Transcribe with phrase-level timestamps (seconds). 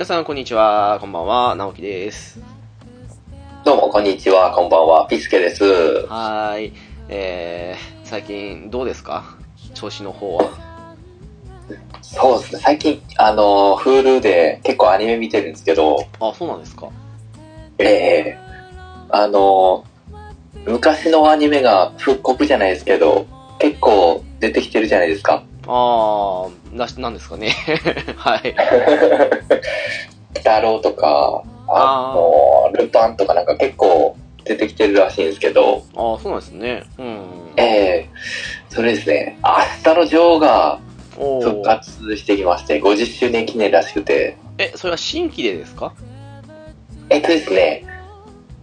[0.00, 0.96] 皆さん、こんにちは。
[0.98, 1.54] こんばんは。
[1.56, 2.40] 直樹です。
[3.66, 4.50] どうも、こんにちは。
[4.50, 5.06] こんばんは。
[5.08, 5.62] ピスケです。
[5.62, 6.72] はーい。
[7.10, 9.36] えー、最近どうですか？
[9.74, 10.96] 調子の方は。
[12.00, 12.60] そうですね。
[12.62, 16.88] 最近、あの、Hulu で結構アニメ見てるんですけど、あ、そうなんですか。
[17.76, 18.38] ええ
[19.10, 19.84] あの、
[20.64, 23.26] 昔のアニメが復刻じゃないですけど、
[23.58, 25.44] 結構出てきてるじゃないですか。
[25.72, 27.50] あー、なし、なんですかね。
[28.16, 28.54] はい。
[30.38, 36.82] 太郎とか、あの、ルパンとかなんか結構出てきてるらしいんですけど、あー、そうなんですね。
[36.98, 37.20] うん。
[37.56, 38.08] ええ
[38.68, 39.38] それですね、
[39.84, 40.80] 明日の女王が
[41.16, 45.92] お復ー活してきまして、50周年記念らしくて、え、それは新規でですか？
[47.10, 47.84] えっとですね、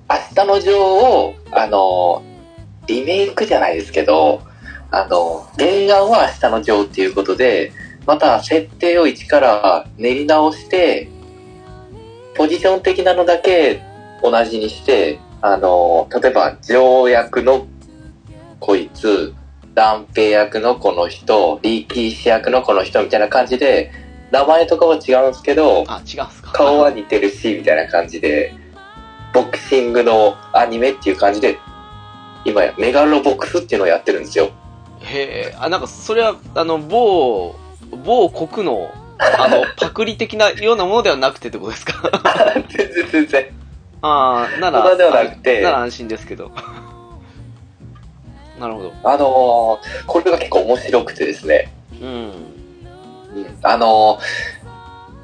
[0.09, 2.21] 明日の女王を、あの、
[2.87, 4.41] リメイクじゃないですけど、
[4.91, 7.73] あの、原案は明日の女王っていうことで、
[8.05, 11.09] また設定を一から練り直して、
[12.35, 13.81] ポジション的なのだけ
[14.23, 17.67] 同じにして、あの、例えば女王役の
[18.59, 19.33] こいつ、
[19.73, 23.91] 断平役のこの人、力士役のこの人みたいな感じで、
[24.31, 26.51] 名前とかは違うんですけど、あ、違うんすか。
[26.53, 28.53] 顔は似てるし、みたいな感じで、
[29.33, 31.59] ボクシングのアニメっていう感じで、
[32.45, 34.49] 今やメガロボックスっていうのをやってるんですよ。
[35.07, 37.55] へえ、あ、なんか、それは、あの、某、
[38.05, 41.93] 某国の、あの、 パクリ的なようなものではなくてってことですか？
[42.69, 43.45] 全然全然。
[44.01, 46.51] ああ、なら、ではなくてあなら安心ですけど。
[48.59, 48.93] なるほど。
[49.03, 52.07] あのーこれが結構面白くてですね、うん。
[52.09, 52.33] うん
[53.63, 54.21] あのー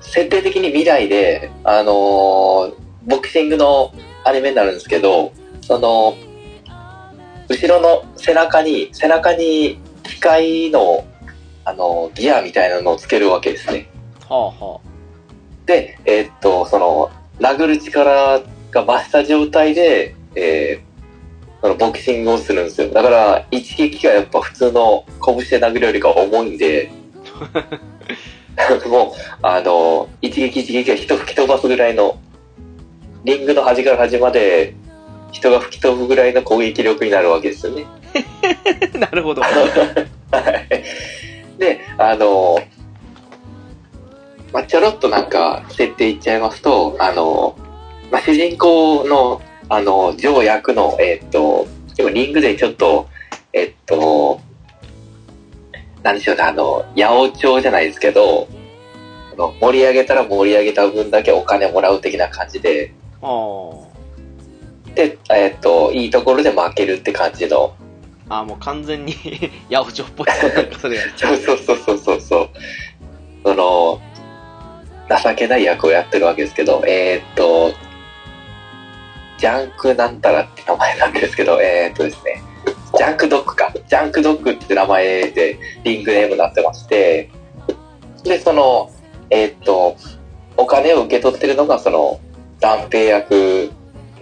[0.02, 2.74] 設定的に未来で、あのー
[3.06, 3.92] ボクシングの
[4.24, 6.16] アニメになるんですけど、その、
[7.50, 11.06] 後ろの背中に、背中に機械の、
[11.66, 13.90] あのーギアみたいなのをつけるわけですね。
[14.28, 14.80] はあは
[15.66, 18.40] で、えーっと、その、殴る力
[18.72, 20.94] が増した状態で、えー
[21.64, 22.90] そのボクシングをするんですよ。
[22.90, 26.92] だから、一撃がやっぱ普通の拳で殴るよりか重いんで、
[28.86, 32.20] もう、あの、一撃一撃が人吹き飛ばすぐらいの、
[33.24, 34.76] リングの端から端まで
[35.34, 37.86] 人が吹き飛ぶぐらいの攻撃力になるわけですよね。
[38.94, 38.98] あ。
[38.98, 39.42] なるほど。
[39.42, 39.50] は
[41.60, 42.60] いで、あの、
[44.54, 47.56] まあ、ちょろっとなんか、設定言っちゃいますと、あの、
[48.12, 51.68] まあ、主人公の、あの、ジョー役の、えっと、
[51.98, 53.08] 今リングでちょっと、
[53.52, 54.40] えっと、
[56.04, 58.48] なんでしょうね、あの、八百長じゃないですけど、
[59.34, 63.93] あの盛り上げたら盛り上げた分だけお金もらう的な感じで、ああ。
[64.96, 67.76] で、えっと、いいところで負けるって感じの、
[68.30, 69.14] ああ、もう完全に、
[69.70, 70.28] 八百長っぽい
[70.80, 71.04] それが。
[71.18, 72.50] そうそうそうそうそうそう。
[73.44, 74.02] その、
[75.10, 77.74] 情けない役をやってるわけですけど、えーっと、
[79.38, 82.42] ジャンクなんたらって名前なんですけど、えーっとですね、
[82.98, 83.74] ジャンクドッグか。
[83.88, 87.30] ジャンクドッグって名前でリングネームになってまして、
[88.24, 88.90] で、その、
[89.30, 89.98] えーっと、
[90.56, 92.20] お金を受け取ってるのがその、
[92.60, 93.72] 段平役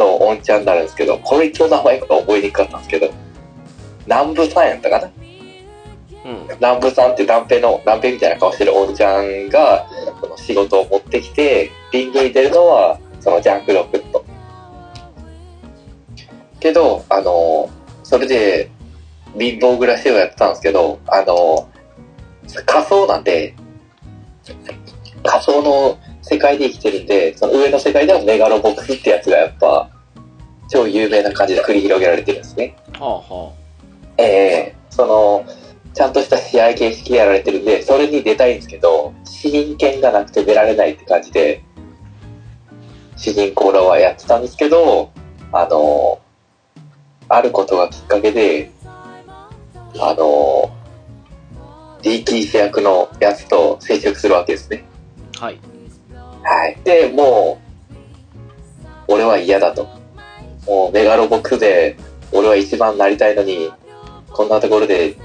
[0.01, 3.13] のおんちゃんになるんですけど、こいつの名前が覚えにくかったんですけど、
[4.05, 5.11] 南部さんやったかな？
[6.25, 6.47] うん。
[6.59, 9.87] 南部さんって段平の段平みたいな顔してるおんちゃんが
[10.19, 14.25] その仕事を持ってきてリングに出るのはそのジャンクロックと
[16.59, 17.69] けどあの
[18.03, 18.69] それで
[19.37, 21.69] 貧乏暮らしをやってたんですけどあの
[22.65, 23.55] 仮想なんで
[25.23, 25.97] 仮想の
[26.31, 29.89] 世界で生きてるんでその上の世界ではメガロボックスってやつがやっぱ
[30.69, 33.51] 超有名な感じで繰り広げられてるんですねはあは
[34.17, 34.23] え
[34.75, 35.45] えその、
[35.93, 41.63] ちゃんとした試合形式やられてるんで、それに出たいんですけど、市民権がなくて出られないって感じで、
[43.15, 45.11] 主人公らはやってたんですけど、
[45.51, 46.19] あの、
[47.29, 48.69] あることがきっかけで、
[49.99, 50.71] あの、
[52.01, 54.83] DT 主役のやつと接触するわけですね。
[55.39, 55.45] あ。
[55.45, 55.59] はい。
[56.43, 56.77] はい。
[56.83, 57.59] で、も
[59.07, 59.87] う、俺は嫌だと。
[60.65, 61.97] もう、メガロボックスで、
[62.31, 63.71] 俺は一番なりたいのに、
[64.31, 65.15] こんなところで、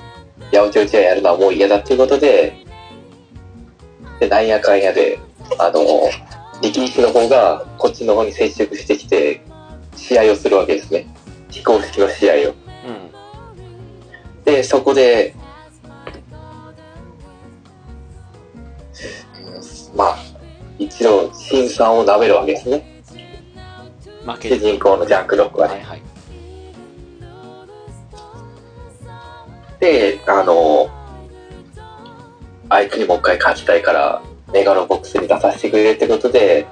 [0.53, 2.53] 八百長試合やるのはもう嫌だっていうことで、
[4.21, 5.19] で、なんやかんやで、
[5.59, 5.81] あの、
[6.63, 9.41] 力士の方がこっちの方に接触してきて、
[9.95, 11.07] 試合をするわけですね。
[11.51, 12.37] 非公式の試合を。
[12.49, 14.45] うん。
[14.45, 15.47] で、そこで、うん
[19.97, 20.17] まあ、
[20.79, 23.03] 一度、辛酸を舐めるわけですね。
[24.25, 24.59] 主負ける。
[24.59, 25.75] 人公のジャンクロックはね。
[25.75, 26.03] はいはい。
[29.81, 30.89] で、あの、
[32.69, 36.67] あいつにもう一回勝ちたいから、メガロボックスに出させてくれるってことで、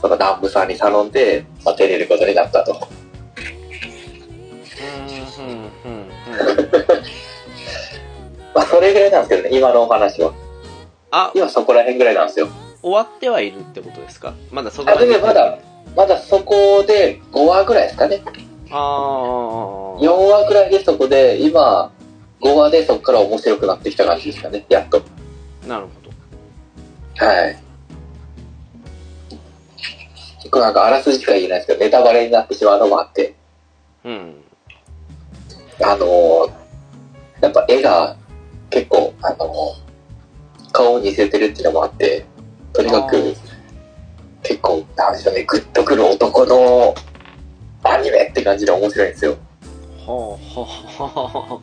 [0.00, 2.88] その南部さんに頼んで、まあ、出れることになったと。
[5.38, 6.08] うん、うん、うん、うん。
[8.54, 10.32] まあ、それぐらいなんですけどね、今のお話は。
[11.10, 12.48] あ、今そこら辺ぐらいなんですよ。
[12.82, 14.34] 終わってはいるってことですか？
[14.50, 15.58] まだそこあ、でもまだ、
[15.96, 18.22] まだそこで5話ぐらいですかね。
[18.70, 20.00] ああ。
[20.00, 21.90] 4話ぐらいでそこで、今、
[22.40, 25.02] 5話でそこから面白くなってきた感じですかね、やっと。
[25.66, 25.90] なるほ
[27.18, 27.26] ど。
[27.26, 27.58] はい。
[30.38, 33.34] 結構なんかあらすじしか言えないですけど、ネタバレになってしまうのもあって、
[34.04, 34.34] うん。
[35.82, 36.52] あのー
[37.42, 38.16] やっぱ絵が
[38.70, 39.90] 結構、あのー
[40.72, 42.24] 顔を似せてるっていうのもあって、
[42.72, 43.34] とにかく
[44.42, 46.94] 結構、なんでしょうね、グッとくる男の
[47.82, 49.36] アニメって感じで面白いんですよ。
[49.98, 51.60] ほうほうほうほう。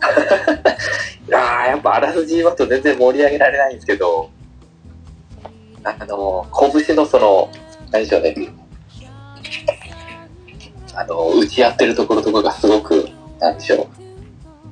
[1.28, 4.30] いやー、やっぱあらすじ言いますと全然盛り上げられないんですけど、
[5.84, 7.50] あのー、拳のその、
[7.90, 8.34] 何でしょうね、
[10.94, 13.08] あのー、打ち合ってるところとかがすごく、
[13.38, 13.88] なんでしょう、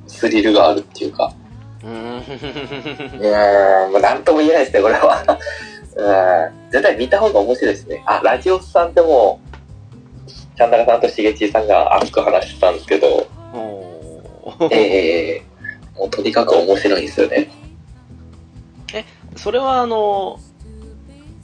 [0.07, 1.33] スリルがあるっていうか、
[1.83, 1.89] うー
[3.87, 3.91] ん。
[3.91, 5.23] もうなんとも言えないですね、これは。
[5.95, 8.03] うん、絶対見た方が面白いですね。
[8.05, 9.41] あ、ラジオスさんでも、
[10.55, 13.27] ちゃんなかさんとしげちさんが熱く話してたんですけど、
[14.71, 15.43] ええ
[15.97, 17.49] もうとにかく面白いんですよね。
[19.35, 20.39] それはあの、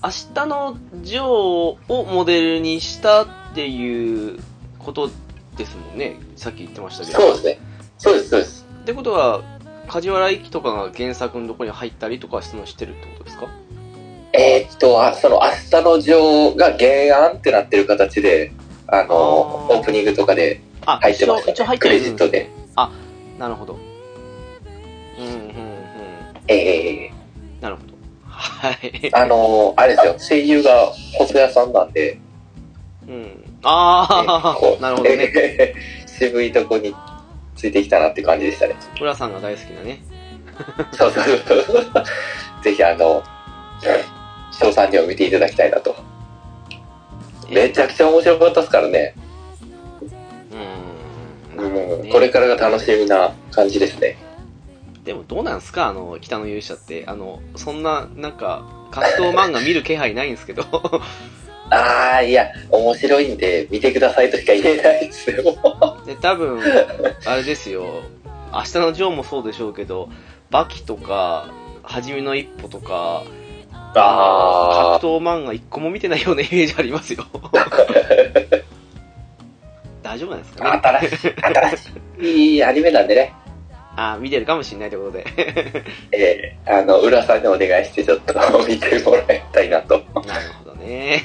[0.04, 1.26] 明日のジョー
[1.94, 4.40] をモデルにしたっていう
[4.80, 5.10] こと
[5.58, 6.18] ですもんね。
[6.36, 7.20] さっき言ってましたけど。
[7.20, 7.60] そうですね。
[7.98, 8.66] そうです、そうです。
[8.82, 9.42] ってことは、
[9.88, 13.48] 梶原一騎とかが原作のところに入ったりとかしてのしてるってことですか？
[14.34, 18.52] えーっと、あその明日のジョーが原案ってなってる形で、
[18.88, 22.50] あの、オープニングとかで、あ、入ってましたね一応入ってるクレジットで。
[22.76, 22.92] あ、
[23.40, 23.78] なるほど。
[25.18, 25.46] うん、うん、うん。
[26.48, 27.12] え
[27.62, 27.94] なるほど。
[28.28, 28.76] はい。
[28.92, 32.20] ー、あの、あれですよ、声優が細谷さんなんで、
[33.08, 33.44] うん。
[33.64, 35.16] あこあ、なるほどね。
[35.18, 35.74] ね。
[36.06, 36.94] 渋いとこに
[37.66, 38.76] ついてきたなって感じでしたね。
[39.02, 40.00] 浦さんが大好きなね。
[40.92, 42.04] そうそうそう。
[42.64, 43.24] ぜひ、あの、
[44.52, 45.96] 翔さんにも見ていただきたいなと。
[47.50, 49.16] めちゃくちゃ面白かったですからね。
[51.58, 51.74] うん。
[51.74, 54.18] ねうん、これからが楽しみな感じですね。
[55.04, 55.88] でもどうなんすか？
[55.88, 57.04] あの、北の勇者って。
[57.08, 60.64] あの、そんな、なんか、格闘漫画見る気配ないんですけど。
[61.72, 65.44] ああ、いや、面白いんで、見てくださいとしか言えないですよ。
[66.06, 66.60] で、多分、
[67.26, 68.04] あれですよ。
[68.54, 70.10] 明日のジョーもそうでしょうけど、
[70.52, 71.50] バキとか、
[71.84, 73.24] はじめの一歩とか、
[73.98, 77.26] あ格闘漫画一個も見てないようなイメージありますよ。
[80.04, 80.82] 大丈夫なんですかね？
[81.08, 81.90] 新しい、新し
[82.20, 83.34] い、いいアニメなんでね。
[83.96, 85.26] あ、見てるかもしれないということで。
[86.12, 88.34] ええあの、浦さんにお願いしてちょっと
[88.68, 89.96] 見てもらいたいなと。
[90.26, 91.24] なるほどね。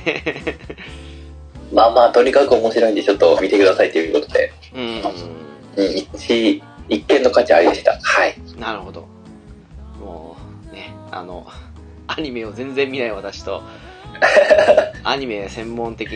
[1.73, 5.03] まあまあ、とにかく面白いんで、ちょっと見てくださいということで、うん。
[5.77, 7.99] うん、一、一見の価値ありでした。
[8.03, 8.37] はい。
[8.59, 9.07] なるほど。
[10.01, 10.37] も
[10.69, 11.47] う、ね、あの、
[12.09, 13.62] アニメを全然見ない私と、
[15.05, 16.12] アニメ専門的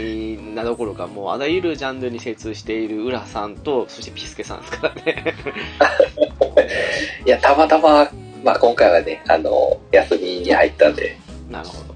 [0.54, 5.34] などころか、もうあらゆるジャンルに精通している浦さんと、そしてピスケさんですからね。
[7.24, 8.10] いや、たまたま、
[8.42, 11.16] まあ今回はね、あの、休みに入ったんで、
[11.48, 11.93] なるほど。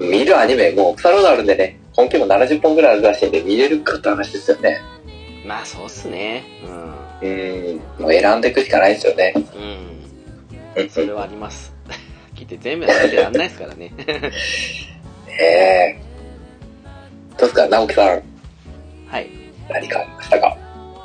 [0.00, 4.80] 見るアニメ、もう腐るほどあるんでね、本気も70本ぐらいあるらしいんで、見れるかって話ですよね。
[5.44, 6.42] まあ、そうっすね。
[6.64, 6.96] うん。
[7.22, 7.26] う
[7.98, 9.32] ん、もう選んでいくしかないですよね。
[10.76, 10.90] うん。
[10.90, 11.72] それはあります。
[12.36, 13.92] 聞いて全部見てらんないですからね。
[15.38, 15.98] ええ
[17.30, 18.22] どうですか、直樹さん、
[19.10, 19.28] はい。
[19.68, 20.56] 何かありましたか？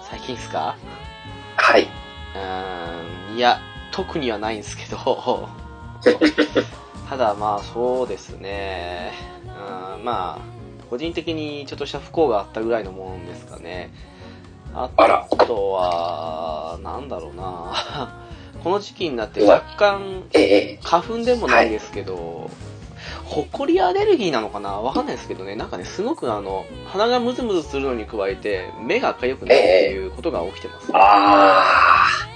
[0.09, 0.75] 最近っすか？
[1.57, 1.83] はい。
[1.83, 3.59] うーん、いや、
[3.91, 4.97] 特にはないんですけど、
[7.12, 9.12] ただまあそうですね、
[9.44, 13.91] うん、まあ、個人的にちょっとした不幸があったぐらいのもんですかね。
[14.74, 14.89] あ
[15.46, 18.24] とは、なんだろうな。
[18.63, 20.80] この時期になって若干、ええ。
[20.82, 22.50] 花粉でもないですけど、
[23.25, 24.80] ほこりアレルギーなのかな？
[24.80, 30.88] わかんないですけどね、なんかね、すごくあの、鼻がムズムズするのに加えて、目が痒くなるっていうことが起きてます。
[30.94, 32.30] あ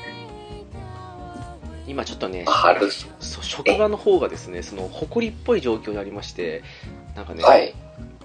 [1.87, 2.45] 今ちょっとね
[3.19, 6.63] 職場の方がですね、その、ほこりっぽい状況にありまして、
[7.15, 7.73] なんかね、はい。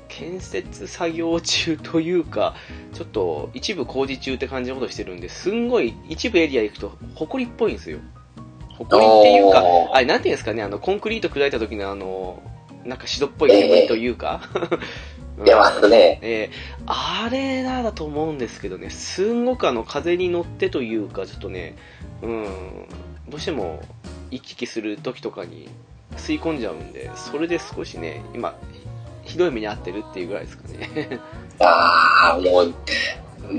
[0.09, 2.55] 建設作業中というか、
[2.95, 7.99] ちょっと一部工事中って感じのことしてるんで、すんごい一部エリア行くと、ほこりっぽいんですよ。
[8.77, 9.63] ほこりっていうか、
[9.93, 12.43] あれ、なんていうんですかね、あの、コンクリート砕いた時のあの、
[12.85, 14.81] なんか白っぽい煙というか、うん
[15.45, 16.19] 出ますね。
[16.23, 21.77] えーあれなだと思うんですけどね、すんごくあの風に乗ってというか、ちょっとね、
[22.23, 22.47] うん、
[23.31, 23.81] どうしても
[24.31, 25.69] 行き来する時とかに
[26.17, 28.55] 吸い込んじゃうんで、それで少しね、今、
[29.23, 31.21] ひどい目に遭ってるっていうぐらいですかね。
[31.61, 32.75] ああ、もう、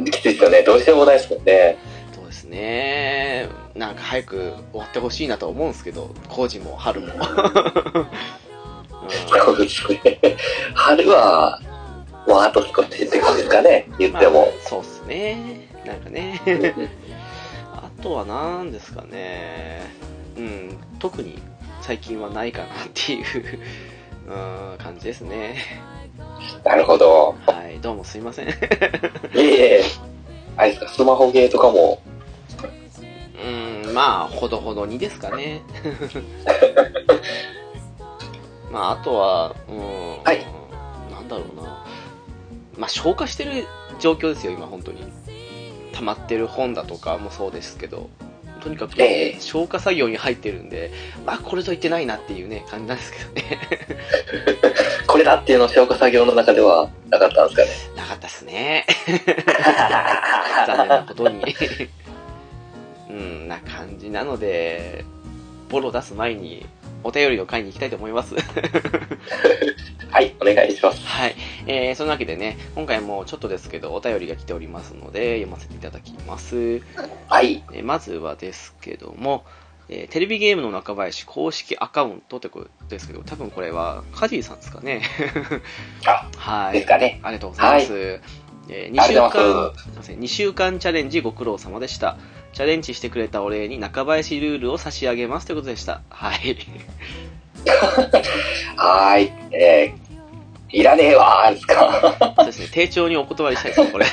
[0.06, 0.62] きついですよね。
[0.63, 1.78] どうしようもないですもんね。
[2.13, 3.50] そうですね。
[3.74, 7.08] なんか早く終わってほしいなと思うんですけど、工事も春も。
[9.38, 10.20] そうですね。
[10.75, 11.60] 春は、
[12.28, 13.88] もうあと少しって感じですかね。
[13.98, 14.42] 言っても。
[14.42, 15.70] まあそうっすね。
[15.86, 16.42] なんかね。
[18.01, 19.84] あとは何ですかね。
[20.36, 21.38] うん、特に
[21.81, 23.25] 最近はないかなっていう、
[24.27, 25.58] うん、感じですね。
[26.63, 27.36] なるほど。
[27.46, 28.50] はい、どうもすいません。
[28.50, 28.51] い
[29.36, 29.84] えいえ。
[30.58, 32.01] あれですか、スマホゲーとかも。
[33.86, 35.62] うん、まあ、ほどほどにですかね。
[38.72, 40.43] まあ、あとは、うん、はい
[41.12, 41.86] なんだろうな。
[42.79, 43.67] まあ、消化してる
[44.00, 45.21] 状況ですよ、今、本当に。
[45.94, 48.10] 溜まってる本だとかもそうですけど、
[48.62, 50.92] とにかくええ消化作業に入ってるんで、
[51.26, 53.60] あ、これと言ってないなっていうね、感じなんですけどね。
[55.08, 58.02] これだっていうの消化作業の中ではなかったんですかね？
[58.02, 58.86] なかったっすね。
[60.68, 61.44] 残念なことに。
[63.10, 65.04] うん、な感じなので、
[65.70, 66.66] ボロ出す前に、
[67.03, 68.36] お便りの会に行きたいと思います。
[70.12, 71.05] はい、お願いします。
[71.05, 71.36] はい。
[71.67, 76.81] えー、そのわけでね、今回もちょっとですけど、お便りが来ておりますので、読ませていただきます。
[77.27, 77.63] はい。
[77.72, 79.46] えーまずはですけども、
[79.89, 85.01] えーテレビゲームの中林公式アカウントってことですけど、多分これは、カジーさんですかね。
[86.05, 86.74] あ、 はい。
[86.74, 87.20] ですかね。
[87.24, 87.93] ありがとうございます。
[88.70, 92.17] えー2週間、すいません、2週間チャレンジご苦労様でした。
[92.53, 96.01] チャレンジしてくれたお礼に中林ルールを差し上げますということでした。
[96.10, 96.58] はい。
[98.75, 99.31] はーい。
[99.51, 102.34] えー、いらねえわーですか。
[102.38, 104.05] そうですね、丁重にお断りしたいです、これ。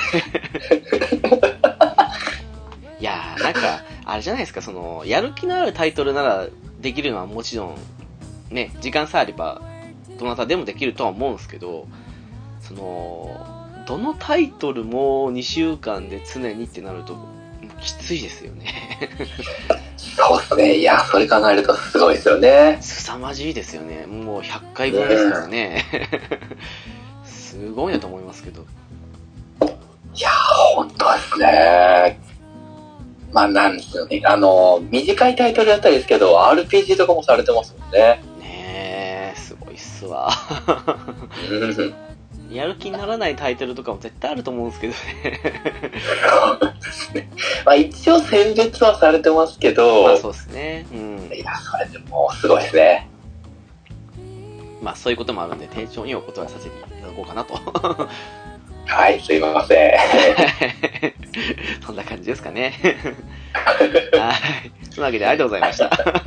[3.00, 6.46] いやー、なんか、あれじゃないですか、その、やる気のあるタイトルなら
[6.80, 7.76] できるのはもちろん、
[8.50, 9.60] ね、時間さえあれば、
[10.18, 11.86] どなたでもできるとは思うんですけど、
[12.60, 17.16] その、どのタイトルも2週間で常にってなると、
[17.80, 18.74] きついですよね。
[19.98, 20.76] そうですね。
[20.78, 22.78] いや、それ考えるとすごいですよね。
[22.80, 24.06] 凄まじいですよね。
[24.06, 25.84] もう100回分ですからね。
[27.24, 28.62] すごいなと思いますけど。
[30.14, 30.32] いやー、
[30.74, 32.20] 本当ですね。
[33.32, 34.22] まあ、なんですよね。
[34.24, 38.22] あの、短いタイトルだったりですけど、RPG とかもされてますもんね。
[38.40, 40.30] ねえ、すごいっすわ。
[41.50, 41.54] う
[41.84, 42.07] ん。
[42.50, 45.40] やる気にならないタイトルとかも絶対あると思うんですけどね。
[46.60, 47.30] そうですね。
[47.64, 50.86] まあ、一応選別はされてますけど、まあそうですね。
[50.92, 51.30] うん。
[51.34, 53.08] いや、それでもすごいですね。
[54.82, 57.54] まあそういうこともあるんで、丁重にお断りさせていただこうかなと。
[58.86, 59.92] はい、すいません。
[61.84, 62.72] そんな感じですかね。
[63.52, 64.88] はい。
[64.90, 65.90] そのわけでありがとうございました。
[65.92, 66.22] ありがと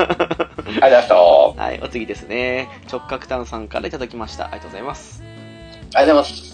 [0.76, 1.16] うございました。
[1.64, 2.70] はい、お次ですね。
[2.92, 4.46] 直角炭さんからいただきました。
[4.46, 5.31] ありがとうございます。
[5.94, 6.52] ありがとうございます。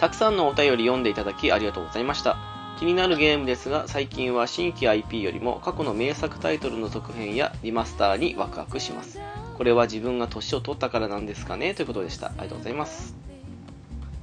[0.00, 2.36] たくさんのお便り読んでいただきありがとうございました。
[2.78, 9.20] 気になるゲームですが、最近は新規 IP よりも過去の名作タイトルの続編やリマスターにワクワクします。
[9.56, 11.74] これは自分が年を取ったからなんですかね？
[11.74, 12.26] ということでした。
[12.28, 13.14] ありがとうございます。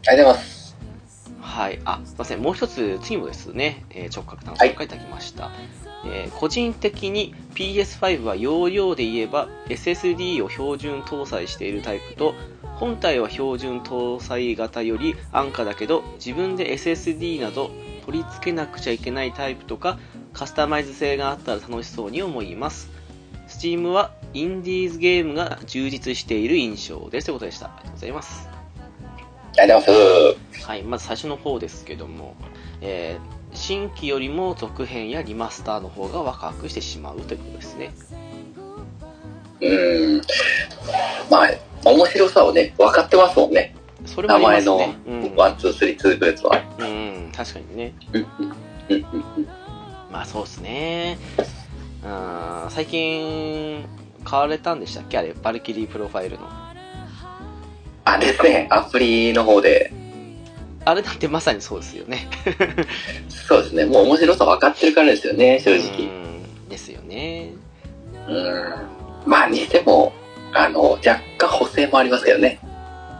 [0.08, 0.76] ありがとうございます。
[1.42, 1.80] はい。
[1.86, 2.42] あ、すいません。
[2.42, 5.50] もう一つ、次もですね、えー直角炭さんからいただきました。
[6.06, 12.34] えー個人的に PS5 は容量で言えば SSD を標準搭載しているタイプと
[12.82, 17.72] 本体は標準搭載型より安価だけど自分で SSD など
[18.06, 19.98] 取り付けなくちゃいけないタイプとか
[20.34, 22.90] カスタマイズ性があったら楽しそうに思います
[23.48, 28.50] Steam はインディーズゲームが充実している印象ですということでしたありがとうございます
[29.58, 30.66] ありがとうございます。
[30.66, 32.36] はい、まず最初の方ですけども、
[32.82, 37.94] えー新規よりも続編やリマスターの方がワクワクしてしまうということですね。
[39.60, 40.22] うーん。
[41.30, 41.50] まあ、
[41.86, 43.76] 面白さをね、分かってますもんね。
[44.06, 44.88] それもあります名前
[45.22, 46.62] のワン、ツー、スリー、ツーグループは。
[46.80, 47.94] うん、うん確かにね。
[48.14, 48.28] うんうん
[48.90, 49.06] うん
[49.38, 49.48] うん
[50.12, 51.18] まあそうですね。
[52.04, 53.86] うん、最近、
[54.26, 55.18] 買われたんでしたっけ？
[55.18, 56.48] あれ、バルキリープロファイルの。
[58.04, 58.68] あ、ですね。
[58.70, 59.94] アプリの方で。
[60.84, 62.28] あれだってまさにそうですよね。
[63.30, 63.86] そうですね。
[63.86, 66.08] もう面白さ分かってるからですよね、正直。
[66.08, 67.52] うんですよね。
[68.28, 69.30] うん。
[69.30, 70.12] まあ、にしても、
[70.53, 72.60] あの、若干補正もありますけどね。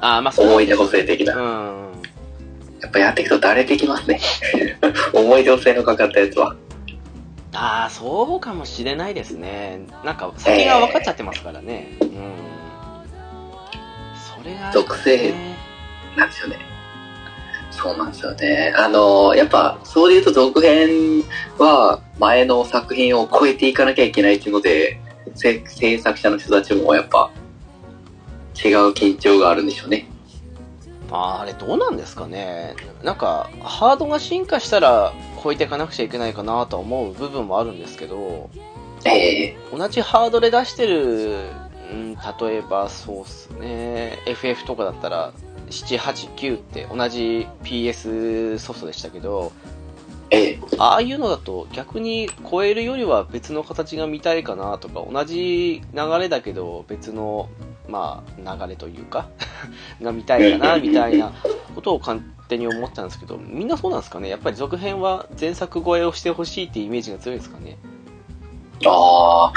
[0.02, 1.36] あーまあそう思い出補正的な。
[1.36, 1.92] うん。
[2.82, 4.20] やっぱやっていくとだれてきますね。
[5.14, 6.56] 思い出補正のかかったやつは。
[7.54, 9.82] ああ、そうかもしれないですね。
[10.06, 11.90] なんか、先が分かっちゃってますからね。
[12.02, 12.10] うん。
[14.16, 15.34] それがね、属性
[16.16, 16.58] なんですよね。
[17.72, 18.74] そうなんですよね。
[18.76, 21.24] あの、やっぱ、そうで言うと続編
[21.58, 25.00] は前の作品を超えていかなきゃいけないっていうので、
[25.42, 27.32] 制制作者の人たちもやっぱ
[28.64, 30.08] 違う緊張があるんでしょうね。
[31.10, 32.76] まあ、あれどうなんですかね。
[33.04, 38.50] なんか、ハードが進化したら超えていかなくちゃいけないかなとは思う部分もあるんですけど、
[39.04, 41.50] ええ同じハードで出してる、
[41.92, 45.34] うん、例えばそうっすね、FF とかだったら、
[45.70, 49.52] 7、8、9って同じ PS ソフトでしたけど、
[50.32, 50.60] ええ。
[50.78, 57.50] ああいうのだと逆に超えるよりは別の形が見たいかなとか、同じ流れだけど別の、
[57.88, 59.28] まあ、流れというか、
[60.02, 61.34] が見たいかな、みたいな
[61.76, 64.30] ことを勝手に思ったんですけど、みんなそうなんですかね？
[64.30, 67.78] やっぱり続編は前作超えをしてほしいっていうイメージが強いですかね？
[68.86, 69.54] ああ。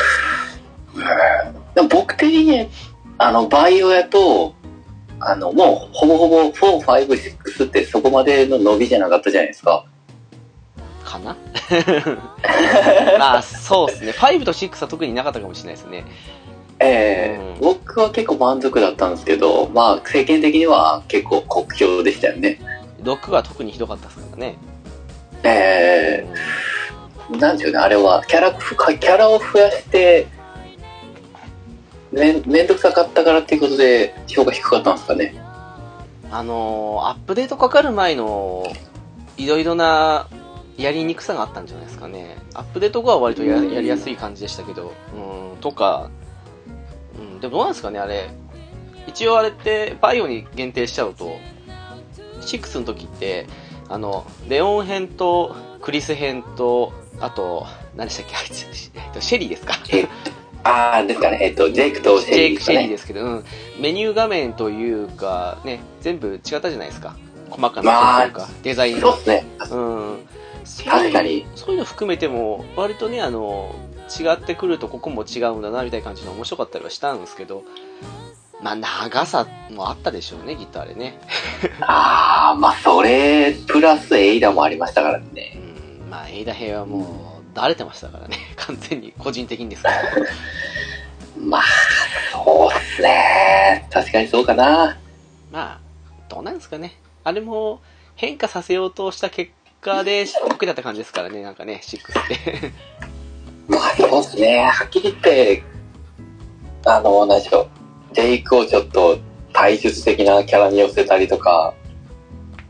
[0.94, 2.68] うんでも僕的に、
[3.18, 4.54] あの、バイオやと、
[5.18, 9.84] あの、もう、ほぼほぼ4、5、6ってそこまでの伸びじゃなかったじゃないですか。
[11.14, 11.36] かな？
[13.18, 14.12] まあ、そうですね。
[14.12, 16.04] 5と6は特になかったかもしれないですね。
[16.80, 22.58] ええうん僕は結構満足だったんですけど、まあ、世間的には結構酷評でしたよね。
[23.02, 24.56] 6は特にひどかったですからね。
[25.44, 26.26] え
[27.30, 30.26] えなんていうの、あれは、キャラ、キャラを増やして、
[32.12, 35.34] めん、めんどくさかったからっていうことで、評価低かったんですかね。
[36.30, 38.64] あのーアップデートかかる前の、
[39.36, 40.28] いろいろな、
[40.76, 42.36] やりにくさがあったんじゃないですかね。
[42.54, 46.10] アップデート後は割とややりやすい感じでしたけど、うん、とか、
[47.18, 48.30] うん、でもどうなんですかね、あれ。
[49.06, 51.36] 一応あれって、バイオに限定しちゃうと、
[52.40, 53.46] 6の時って、
[53.88, 59.74] あの、レオン編と、クリス編と、あと、何でしたっけ、あいつ、えっとシェリーですか？
[60.64, 61.38] ああ、ですかね。
[61.42, 63.44] えっと、ジェイクとシェジェイク・シェリーリーですけど、うん、
[63.78, 67.14] メニュー画面というか、ね、全部違ったじゃないですか。
[67.50, 69.46] 細かなというか、デザインがそうですね。
[69.70, 70.18] うん。
[70.64, 71.46] そういう確かに。
[71.54, 73.74] そういうの含めても、割とね、あの、
[74.08, 77.64] 違ってくるとここも違うんだな、みたいな感じの面白かったりはしたんですけど、
[78.62, 81.18] まあ、長さもあったでしょうね、ギターでね。
[81.80, 85.58] ああ、まあ、それ、プラスエイダもありましたからうね。
[86.06, 89.94] ん、まあ、エイダ兵はもう、だれてましたからね、 完全に、個人的にですけど。
[91.46, 91.62] まあ、
[92.32, 93.86] そうっすね。
[93.90, 94.96] 確かにそうかな。
[95.50, 95.78] まあ、
[96.28, 96.94] どうなんですかね。
[97.22, 97.80] あれも、
[98.16, 99.52] 変化させようとした結
[99.84, 102.72] 果で、得だった感じですからね、なんかね、6って。
[103.68, 104.64] まあ、そうっすね。
[104.66, 105.62] はっきり言って、
[106.86, 107.68] あの、何でしょ
[108.12, 108.14] う。
[108.14, 109.18] ジェイクをちょっと
[109.52, 111.74] 体術的なキャラに寄せたりとか、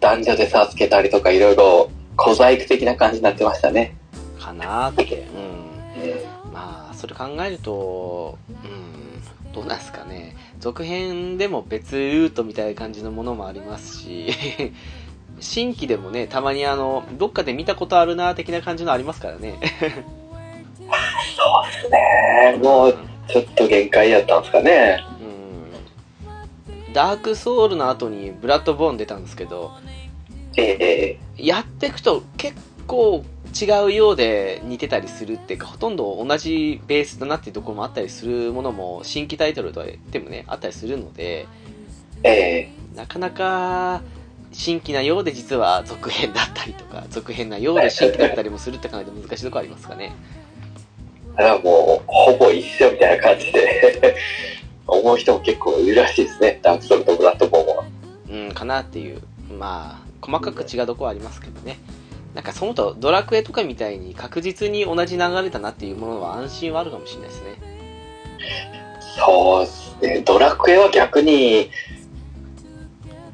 [0.00, 3.96] 男女で差つけたりとか、いろいろ小細工的な感じになってましたね。
[4.38, 5.05] かなーって。
[5.05, 5.64] うん。
[5.96, 10.37] えまあ、それ考えると、うん、どうなんですかね。
[10.61, 14.31] 続編でも別ルートみたいな感じのものもありますし、
[15.40, 19.58] 新規でもね、たまにあの、どっかで見たことあるな、的な感じのありますからね。
[21.36, 22.58] そうっすね。
[22.62, 22.96] もう、
[23.28, 25.04] ちょっと限界やったんですかね。
[26.86, 26.92] うん。
[26.92, 29.72] ダークソウルの後にブラッドボーン出たんですけど、
[30.56, 33.24] ええやっていくと結構
[33.60, 41.46] 違うようで似てたりするっていうか、ほとんど同じベースだなっていうところもあったりするものも新規タイトルとは言ってもね、あったりするので、
[42.22, 44.02] ええなかなか
[44.54, 50.12] 新規なようで実は続編だったりとか、 続編なようで新規だったりもするって感じで難しいところありますかね？
[51.36, 54.16] だからもう、ほぼ一緒みたいな感じで、
[54.86, 56.60] 思う人も結構いるらしいですね。
[56.62, 57.84] ダークソウルとブラッドボーンは。
[58.30, 59.20] うん、かなっていう。
[59.50, 61.78] まあ、細かく違うところはありますけどね。
[62.34, 67.74] なんかそのとドラクエとかみたいに確実に同じ流れだなっていうものは安心はあるかもしれないですね。
[69.16, 70.22] そうですね。
[70.22, 71.70] ドラクエは逆に、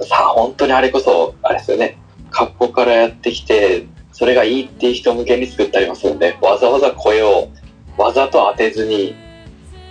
[0.02, 1.96] さあ、本当にあれこそ、あれですよね。
[2.30, 6.38] 格好からやってきて、それがいいっていう人向けに作ってありますよね。
[6.40, 7.48] わざわざ声を、
[7.96, 9.14] わざと当てずに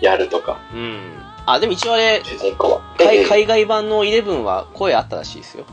[0.01, 0.99] やるとか、うん。
[1.45, 2.95] あ、でも一応あれ、主人公は。
[2.99, 5.65] 海ええ海外版の11は声あったらしいですよ。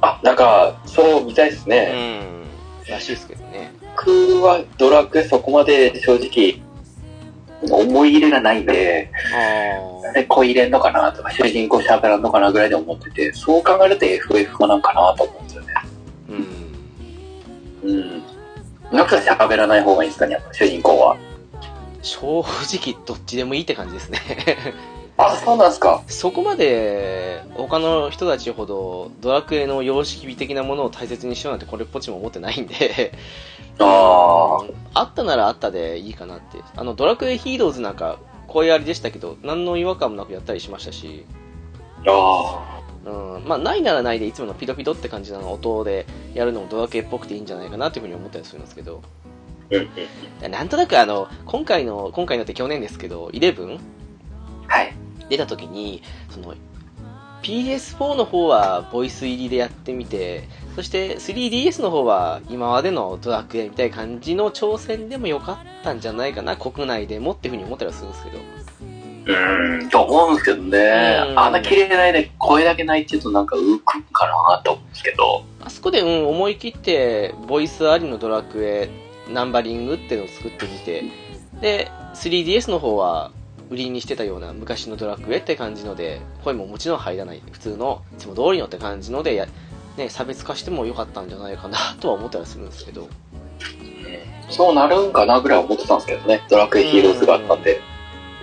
[0.00, 2.20] あ、なんか、そうみたいですうね。
[2.22, 2.44] ん。
[2.88, 3.72] らしいですけどね。
[3.96, 6.60] 僕はドラクエそこまで正直、
[7.62, 9.10] 思い入れがないんで、
[10.08, 15.74] あで、子入れんのかなとか、主人公喋らんのかなぐらいで思ってて、そう考えると FF かなんかなと思うんですよね。
[16.30, 17.84] ー。
[17.84, 17.90] うん。
[17.90, 18.22] うん。
[18.92, 21.16] なんか喋らない方がいいですかね、やっぱ主人公は。
[22.02, 24.20] 正直どっちでもいいって感じですね。
[25.18, 26.02] あ、そうなんですか。
[26.08, 33.12] そこまで他の人たちほどドラクエの様式美的なものを大切にしようなんてこれっぽっちも思ってないんで、
[33.78, 34.58] あ
[34.94, 36.58] あったならあったでいいかなって。
[36.76, 41.24] あの、ドラクエヒーローズなんか、声ありでしたけど、何の違和感もなくやったりしましたし、
[42.06, 42.72] あ。
[42.72, 42.76] あ
[43.06, 49.02] うん、まあ、ないならないでいつものピドピドって感じの音でやるのもドラクエっぽくていいんじゃないかなっていうふうに思ったりするんですけど。
[50.48, 53.78] なんとなくあの、今回の、今回のって去年ですけど、11
[54.68, 55.05] はい。
[55.28, 56.54] 出た時に、その、
[57.42, 68.38] PS4 の方はボイス入りでやってみて、そして 3DS の方は今までのドラクエみたいな感じの挑戦でもよかったんじゃないかな、国内でもっていうふうに思ったりはするんですけど。
[69.26, 70.78] うーん、と思うんですけどね
[71.30, 71.34] う。
[71.34, 75.44] んあんな綺麗な絵で声だけないって言うとなんか浮くんかなと思うんですけど。
[75.60, 78.88] あそこで、うん、思い切って、ボイスありのドラクエ、
[79.32, 81.04] ナンバリングっていうのを作ってみて、
[81.60, 83.30] で、3DS の方は、
[83.70, 89.46] 売りにしてたような昔のドラクエって感じので、声ももちろん入らない、普通の、いつも通りのって感じので、や
[89.96, 93.08] ね、差別化してもよかったんじゃないかな とは思ったりするんですけど。
[94.48, 96.44] そうなるんかなぐらい思ってたんですけどね。
[96.48, 97.80] ドラクエヒーローズがあったんで。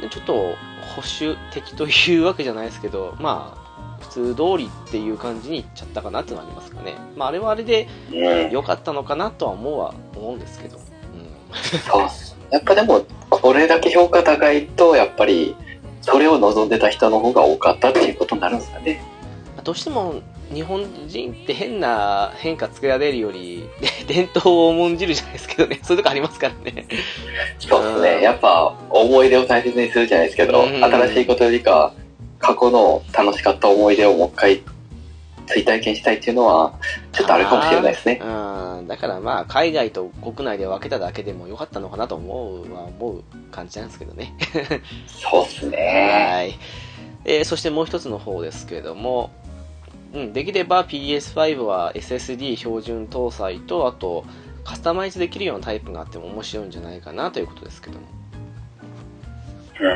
[0.09, 3.63] ちょっと、保守的というわけじゃないですけど、まあ、
[4.01, 6.95] 普通通りっていう感じにいっちゃったかなってのはありますかね。
[7.15, 8.51] まあ、あれはあれでうん。
[8.51, 10.77] 良かったのかなとは思うは思うんですけど。
[10.77, 11.79] うん。
[11.79, 12.42] そう。
[12.53, 15.55] やっぱでも、これだけ評価高いと、やっぱり、
[16.01, 19.01] それを望んでた人の方が多かったっていうことになるんですかね。
[19.63, 20.21] どうしても
[20.53, 23.67] 日本人って変な変化つけられるより、
[24.07, 25.79] で 伝統を重んじるじゃないですけどね。
[25.81, 26.85] そういうとこありますからね。
[27.57, 28.21] そうですうんね。
[28.21, 31.91] やっぱ、思い出を大切にするじゃないですけど、うん新しいことよりか、
[32.37, 34.61] 過去の楽しかった思い出をもう一回、
[35.45, 36.73] 追体験したいっていうのは、
[37.11, 38.19] ちょっとあるかもしれないですね。
[38.21, 38.87] うん。
[38.87, 44.33] だからまあ、海外と国内で分けただけでも良かったのかなと思うは思う感じなんですけどね。
[45.07, 45.77] そうですね。
[46.31, 46.59] はい。
[47.25, 49.31] えーそしてもう一つの方ですけれども、
[50.13, 54.25] うん、できれば PS5 は SSD 標準搭載と、あと、
[54.63, 58.07] カスタマイズできるようなタイプがあっても面白いんじゃないかなということですけども。
[59.79, 59.89] う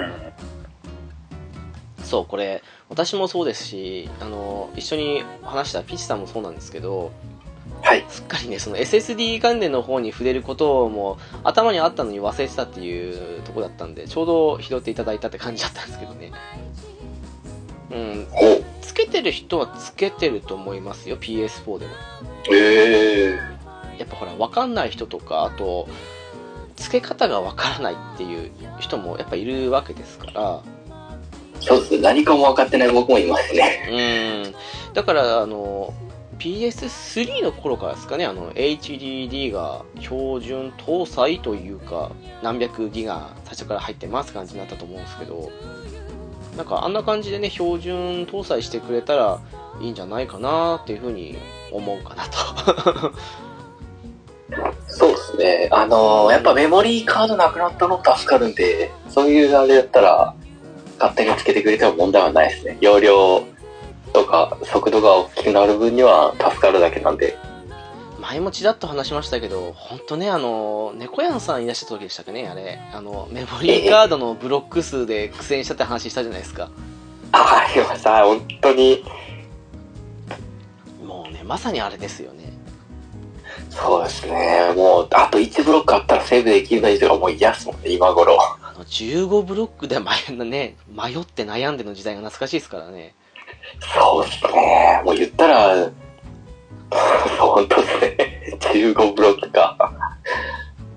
[2.02, 2.04] ん。
[2.04, 7.12] そう、これ、私もそうですし、あの、一緒に話したピチさんもそうなんですけど、
[7.82, 8.06] はい。
[8.10, 16.32] すっかりね、その SSD 関連の方に触れることも頭にあったのに忘れてたっていうとこだったんで、ちょうど拾っていただいたって感じだったんですけどね。
[17.92, 18.28] うん。
[18.82, 21.92] つけてる人はつけてると思いますよ、PS4 でも。
[22.52, 23.58] ええ
[24.00, 25.88] やっぱほら、わかんない人とか、あと、
[26.76, 30.62] 付け方がわからないっていう人もやっぱいるわけですから、
[31.68, 32.00] そうですね。
[32.00, 34.46] 何かも分かってない僕もいますね。
[34.46, 34.94] うん。
[34.94, 35.94] だから、あの、
[36.40, 45.52] PS3 の頃からですかね、あの、HDD が標準搭載というか、何百ギガ最初から入ってます感じになったと思うんですけど、
[46.56, 49.40] なんかあんな感じでね、標準搭載してくれたら
[49.82, 51.38] いいんじゃないかなっていうふうに
[51.72, 53.14] 思うかなと。
[54.88, 55.70] そうですね。
[55.72, 60.36] あのーやっぱメモリーカードなくなったの助かるんで、そういうあれだったら、
[61.00, 62.78] 勝手につけてくれても問題はないですね。
[62.82, 63.44] 容量
[64.14, 67.38] とか速度が大きくなる分には助かるだけなんで。
[68.20, 72.80] 前もちらっと話しましたけど、本当ね、あの、猫やんさんいらっしゃった時でしたっけね、あれ。
[72.94, 76.70] あの、メモリーカードのブロック数で苦戦したって話したじゃないですか。
[77.32, 78.26] ああ、りました。
[78.26, 79.04] 本当に。
[81.06, 82.52] もうね、まさにあれですよね。
[83.70, 84.74] そうですね。
[84.76, 88.38] もう、あと1ブロックあったらセーブできるの以上はもう嫌っすもんね、今頃。
[88.78, 93.16] あの、15ブロックで迷んね、迷って悩んでの時代が懐かしいですからね。
[93.94, 95.02] そうですね。
[95.04, 95.92] もう言ったら、
[97.40, 98.58] 本当ですね。
[98.60, 99.78] 15ブロックか。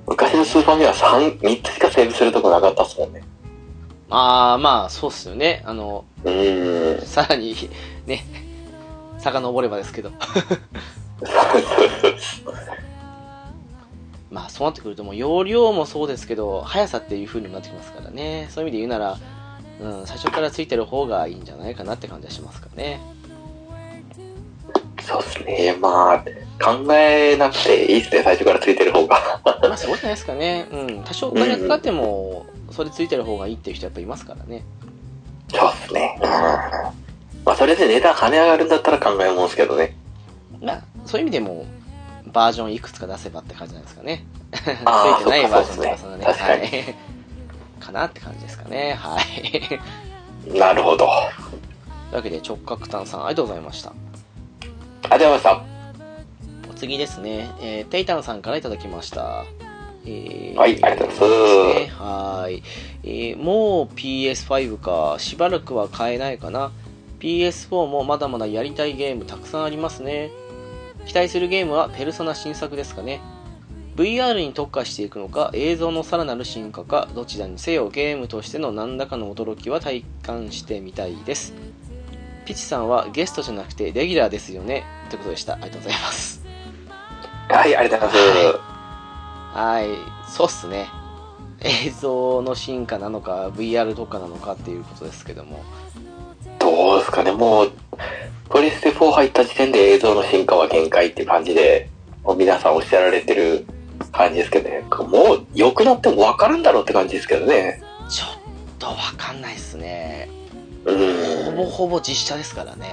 [0.06, 3.22] 昔のスーファミは3、3つしかセーブするとこなかったっすもんね。
[4.10, 5.62] あー、まあ、そうっすよね。
[5.64, 7.06] あの、うーん。
[7.06, 7.54] さらに、
[8.06, 8.24] ね、
[9.18, 10.10] 遡ればですけど。
[10.10, 11.28] そう
[12.02, 12.54] そうそう。
[14.30, 18.48] まあ、そうなってくるともう容量もそうですけど、速さっていう風になってきますからね。
[18.50, 19.18] そういう意味で言うなら、
[19.80, 23.00] うん、最初からついてる方がいいんじゃないかなって感じはしますからね。
[25.02, 25.76] そうですね。
[25.80, 26.18] まあ、
[26.64, 29.40] 考えなくていいっすね、最初からついてる方が。
[29.62, 30.68] まあ、そうじゃないですかね。
[30.70, 34.62] うん、多少お金かかっても、それついてる方がいいっていう人やっぱいますからね。
[35.48, 36.20] そうですね。
[36.22, 36.28] うん。
[37.44, 39.96] まあ、それで値段跳ね上がるんだったら考えもんですけどね。
[40.60, 41.64] まあ、そういう意味でも、
[42.30, 44.24] バージョンいくつか出せばって感じなんですかね。
[44.52, 46.24] ついてないバージョンとか、そのね。
[46.24, 47.84] そうですねはい。
[47.84, 48.94] かなって感じですかね。
[48.98, 49.50] はい。
[50.44, 51.10] というなるほど。
[51.10, 51.30] あ
[52.12, 53.92] わけで、直角炭さん、ありがとうございました。
[53.92, 56.70] りがとうございました。
[56.70, 59.44] お次ですね、えー、テイタンさんからいただきました。
[60.06, 62.62] えーはいありがとうございますねはい。
[63.02, 66.70] えーもう PS5 か、しばらくは買えないかな。
[67.18, 70.30] PS4 もまだまだやりたいゲームたくさんありますね。
[71.06, 73.20] 期待するゲームはペルソナ新作ですかね。
[73.96, 81.52] VR に特化していくのか、映像のさらなる進化か、どちらにせよゲームとしての何らかの驚きは体感してみたいです。
[82.44, 84.84] ピチさんはゲストじゃなくてレギュラーですよね。
[85.08, 85.54] ということでした。
[85.54, 86.44] ありがとうございます。
[87.48, 89.58] はい、ありがとうございます。
[89.58, 90.88] はい、そうっすね。
[91.62, 95.62] 映像の進化なのか、VR 特化なのかっていうことですけども。
[96.58, 97.72] どうですかね、もう、
[98.48, 101.88] プレステ4入った時点で映像の進化は限界って感じで、
[102.24, 103.64] もう皆さんおっしゃられてる
[104.12, 104.84] 感じですけどね。
[104.90, 107.80] もう良くなっても分かるんだろうって感じですけどね。
[108.08, 108.28] ちょっ
[108.78, 110.28] とわかんないっすね。
[110.84, 110.90] う
[111.44, 111.66] ほぼん。
[111.66, 112.90] ほぼ実写ですからね。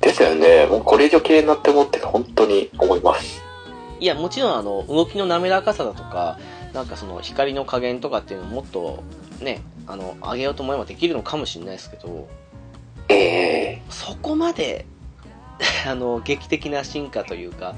[0.00, 0.66] ですよね。
[0.66, 3.42] もうこれ以上綺麗になってもって本当に思います。
[4.00, 6.38] いや、もちろんあの、動きの滑らかさだとか、
[6.72, 9.02] なんかその光の加減とかっていうのをもっと
[9.40, 12.10] ね、あの、上げようと思えばできるのかもしれないですけど、え
[12.44, 12.47] え
[13.90, 14.86] そこまで、
[15.86, 17.74] あの、劇的な進化というか、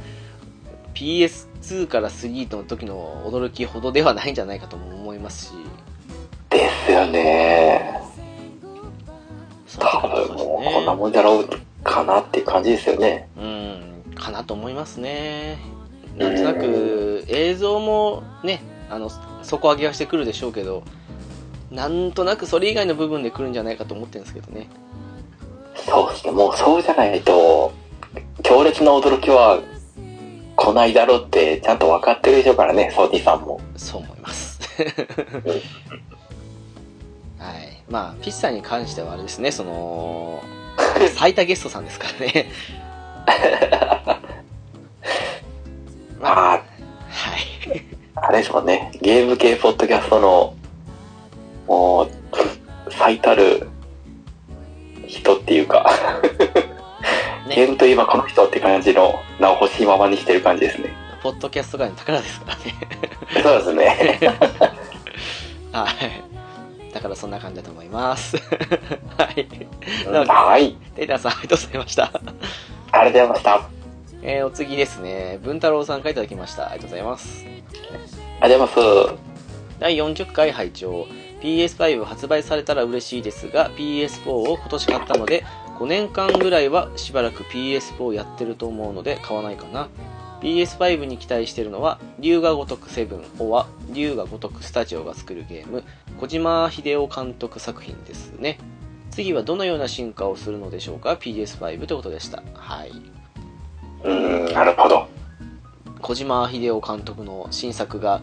[0.94, 5.53] PS2 から3の時の驚きほどではないんじゃないかとも思いますし、
[6.51, 8.01] ですよね。
[9.79, 11.49] 多分そうもうですこんなもんじゃろう
[11.85, 13.29] かなっていう感じですよね。
[13.37, 15.59] うん、かなと思いますね。
[16.16, 19.11] なんとなく、映像もね、あの、
[19.42, 20.83] 底上げはしてくるでしょうけど、
[21.70, 24.68] なんとなくそれ以外の部分で来るんじゃないかと思ってるんですけどね。
[25.75, 26.33] そうですね。
[26.33, 27.73] もうそうじゃないと、
[28.43, 29.61] 強烈な驚きは
[30.57, 33.61] 来ないだろうってちゃんと分かってるでしょうからね、ソーディさんも。
[33.77, 34.61] そう思います。
[37.39, 37.83] はい。
[37.89, 40.43] まあ、ピッサに関してはあれですね、その、
[41.17, 42.51] 最多ゲストさんですからね。
[46.21, 46.63] まあ、あはい。
[48.15, 48.91] あ、あれですもんね。
[49.01, 50.55] ゲーム系ポッドキャストの、
[51.67, 52.11] もう、
[52.91, 53.69] 最たる
[55.11, 55.90] 人っていうか、
[57.49, 60.90] ゲーね、ムといえばこの人って感じの名を欲しいままにしてる感じですね。
[61.23, 62.62] ポッドキャスト界の宝ですからね。
[63.42, 64.18] そうですね。
[65.73, 66.92] はい。
[66.94, 68.37] だからそんな感じだと思います。
[69.16, 69.46] はい。
[70.27, 70.73] はい。
[70.94, 72.05] テイターさん、ありがとうございました。
[72.05, 73.55] ありがとうございました。
[73.55, 73.68] あ
[74.23, 75.38] えー、お次ですね。
[75.42, 76.70] 文太郎さんからいただきました。
[76.70, 77.44] ありがとうございます。
[77.44, 79.31] りがとうございます。
[79.79, 81.07] 第40回拝聴
[81.40, 85.44] PS5 発売されたら嬉しいですが PS4 を今年買ったので
[85.79, 89.88] 5年間ぐらいはしばらく PS4 やってると思うので買わないかな。
[90.40, 95.85] PS5 に期待してるのは龍が如く7おは龍が如くスタジオが作るゲーム
[96.18, 98.59] 小島秀夫監督作品ですね。
[99.11, 102.42] 次はどのような進化をするのでしょうか？PS5 ということでした。
[102.55, 102.90] はい。
[104.05, 105.09] うーん、なるほど。
[106.00, 108.22] 小島秀夫監督の新作が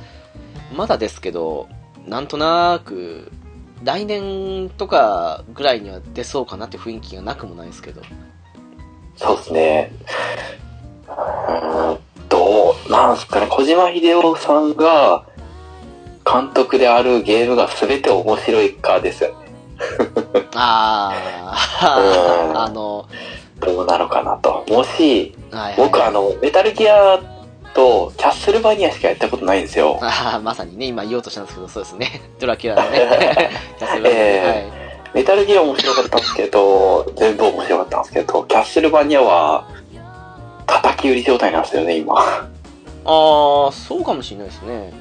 [0.76, 1.70] まだですけど
[2.08, 3.32] なんとなく
[3.84, 8.02] 来年とかぐらいには出そうかなって雰囲気がなくもないですけど
[9.18, 9.92] そうですね。
[11.08, 13.48] うーん、どうなんすかね。
[13.50, 15.26] 小島秀夫さんが
[16.24, 19.48] 監督であるゲームが全て面白いかですよね。
[20.56, 23.08] あうんあ あの
[23.60, 24.64] どうなのかなと。
[24.70, 27.20] もし、はいはい僕あの、メタルギア
[27.78, 30.00] とキャッスルバニアしかやったことないんですよ。
[30.02, 32.22] ああまさにね今言おうとしたんですけどそうですね。
[32.42, 33.52] ドラキュラのね。
[33.78, 34.20] キャスルバニア。
[34.20, 39.68] えメタルギア面白かったんですけど、全部面白かったんですけど、キャッスルバニアは
[40.66, 42.14] 叩き売り状態なんですよね、今。
[42.16, 42.26] はい、
[43.06, 44.94] ああそうかもしれないですね。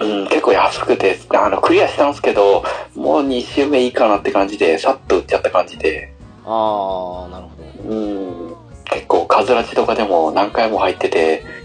[0.00, 6.12] うん、結構安くて、あの、クリアしたんですけど、もう2周目いいかなって感じで、さっと売っちゃった感じで、
[6.44, 7.94] ああなるほど。
[7.94, 8.56] うん、
[8.86, 11.63] 結構、カズラジとかでも何回も入ってて、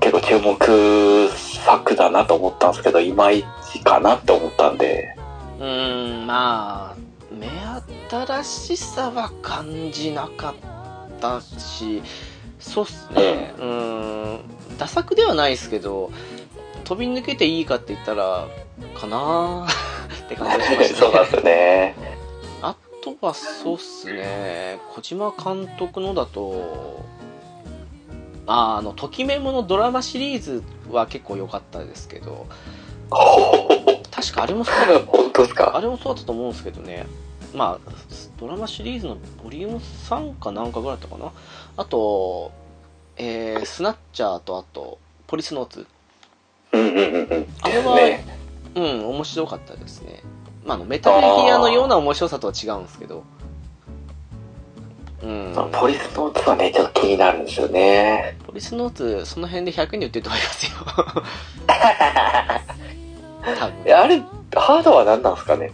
[0.00, 5.14] 結構注目作だなと思ったんですけど、いまいちかなって思ったんで、
[5.58, 6.96] うーんまあ
[7.32, 7.48] 目
[8.10, 12.02] 新しさは感じなかったし
[12.58, 13.54] そうっすね。
[13.58, 14.40] うーん
[14.78, 16.10] ダ作ではないですけど
[16.84, 18.46] 飛び抜けていいかって言ったら
[18.94, 19.88] かなー。
[20.24, 20.94] って感じがしましたね。
[20.96, 21.94] そうなんですよね。
[22.62, 24.78] あとはそうっすね。
[24.94, 27.04] 小島監督のだと
[28.48, 32.46] ああのときメモのドラマシリーズは結構良かったですけど
[34.10, 35.76] 確かあれもそう本当ですか？
[35.76, 37.06] あれもそうだったと思うんですけどね。
[37.54, 37.92] まあ、
[38.38, 41.32] ドラマシリーズのボリューム3かなんかぐらいだったかな。
[41.78, 42.52] あと、
[43.16, 45.86] えー、スナッチャーとあと、ポリスノーツ。
[46.72, 47.46] うんうんうんうん。
[47.62, 48.24] あれはね、
[48.74, 50.22] うん、面白かったですね。
[50.66, 53.24] まあ、あの、メタルギアのような面白さとは違うんですけど。
[55.22, 55.54] うん。
[55.72, 58.36] ポリスノーツはね、ちょっと気になるんですよね。
[58.46, 60.72] ポリスノーツ、その辺で100円で売ってると思いますよ。
[63.58, 63.74] 多分。
[63.84, 64.18] えあれ、
[64.54, 65.70] ハードは何なんですかね？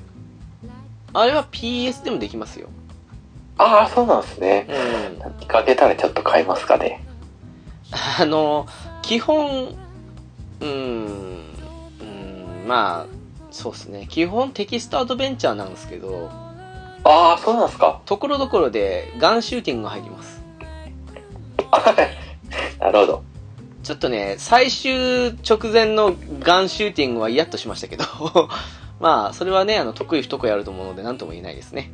[1.12, 2.68] あれは PS でもできますよ。
[3.58, 4.66] ああ、そうなんですね。
[4.68, 5.32] うん。
[5.40, 7.04] 見かけたらちょっと買いますかね。
[8.18, 8.66] あの、
[9.02, 13.14] 基本、うーん、うーん、まあ、
[13.52, 14.06] そうですね。
[14.10, 16.30] 基本テキストアドベンチャーなんですけど、
[17.04, 18.00] ああ、そうなんですか。
[18.06, 20.42] ところどころでガンシューティングが入ります。
[22.80, 23.22] なるほど。
[23.82, 28.04] ちょっとね、最終直前のガンシューティングはイヤッとしましたけど、
[29.00, 31.90] まあ、それはね、あの、得意不得意あると思うので、なんとも言えないですね。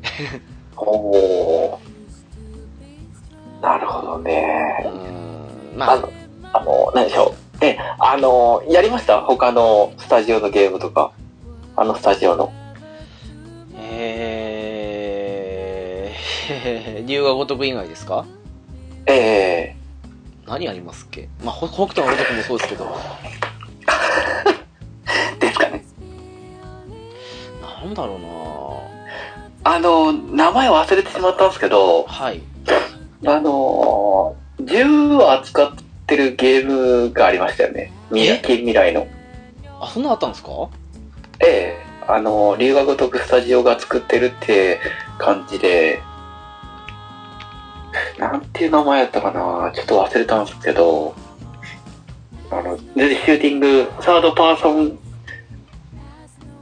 [0.77, 3.63] おー。
[3.63, 4.85] なるほどうね。
[5.73, 6.09] ーん、まああの、、
[6.53, 7.65] あの、何でしょう。
[7.65, 9.21] え、あの、やりました？
[9.23, 11.13] 他のスタジオのゲームとか。
[11.77, 12.53] あのスタジオの。
[16.53, 18.25] えー、竜が如く以外ですか？
[19.07, 19.77] ええ。
[20.47, 21.29] 何ありますっけ？
[21.45, 22.87] まあ、ほ北斗の如くもそうですけど、
[25.39, 25.85] ですかね。
[27.85, 28.19] なんだろう
[29.63, 32.41] あの、名前忘れてしまったんですけどな、はい。
[33.27, 35.73] あの、銃を扱っ
[36.07, 36.67] てるゲー
[37.07, 37.93] ムがありましたよね。
[38.11, 38.39] 未え？
[38.39, 39.07] 来近未来の。
[39.81, 40.51] あ、そんなのあったんですか？
[41.41, 41.91] ええ。
[42.09, 44.81] あの、龍が如くスタジオが作ってるって
[45.19, 46.01] 感じで、
[48.19, 49.73] なんていう名前やったかな。
[49.75, 51.15] ちょっと忘れたんですけど、
[52.51, 54.99] あの、全然シューティング、サードパーソン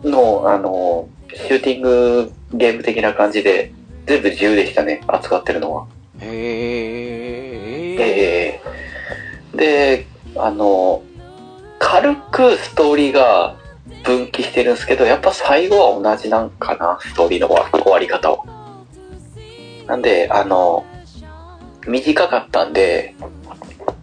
[0.04, 3.72] の、あの、シューティングゲーム的な感じで、
[4.06, 5.86] 全部銃でしたね、扱ってるのは。
[6.20, 6.26] へ
[7.98, 8.60] ええ
[9.54, 11.02] えで、あの、
[11.78, 13.56] 軽くストーリーが
[14.04, 18.44] 分岐してるんですけど、やっぱ最後は同じなんかな、ストーリーの終わり方を。
[19.86, 20.84] なんで、あの、
[21.88, 23.14] 短かったんで、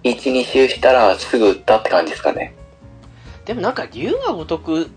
[0.04, 2.56] 1、2周したらすぐ撃ったって感じですかね。
[3.46, 4.90] でもなんか、竜が如く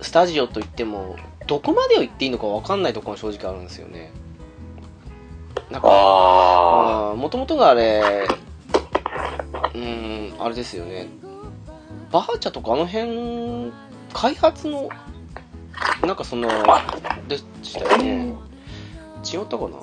[0.00, 4.12] スタジオといっても、どこまでを言っていいのかわかんないところが正直あるんですよね。
[5.70, 8.28] なんか、あもともとがあれ、
[9.74, 11.08] うーん、あれですよね。
[12.12, 13.72] バーチャとかあの辺、
[14.12, 14.88] 開発の、
[16.02, 16.48] なんかその、
[17.28, 18.34] でしたよね。
[19.24, 19.78] 違ったかな？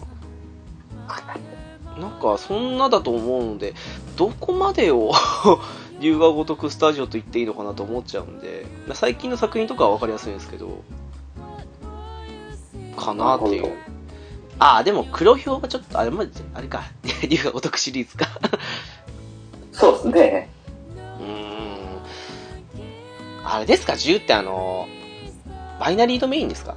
[1.99, 3.73] なんか、そんなだと思うので、
[4.17, 5.11] どこまでを
[6.01, 10.83] 龍が如くスタジオと言っていいのかなと思っちゃうんで、最近の作品とかは分かりやすいんですけど、
[12.97, 13.71] かなっていう。
[14.59, 16.83] ああ、でも黒表はちょっと、あれ、まあれか、
[17.29, 18.27] 龍が如くシリーズか。
[19.71, 20.49] そうですね。
[21.19, 21.99] うーん。
[23.45, 24.87] あれですか、10ってあの、
[25.79, 26.75] バイナリードメインですか？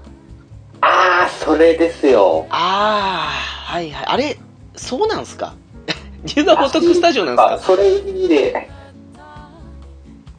[0.81, 2.47] ああ、それですよ。
[2.51, 3.31] あ
[3.69, 4.07] あ、はいはい。
[4.07, 4.39] あれ、
[4.79, 5.55] そうなんすか？
[6.37, 7.55] 龍が如くスタジオなんですか？
[7.55, 8.69] あそれで、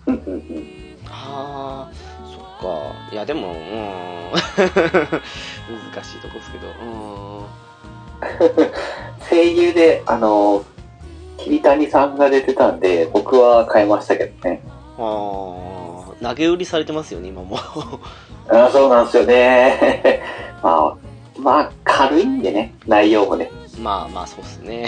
[0.08, 0.67] うんうんうん。
[1.10, 1.91] ああ、
[2.25, 2.95] そっか。
[3.12, 4.32] いや、でも、うーん。
[4.32, 7.45] 難しいとこですけど、うーん。
[9.30, 10.63] 声優で、あの、
[11.38, 14.62] 桐谷さんが出てたんで、僕は買いましたけどね。
[14.97, 15.02] あ
[16.21, 17.58] あ、投げ売りされてますよね、今も。
[18.49, 20.21] あーそうなんですよね。
[20.63, 23.49] まあ、まあ、軽いんでね、内容もね。
[23.80, 24.88] まあまあ、そうっすね。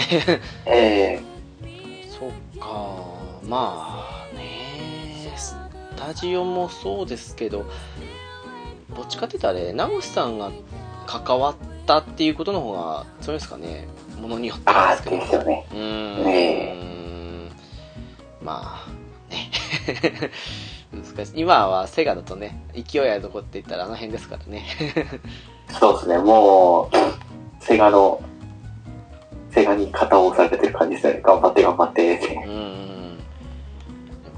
[0.66, 1.20] え
[2.10, 5.56] そっか、まあね、ス
[5.96, 7.64] タジオもそうですけど、
[8.94, 10.50] どっちかって言ったらね、直樹さんが
[11.06, 11.54] 関わっ
[11.86, 13.88] たっていうことの方が、そうですかね、
[14.20, 15.20] ものによってー、ああ、なんですけど。
[15.20, 15.66] ですよね。
[15.70, 16.24] うーん。
[16.24, 16.82] ね
[18.42, 19.50] まあ、ね。
[20.92, 21.32] 難しい。
[21.40, 24.64] 今はセガだとね、勢いあるとこって言ったらあの辺ですからね。
[25.80, 28.20] そうですね、もう、セガの、
[29.52, 31.20] セガに肩を押されてる感じですよね。
[31.22, 32.34] 頑張って頑張ってって。
[32.34, 33.18] うーん。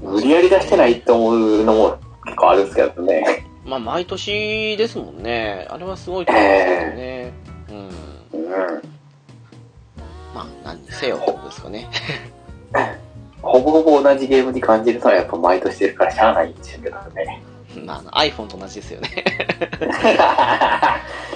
[0.01, 3.47] 無理やり出してないと思うのも結構あるんですけどね。
[3.65, 5.67] まあ、毎年ですもんね。
[5.69, 7.33] あれはすごいと思うんですけどね。
[7.69, 8.41] うん。
[8.41, 8.81] うん。
[10.35, 11.89] まあ、何にせよってことですかね。
[13.41, 17.43] ほぼほぼ同じゲームに感じるのはやっぱ毎年してるからしゃあないんですけどね。
[17.83, 19.09] まああの、iPhone と同じですよね。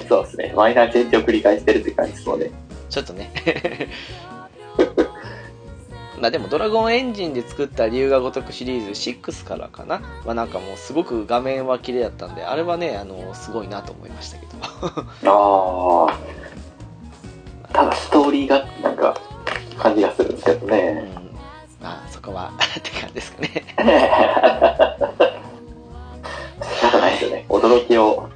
[0.08, 0.52] そうですね。
[0.56, 2.50] マイナーチェンジを繰り返してるって感じですので。
[2.88, 3.30] ちょっとね。
[6.20, 14.52] まあでも、ドラゴンエンジンで作った龍が如くシリーズ6からかなはなんかもうすごく画面は綺麗だったんで、あれはね、あの、すごいなと思いましたけど。
[15.30, 16.18] ああ。
[17.72, 19.16] ただストーリーがなんか
[19.78, 21.10] 感じがするんですけどうんね。。
[21.80, 23.64] まあ、そこはって感じですかね。
[27.20, 27.78] 仕方ないですよね。
[27.78, 28.28] 驚きを、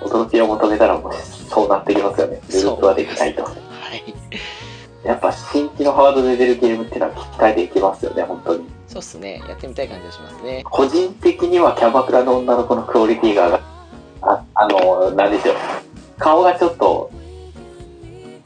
[0.00, 2.36] 驚きを求めたらもうそうなってきますよね。
[2.36, 3.42] ループはできないと。
[3.44, 4.14] はい。
[5.04, 8.64] やっぱ新規のハードで出るゲームっていうのは期待できますよね、本当に。
[8.86, 9.42] そうっすね。
[9.48, 10.62] やってみたい感じがしますね。
[10.64, 13.60] 個人的にはキャバクラの女の子のクオリティが
[14.22, 15.56] あ、あの、なんでしょう。
[16.18, 17.10] 顔がちょっと、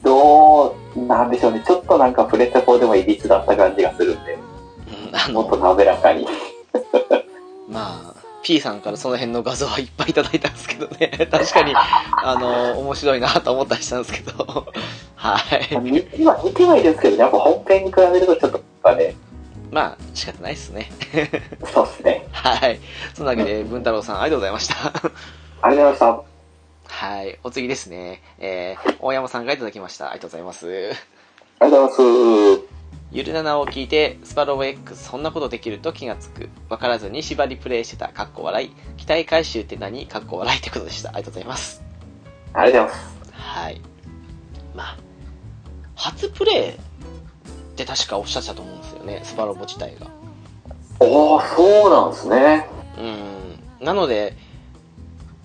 [0.03, 1.63] どう、なんでしょうね。
[1.65, 4.37] ちょっとなんかプレッタ4でもいびつだった感じがするんで、
[5.09, 6.25] うん、あもっとの、滑らかに。
[7.67, 11.09] まあ、P さんからその辺の画像はいっぱいいただいたんですけどね。
[11.31, 14.67] 確かに、あの、面白いなと思ったりしたんですけど。
[15.17, 15.39] は
[15.71, 15.75] い。
[15.79, 19.15] 似ては、似てはいるんですけどね、やっぱ本編に比べるとちょっと、やっぱね、
[19.71, 20.91] まあ、仕方ないっすね。
[21.73, 22.27] そうですね。
[22.33, 22.79] はい。
[23.15, 24.75] そんなわけで、文太郎さん、ありがとうございました。
[25.63, 26.23] ありがとうございま
[26.85, 27.39] はい。
[27.43, 28.21] お次ですね。
[28.37, 30.11] えー、大山さんがいただきました。
[30.11, 30.59] ありがとうございます。
[30.59, 30.95] し
[31.59, 31.65] た。
[31.65, 32.74] ありがとうございます。
[33.15, 36.49] ゆるななを聞いて、スパロボ X そんなことできると気がつく。
[36.67, 38.69] わからずに縛りプレイしてた、かっこ笑い。
[38.97, 40.05] 期待回収って何？
[40.05, 41.11] かっこ笑いってことでした。
[41.11, 41.81] ありがとうございます。
[42.51, 43.31] ありがとうございます。
[43.31, 43.81] はい。
[44.75, 44.97] まあ、
[45.95, 46.73] 初プレイっ
[47.77, 49.21] て確かおっしゃってたと思うんですよね。
[49.23, 50.07] スパロボ自体が。
[50.99, 52.67] おー、そうなんですね。
[52.99, 53.01] う
[53.81, 53.85] ん。
[53.85, 54.35] なので、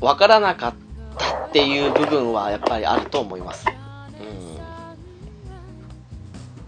[0.01, 0.75] わからなかっ
[1.17, 3.65] たっていう部分はやっぱりあると思います。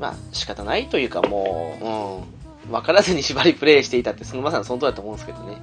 [0.09, 0.14] うん。
[0.14, 2.24] まあ、仕方ないというかも
[2.66, 2.72] う、うん。
[2.72, 5.57] わからずに縛りプレイしていたって、そのまさにその通りだと思うんですけどね。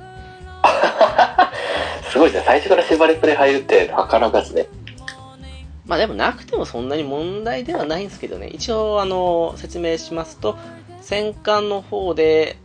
[2.11, 2.43] すごいですね。
[2.45, 4.67] 最初から縛りプレイ入るってなかなかですね。
[5.85, 8.47] まあでもなくてもそんなに問題ではないんですけどね。
[8.47, 10.55] 一応、あの、説明しますと、
[11.01, 12.57] 戦艦の方で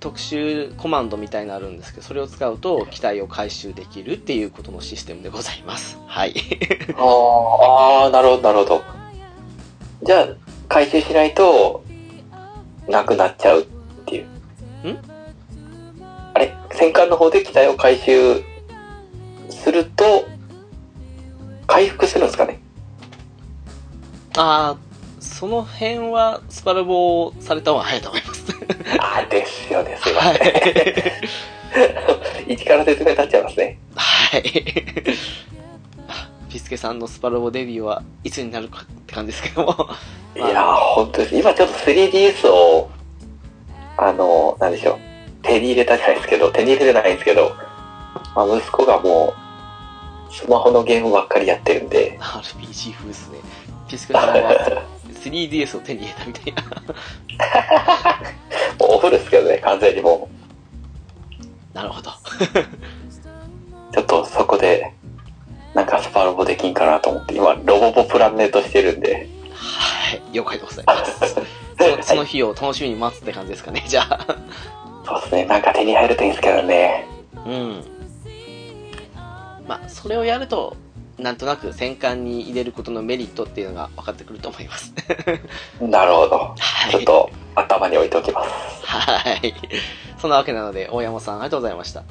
[0.00, 5.98] 特殊コマンドみたいなのあるんですけど、それを使うと機体を回収できるっていうことのシステムでございます。
[6.06, 6.34] はい。
[6.96, 8.82] あー、あーなるほど、なるほど。
[10.02, 10.28] じゃあ、
[10.70, 11.84] 回収しないと、
[12.88, 13.64] なくなっちゃうっ
[14.06, 14.24] ていう。
[14.24, 14.98] ん？
[16.32, 16.54] あれ？
[16.72, 18.42] 戦艦の方で機体を回収
[19.50, 20.26] すると、
[21.66, 22.60] 回復するんですかね？
[24.36, 24.78] ああ、
[25.18, 28.44] その辺はスパルボをされた方が早いと思います。
[29.00, 30.44] あーですよね、すいまはせ
[32.46, 32.48] ん。
[32.48, 32.54] い。
[32.54, 33.78] 一から説明立っちゃいますね。
[33.96, 34.42] はい。
[36.50, 39.88] あピスケさんのスパルボデビューはいつになるかって感じですけども。
[40.36, 41.36] いやー、本当です。
[41.36, 42.90] 今ちょっと 3DS を、
[43.96, 44.98] あの、なんでしょう。
[45.42, 47.52] 手に入れたじゃないですけど、手に入れてないんですけど、
[48.34, 49.34] まあ、息子がも
[50.28, 53.38] う、スマホのゲームばっかりやってるんで、RPG 風ですね。
[53.88, 54.84] ピスケさんは
[55.24, 56.62] 3DS を手に入れたみたいな。
[58.86, 60.28] もうオフですけどね、完全にも
[61.74, 62.10] なるほど。
[62.10, 62.14] う、
[63.94, 64.92] ちょっとそこで、
[65.74, 70.22] なんかスパロボできんかなと思って、今、ロボボプラネートしてるんで、はい。
[70.32, 71.36] 了解でございます。
[71.78, 74.26] そその日を楽しみに待つって感じですかね、じゃあ。
[75.06, 77.06] そうですね、なんか手に入るといいんですけどね。
[77.46, 77.84] うん。
[79.66, 80.76] まあ、それをやると、
[81.18, 84.92] なんとなく戦艦に入れることのメリットっていうのが分かってくると思います。
[85.80, 86.54] なるほど。
[86.58, 86.90] はい。
[86.90, 88.50] ちょっと頭に置いておきます。
[88.86, 89.54] はい。
[90.18, 92.02] そんなわけなので、大山さん、ありがとうございました。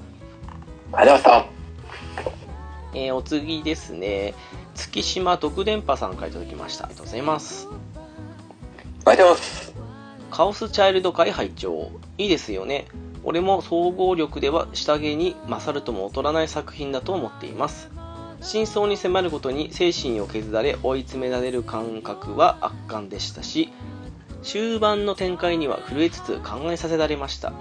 [0.94, 1.60] ありがとうございまし
[2.94, 4.34] えー、お次ですね。
[4.76, 6.86] 月島独電波さんからいただきました。
[6.86, 7.68] ありがとうございます。
[9.04, 9.12] た。
[9.12, 9.74] ありがとうございます。
[10.32, 12.88] カオスチャイルド会拝聴いいですよね。
[13.24, 17.90] 俺も総合力では下着に勝るとも劣らない作品だと思っています。
[18.42, 23.70] 真相に迫るごとに精神を削られ追い詰められる感覚は圧巻でしたし、
[24.42, 27.52] 終盤の展開には震えつつ考えさせられました。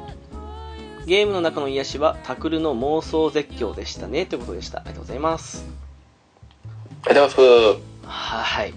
[1.09, 4.81] ゲームの中の癒しはタクルの妄想絶叫でしたねということでした。
[4.81, 5.65] ありがとうございます。
[7.07, 8.11] ありがとうございます。
[8.11, 8.75] はい。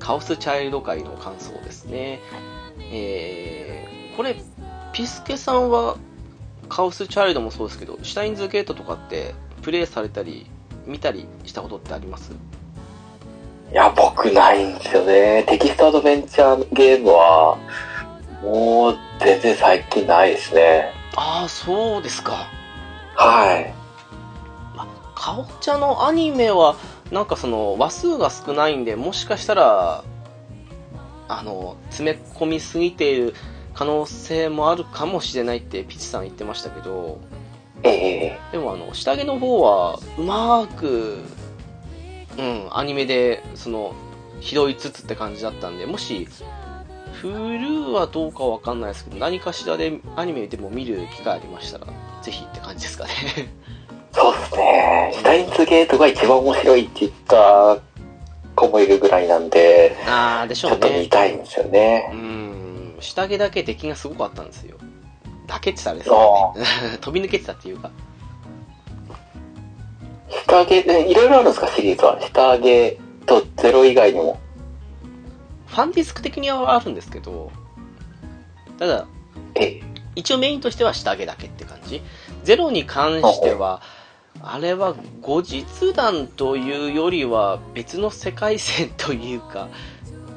[0.00, 2.18] カオスチャイルド界の感想ですね。
[2.92, 4.34] えー、これ、
[4.92, 5.96] ピスケさんは、
[6.68, 10.46] カオスチャイルドもそうですけど、シュタインズゲートとかって、プレイされたり、
[10.86, 12.32] 見たりしたことってあります？
[13.70, 15.44] いや、僕ないんですよね。
[15.46, 17.58] テキストアドベンチャーゲームは、
[18.42, 20.98] もう全然最近ないですね。
[21.16, 22.48] ああ、そうですか。
[23.16, 23.74] はい。
[25.14, 26.76] カオチャのアニメは、
[27.10, 30.04] なんかその、話数が少ないんで、もしかしたら、
[31.28, 33.34] あの、詰め込みすぎている
[33.74, 37.20] 可能性もあるかもしれないってピチさん言ってましたけど、
[37.82, 41.18] ええでもあの、下着の方は、うまーく、
[42.38, 43.94] うん、アニメで、その、
[44.40, 46.28] 拾いつつって感じだったんで、もし、
[47.22, 51.86] Hulu はどうかわかんないですけど、何かしらでアニメでも見る機会ありましたら、
[52.22, 53.10] ぜひって感じですかね。
[54.12, 55.10] そうですね。
[55.14, 57.78] シュタインズゲートが一番面白いって言った
[58.56, 61.08] 子もいるぐらいなんで、あー、でしちょっと見ょうね。
[61.08, 62.16] たいんですよねう。
[62.16, 64.76] ん、下着だけ出来がすごかったんですよ。
[65.46, 66.98] だけってたらあれですけどね。
[67.00, 67.90] 飛び抜けてたっていうか。
[70.46, 72.18] 下着、ねいろいろあるんですか、シリーズは。
[72.20, 74.38] 下着とゼロ以外にも。
[75.70, 77.50] ファンディスク的にはあるんですけど、
[78.78, 79.06] ただ、
[79.54, 79.80] え
[80.16, 82.02] 一応メインとしては下着だけって感じ。
[82.42, 83.80] ゼロに関しては、
[84.42, 85.64] あれは後日
[85.94, 89.68] 談というよりは別の世界線というか、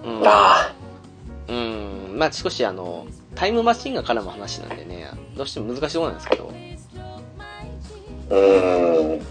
[0.05, 0.73] うん、あ
[1.47, 6.51] うん、まあ少しあの、タイムマシンが絡む話なんでね、どうしても難しいところなんですけど、
[6.99, 7.19] あ、
[8.29, 9.25] うーん。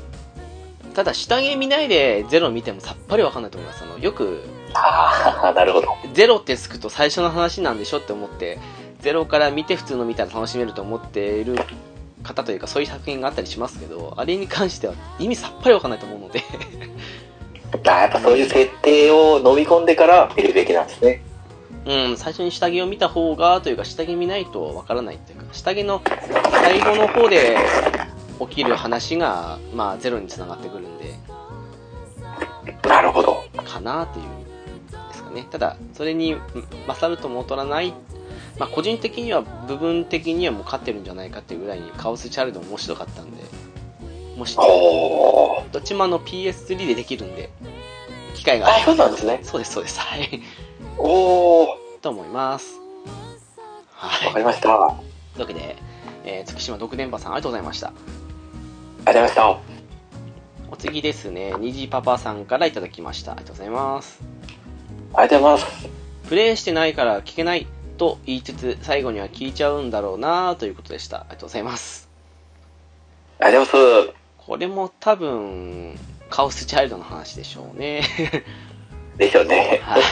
[0.95, 3.85] ただ下着見ないでゼロ見てもさっぱりわかんないと思います。
[3.85, 4.43] あの、よく、
[4.75, 5.89] ああ、なるほど。
[6.13, 8.59] ゼロってつくと最初の話なんでしょって思って、
[9.01, 11.57] ゼロから見て普通の見たら楽しめると思っている
[12.23, 16.43] 方というかそういう作品があったりしますけど、あれに関しては意味さっぱりわかんないと思うので
[17.89, 21.23] あやっぱそういう設定を飲み込んでから見るべきなんですね。
[21.85, 26.01] うん、最初に下着を見た方が、というか下着見ないとわからないっていうか、下着の
[26.51, 27.57] 最後の方で
[28.39, 31.15] 起きる話が、まあゼロに繋がってくるんで、
[32.89, 33.43] なるほど。
[33.65, 34.25] かなっていう、
[35.33, 35.47] ね。
[35.51, 36.43] ただ、それにうん
[36.87, 37.93] 勝るとも劣らない、
[38.59, 43.43] まあ個人的には、部分的にはもう勝ってるんじゃないかっていうぐらいにカオスチャイルド面白かったんで、
[44.37, 44.57] もし。
[44.57, 47.51] どっちもあの PS3 でできるんで、
[48.35, 49.41] 機会があそうなんですね。
[49.43, 50.01] そうです、そうです。
[50.01, 50.43] はい。
[50.99, 51.67] おー。
[52.01, 52.81] と思います。
[53.93, 54.27] はい。
[54.27, 54.75] わかりました。
[54.75, 55.77] ありというわけで、
[56.25, 57.87] えー、月島独電波さんありがとうございました。
[57.89, 58.03] がと
[59.03, 59.59] うございました。
[60.71, 63.33] お次ですね、にじパパさんからいただきました。
[63.33, 64.21] ありがとうございます。
[65.15, 65.89] ありがとうございます。
[66.29, 67.67] プレイしてないから聞けない
[67.99, 71.19] と言いつつ、最後には聞いちゃうんだろうなということでした。
[71.19, 72.09] ありがとうございます。
[73.39, 74.17] ありがとうございます。
[74.39, 75.99] これも多分、
[76.31, 78.03] カオスチャイルドの話でしょうね。
[79.19, 79.81] でしょうね。
[79.83, 80.03] はい。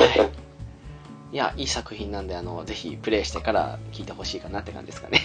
[1.32, 5.20] いや、いい作品なんで、あの、ぜひプレイしてから聞いてほしいかなって感じですかね。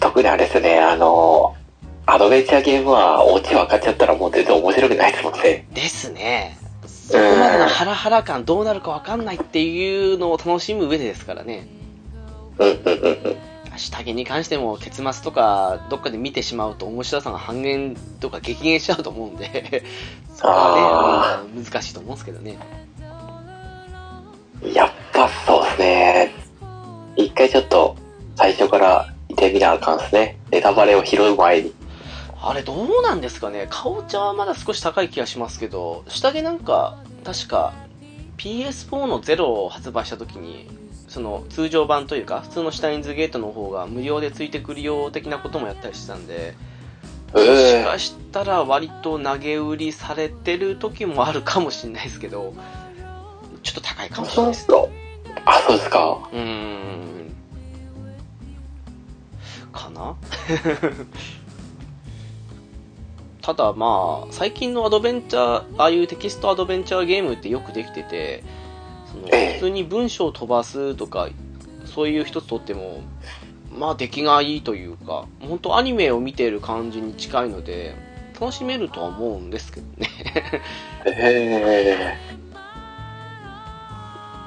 [0.00, 1.56] 特にあれですね、あの、
[2.04, 5.66] アドベンチャーゲームはオチ分かっちゃったらもう全然面白くないですもんね。
[5.72, 6.58] ですね。
[7.06, 11.68] そこまでのハラハラ感、どうなるかわかんないっていうのを楽しむ上でですからね。
[12.58, 13.36] うんうんうんうん。
[13.76, 19.82] 下着に関しても結末とかどっかで見てしまうと面白さが半減とか激減しちゃうと思うんで
[20.32, 22.56] そこはねうん難しいと思うんですけどね
[24.72, 26.34] やっぱそうですね。
[27.16, 27.96] 一回ちょっと
[28.36, 30.38] 最初から見てみなあかんですね。
[30.50, 31.74] ネタバレを拾う前に。
[32.48, 33.66] あれどうなんですかね？
[33.70, 37.72] かおちゃんはまだ少し高い気がしますけど下着なんか確か
[38.38, 40.68] PS4 のゼロを発売した時に
[41.08, 46.54] その通常版というか普通のシュタインズゲートの方が無料でついてくるよ的なこともやったりしてたんで
[47.32, 52.54] もしえかしたら割と投げ売りされてる時もあるかもしれないですけど、
[53.64, 54.66] ちょっと高いかもしれないです。
[54.68, 54.74] か。
[55.44, 56.28] あ、そうですか？
[56.32, 57.34] うーん。
[59.72, 60.14] かな？
[63.44, 68.42] ただまあ、最近のアドベンチャー、ああいうテキストアドベンチャーゲームってよくできてて、
[69.12, 71.28] そのええ普通に文章を飛ばすとか、
[71.84, 73.02] そういう一つとっても、
[73.70, 77.94] まあ出来がいいというか、本当アニメを見ている感じに近いので、
[78.40, 80.08] 楽しめるとは思うんですけどね。
[81.04, 82.16] え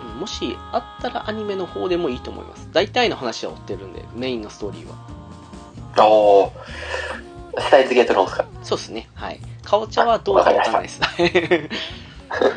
[0.09, 2.67] うんもしあったらアニメの方でもいいと思います。
[2.73, 4.95] 大体の話は追ってるんで、メインのストーリーは。
[5.97, 6.03] ー。
[6.03, 7.61] おー。
[7.61, 8.45] スタイズゲートの方ですか？
[8.63, 9.09] そうですね。
[9.13, 9.39] はい。
[9.63, 11.01] かおちゃはどうかわかんないです。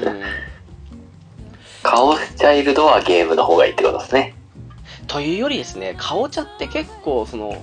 [0.05, 0.22] うん
[1.82, 4.34] カオスチャイルドはゲームの方がいいってことですね。
[5.07, 7.62] というよりですね、かおちゃって結構、その、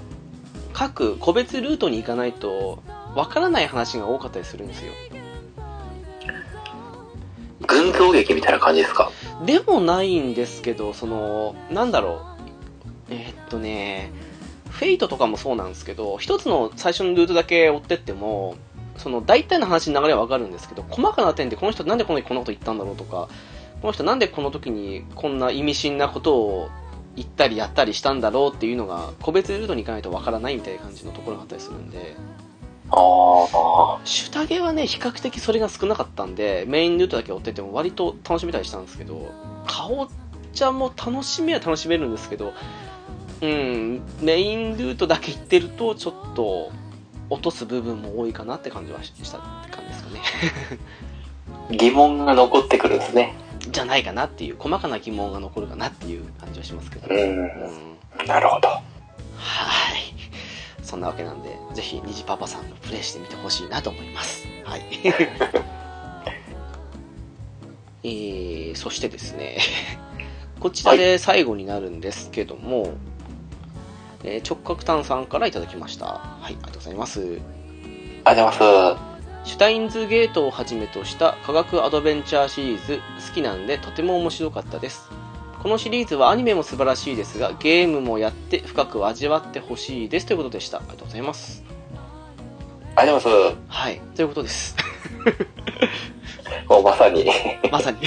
[0.73, 2.81] 各個別ルートに行かないと、
[3.15, 4.91] わからない話が多かったりするんですよ。
[7.67, 9.11] 群像劇みたいな感じですか？
[9.45, 12.21] でもないんですけど、その、なんだろ
[13.09, 13.13] う。
[13.13, 14.11] えーっとね、
[14.77, 18.55] フェイトとかもそうなんですけど、一つの最初のルートだけ追ってっても、
[18.95, 23.27] その大体の話の流れはわかるんですけど、細かな点でこの人なんでこの時こんなこと言ったんだろうとか、
[23.81, 26.69] この人なんでこの時にこんな意味深なことを
[27.15, 32.15] 言ったりやったりしたんだろうっていうのが、個別ルートに行かないとわからないみたいな感じのところがあったりするんで、
[32.91, 33.99] ああ。
[34.05, 39.31] シュタゲはね、比較的それが少なかったんで、メインルートだけ追ってても割と楽しめたりしたんですけど、
[39.65, 40.07] かお
[40.53, 42.53] ちゃんも楽しめは楽しめるんですけど、
[43.41, 46.71] うん、メインルートだけ行ってると、ちょっと、
[47.29, 50.21] 落とす部分も多いかなって感じはしたって感じですかね。
[51.77, 53.35] 疑問が残ってくるんですね。
[53.69, 57.07] じゃないかなっていう、細かな疑問が残るかなっていう感じはしますけど。
[57.13, 57.19] うん。
[57.19, 58.69] うんなるほど。
[58.69, 58.81] は
[59.95, 60.13] い。
[60.81, 64.47] そんなわけなんで、ぜひ、虹パパさんもプレイしてみてほしいなと思います。
[64.63, 64.83] はい。
[68.03, 69.57] えー、そしてですね、
[70.59, 72.93] こちらで最後になるんですけども、
[74.27, 76.05] えー直角炭さんからいただきました。
[76.05, 77.19] はい、ありがとうございます。
[77.19, 77.45] ありがとう
[78.23, 78.51] ございま
[79.43, 79.49] す。
[79.49, 82.99] シュタインズゲートをはじめとした科学アドベンチャーシリーズ
[83.29, 85.09] 好きなんでとても面白かったです。
[85.63, 90.79] このシリーズはアニメも素晴らしいですが、ゲームもやって深く味わってほしいですということでした。
[90.79, 91.63] ありがとうございます。
[92.95, 94.75] ありがとうございまはい、ということです。
[94.75, 94.75] す。
[96.67, 97.25] もうまさに。
[97.71, 97.99] まさに。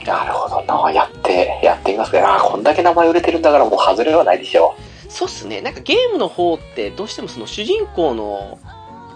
[0.00, 0.84] なるほど。
[0.84, 0.92] な。
[0.92, 4.74] やって、やってみますけど、こんだけ名前売れてるんだからもう外れはないでしょ。
[5.08, 5.60] そうっすね。
[5.60, 8.58] なんかゲームの方ってどうしてもその主人公の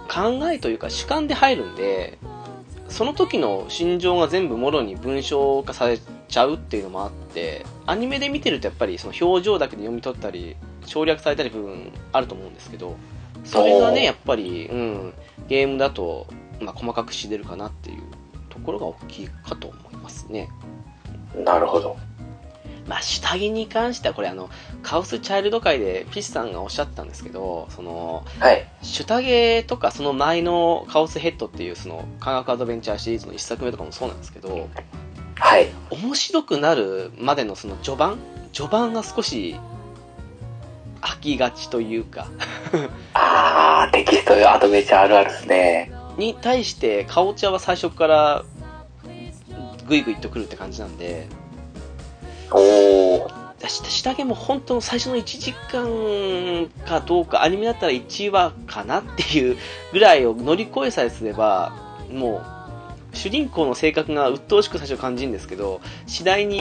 [0.08, 2.18] 考えというか主観で入るんで、
[2.88, 5.98] その時の心情が全部もろに文章化され
[6.28, 12.96] ちゃうっていうのもあって、アニメで見てるとやっぱりその表情だけで読み取ったり、省略されたり部分あると思うんですけど、
[13.44, 15.14] それがね、やっぱり、うん、
[15.48, 16.26] ゲームだと、
[16.60, 18.02] まあ、細かくし出るかなっていう
[18.50, 20.48] ところが大きいかと思いますね。
[21.44, 21.96] なるほど。
[22.86, 24.48] まあ、下着に関してはこれあの、
[24.82, 28.66] カオスチャイルド界でフィッシュさんがおっしゃってたんですけど、その、はい。
[28.82, 34.68] シュタゲとかその前のカオスヘッドっていうその科学アドベンチャーシリーズの一作目とかもそうなんですけど、
[35.34, 35.68] はい。
[35.90, 38.18] 面白くなるまでのその序盤
[38.52, 39.56] 序盤が少し
[41.00, 42.28] 飽きがちというか、
[43.14, 45.92] あー、テキストアドベンチャーあるあるですね。
[46.16, 48.44] に対して、カオチャは最初から
[49.88, 51.26] グイグイとくるって感じなんで、
[52.50, 53.46] おー。
[53.68, 59.56] 下下着も本当の最初の1時間かどうか、アニメだったら1話かなっていう
[59.92, 61.72] ぐらいを乗り越えさえすれば、
[62.10, 62.42] も
[63.12, 66.60] う、主人公の性格が鬱陶しく最初感じるんですけど、次第に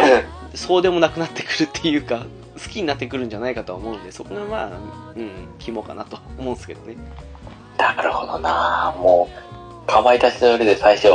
[0.54, 6.96] そうでもなくなってくるっていうか、好きになってくるんじゃないかとは思うんで、そこがまあ、うん、肝かなと思うんですけどね。
[7.78, 9.28] なるほどなも
[9.84, 11.08] う、かまいたちの夜で最初、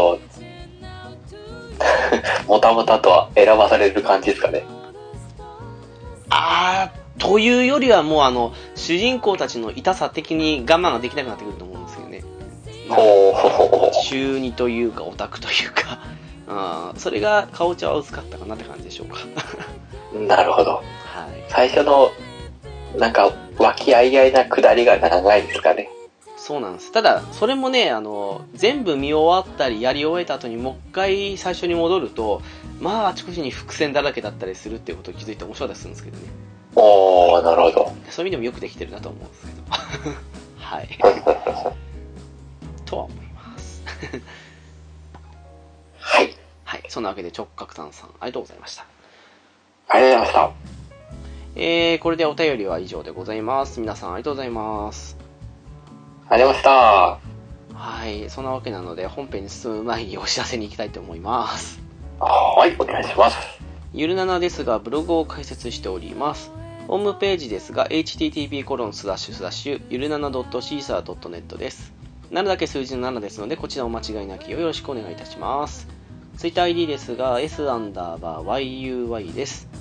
[2.46, 4.64] もたもたとは選ばされる感じですかね。
[6.30, 12.24] あー、というよりはもうあの、主人公たちの痛さ的に我慢ができなくなってくると思うんですよね。
[12.88, 16.00] ほうほうほうほ中二というかオタクというか、
[16.48, 19.18] あーそれがかおちゃは薄かったかなって感じでしょうか。
[19.24, 19.60] う。
[20.26, 20.70] なるほど。
[20.72, 20.82] はい。
[21.48, 22.10] 最初の、
[22.96, 25.88] なんか、和気あいあいな下りが長いですかね。
[26.40, 26.90] そうなんです。
[26.90, 32.40] ただ、それもね、あの、全部見終わったり、やり終えた後にもう一回最初に戻ると、
[32.80, 36.24] まあ、あちこちに伏線だらけだったりするっていうことを気づいて面白かったりするんですけどね。
[36.76, 37.94] おー、なるほど。
[38.08, 39.62] そういう意味でもよくできてるなと思うんですけど。
[40.56, 40.88] はい。
[42.86, 43.82] とは思います。
[45.98, 46.34] はい。
[46.64, 46.82] はい。
[46.88, 48.86] そんなわけで直角炭さん、ありがとうございました。
[49.88, 50.54] ありがとうございまし
[51.56, 53.80] えー、これでお便りは以上でございます。
[53.80, 55.19] 皆さんありがとうございます。
[56.30, 56.34] た。
[56.34, 58.30] ありがとうございまはい。
[58.30, 61.74] そんなわけなので、本編に進む前にお知らせに行きたいと思います。
[61.74, 61.78] し
[62.18, 62.24] た。
[62.26, 63.36] はい、お願いします。
[63.92, 66.52] ゆるななですが、ブログを開設しております。
[66.86, 71.92] ホームページですが、http コロンスラッシュスラッシュゆるなな .caesar.net です。
[72.30, 75.88] 7だけ数字の7ですので、こちらお間違いなきをよろしくお願いいたします。
[76.38, 79.79] TwitterID ですが、s アンダーバー yuy です。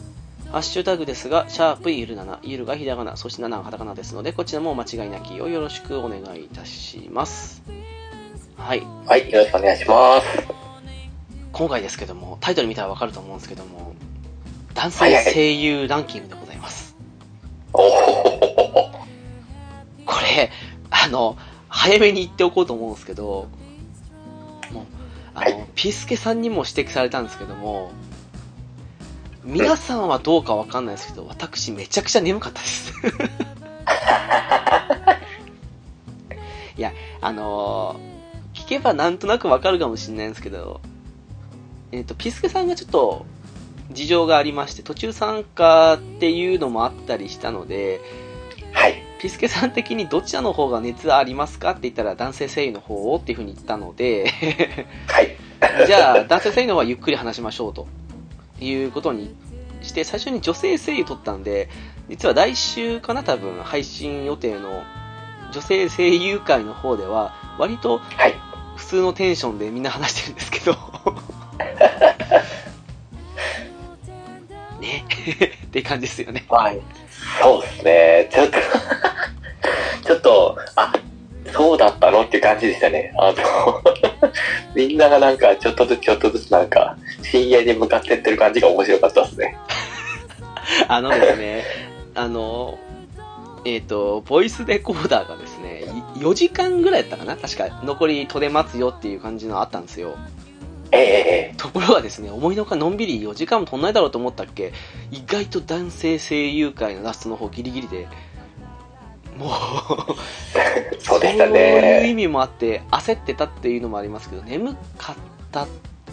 [0.52, 7.62] ハッシュタグですが、シャープゆるなな、ゆるがひらがな、そして7がカタカナですので、こちらもお間違いなきをよろしくお願いいたします。
[8.58, 8.82] はい。
[9.06, 10.26] はい、よろしくお願いします。
[11.52, 13.94] 今回ですけども、タイトル見たらわかると思うんですけども、
[14.74, 16.96] 男はいはい性声優ランキングでございます。
[17.74, 17.92] おー。
[20.06, 20.50] これ、
[20.90, 21.38] あの、
[21.68, 23.48] 早めに言っておこうと思うんですけど、
[24.72, 24.86] もう、
[25.36, 27.92] あの、はいピスケさんにも指摘されたんですけども、
[29.50, 32.94] 皆さんはどうかわかんないですけど、私めちゃくちゃ眠かったです。
[36.78, 38.10] いや、あのー
[38.54, 40.82] 聞けばなんとなくわかるかもしれないんですけど、
[41.92, 43.26] えっ、と、ピスケさんがちょっと
[43.92, 48.02] 事情がありまして、途中参加っていうのもあったりしたので、
[48.74, 49.02] はい。
[49.20, 54.32] ピスケさん的にどちらの方が熱ありますかって言ったら男性声優の方をっていう風に言ったので、
[55.08, 55.36] はい。
[55.88, 57.88] じゃあ男性声優の方はゆっくり話しましょうと
[58.62, 59.36] いうことに
[59.82, 61.70] して、最初に女性声優取ったんで、
[62.10, 64.84] 実は来週かな多分配信予定の
[65.52, 68.36] 女性声優会の方では、割とはい。
[68.76, 70.72] 普通のテンションでみんな話してるんですけど、
[74.80, 75.04] ね
[75.66, 76.46] って感じですよね。
[76.48, 76.80] はい。
[77.42, 78.30] そうですね。
[78.32, 78.58] ちょっと、
[80.08, 80.94] ちょっと、あ、
[81.54, 83.14] そうだったのっていう感じでしたね。
[83.18, 83.82] あの、
[84.76, 89.58] みんながなんか、ちょっとずつちょっとずつなんか、深夜に向かってってる感じが面白かったですね。
[90.88, 91.64] あのですね、
[92.16, 92.78] あの、
[93.66, 95.84] えっ、と、ボイスレコーダーがですね、
[96.16, 97.36] い4時間ぐらいやったかな？
[97.36, 100.18] 確か、残り取れますよっていう感じのあったんですよ。
[100.92, 104.74] ええええところがですね、思いのほかのんびり4時間も取んないだろうと思ったっけ、
[105.12, 108.08] 意外と男性声優界のラストの方ギリギリで、
[109.40, 112.14] もう、そうでしたそういう意ね。
[112.14, 115.16] 味もあって、焦ってたっていうのもありますけど、眠かっ
[115.52, 115.66] た。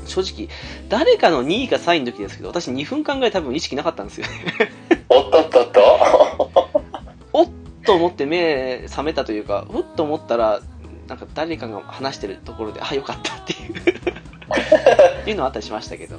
[0.07, 0.49] 正直、
[0.89, 4.33] 誰かの2位か3位の時ですけど、私2分間ぐらい多分意識なかったんですよね。
[5.09, 5.81] おっとっとっと。
[7.33, 7.49] おっ
[7.85, 10.61] と思って目覚めたというか、ふっと思ったら、
[11.09, 13.73] なんか誰かが話してるところで、あ、よかったっていう
[15.23, 16.17] っていうのはあったりしましたけど。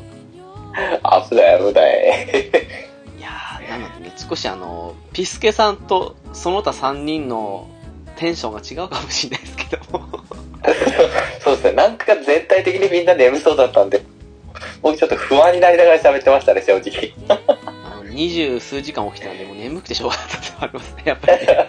[1.29, 2.96] 危ない危ない。
[3.59, 7.67] いやー、なのでね、少しあの、ピスケさんとその他3人の
[8.15, 10.07] テンションが違うかもしれないですけども。
[11.39, 11.71] そうですね。
[11.73, 14.01] なんか全体的にみんな眠そうだったんで、
[14.81, 17.13] 僕ちょっと不安になりながら喋ってましたね、正直。
[18.09, 21.67] 二十数時間起きてたんで、もう眠くてしょうがなかったってのありますね、やっぱりね。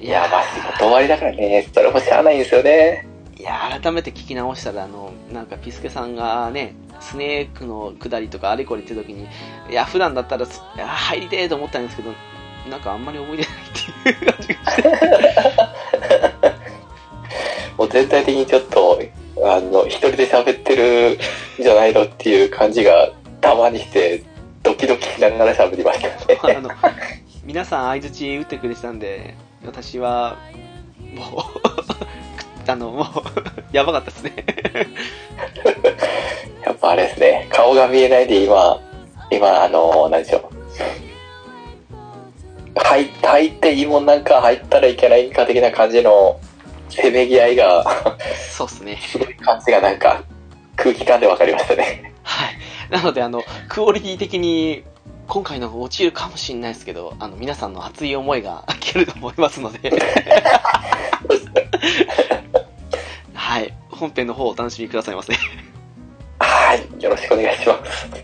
[0.00, 3.06] いや、まあ仕事終わりだからね、それもしゃあないんですよね。
[3.42, 9.26] いや、改めて聞き直したら、あの、なんか、ピスケさんがね、スネークの下りとかあれこれ言ってる時に、
[9.68, 12.12] いや、普段だったら、入りてえと思ったんですけど、
[12.70, 13.52] なんかあんまり覚えてない
[14.12, 14.88] っていう感じがして。
[17.76, 19.02] もう全体的にちょっと、
[19.44, 21.18] あの、一人で喋ってる
[21.60, 24.22] んじゃないのっていう感じがたまにして、
[24.62, 26.38] ドキドキしながら喋りましたね。
[26.56, 26.70] あの、
[27.42, 29.34] 皆さん相づち打ってくれてたんで、
[29.66, 30.36] 私は、
[31.12, 32.21] もう、
[32.66, 33.06] あの、もう、
[33.72, 34.32] やばかったですね。
[36.64, 38.80] やっぱあれですね、顔が見えないで今、
[39.30, 40.42] 今、あの、何でしょう。
[42.80, 46.40] 入入っていいもんなんか入ったらいけないか的な感じの
[46.88, 47.84] せめぎ合いが、
[48.50, 48.98] そうっすね。
[49.02, 50.22] すごい感じがなんか
[50.76, 52.12] 空気感で分かりましたね。
[52.22, 52.56] はい。
[52.90, 54.84] なので、あの、クオリティ的に、
[55.28, 59.80] 今回の方落ちるかもしれないですけど、あの、皆さんの熱い思いが聞けると思いますので。
[64.02, 65.32] 本編の方をお楽しみくださいませ。
[66.40, 68.21] はい、よろしくお願いします。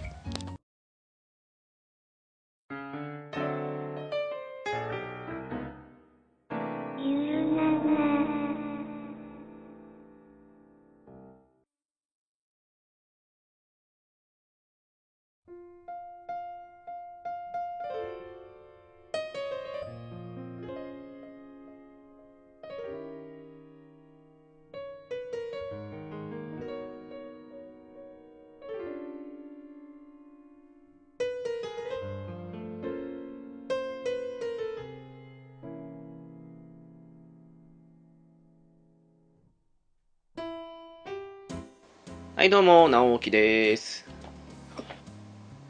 [42.49, 44.07] はい、どうも、直樹です。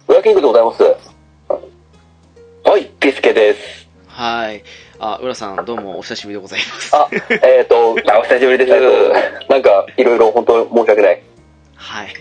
[0.07, 0.85] ウラキングでございます。
[2.63, 3.89] はい、ピスケです。
[4.07, 4.63] はい。
[5.01, 6.95] あ、浦さん、どうも、お久しぶりでございます。
[6.95, 7.09] あ、
[7.43, 8.71] えっ、ー、と、お久しぶりです。
[9.51, 11.23] なんか、いろいろ本当申し訳ない。
[11.75, 12.15] はい。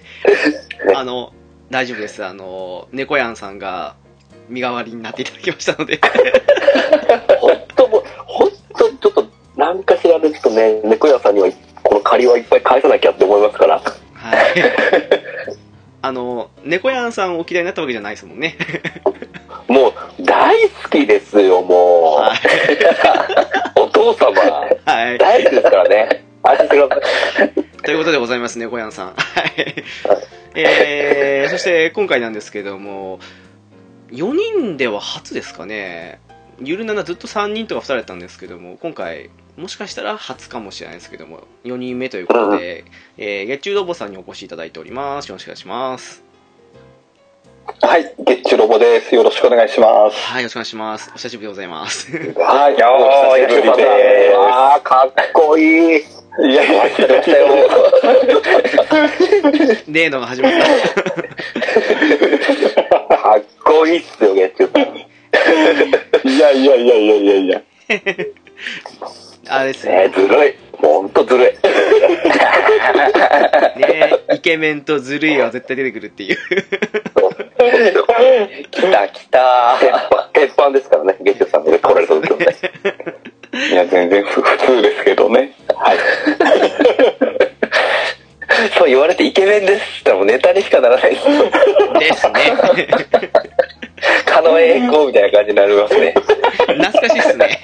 [0.95, 1.33] あの、
[1.69, 2.25] 大丈夫です。
[2.25, 3.93] あの、猫やんさんが、
[4.49, 5.99] 身代わりになっていただきましたので。
[7.39, 11.49] 本当もう、本当ちょっと、なんかしらでちょっとね、猫屋さんには、
[11.83, 13.83] この借りはいっぱい返さなきゃって思いますから。
[14.27, 15.27] はい。
[16.01, 18.55] あの、猫やんさんをお嫌いになったわけじゃないですもんね。
[19.67, 22.33] もう、大好きですよ、もは
[23.75, 23.81] う。
[23.81, 24.31] お父様、
[24.85, 25.17] はい。
[25.17, 26.23] 大好きですからね。
[26.43, 27.51] 安心してください。
[27.83, 29.07] ということでございますね、猫やんさん。
[29.07, 29.83] はい。
[30.55, 33.19] えー、そして今回なんですけども、
[34.11, 36.19] 4人では初ですかね。
[36.59, 42.85] ゆるななずっと3人とか2人だったんですけども、今回、もしかしたら初かもしれないですけども、4人目ということで、
[43.17, 45.29] えー、月中ロボさんにお越しいただいております。
[45.29, 46.23] よろしくお願いします。
[47.81, 49.15] はい、月中ロボです。
[49.15, 50.17] よろしくお願いします。
[50.31, 51.09] はい、よろしくお願いします。
[51.11, 52.11] お久しぶりでございます。
[52.11, 52.97] はい、いやー、お
[53.35, 54.37] 久しぶりです。
[54.37, 55.97] あー、かっこいい。
[55.97, 57.47] いやいや、来ましたよ。
[59.87, 60.59] 例のが始まった。
[63.17, 66.29] かっこいいっすよ、月中さん。
[66.29, 67.61] いやいやいやいやいやいや。
[69.49, 70.07] あれですね。
[70.07, 70.55] ねずるい。
[70.73, 71.47] ほんとずるい。
[73.79, 76.37] ねイケメンとずるいは絶対出てくるっていう。
[78.71, 79.77] 来た来た。
[80.33, 82.45] 鉄板ですからね、月中さんで来られた時はね。
[83.71, 85.53] いや、全然普通ですけどね。
[85.75, 85.97] はい。
[88.77, 91.25] そう言われてイケメンですって言ったらもうネタにしかならないです。
[91.99, 92.87] ですね。
[94.25, 96.13] 狩野英孝みたいな感じになりますね。
[96.13, 97.59] 懐かしいっすね。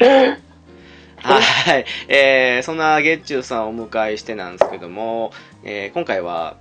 [1.16, 1.84] はい。
[2.08, 5.32] えー、そんな月中さんをお迎えしてなんですけども、
[5.62, 6.56] えー今回は、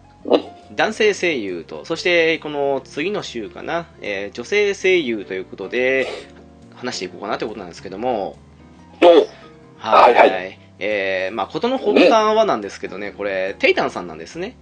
[0.75, 6.07] 男性声優と、そしてこの次の週かな、えー女性声優ということで、
[6.75, 8.37] 話していこうかなということなんですけども、
[9.77, 10.13] はい。
[10.13, 10.37] はいは
[10.79, 14.57] えー、まあ、ことの発端はなんですけどね、これ、テイタンさんなんですね。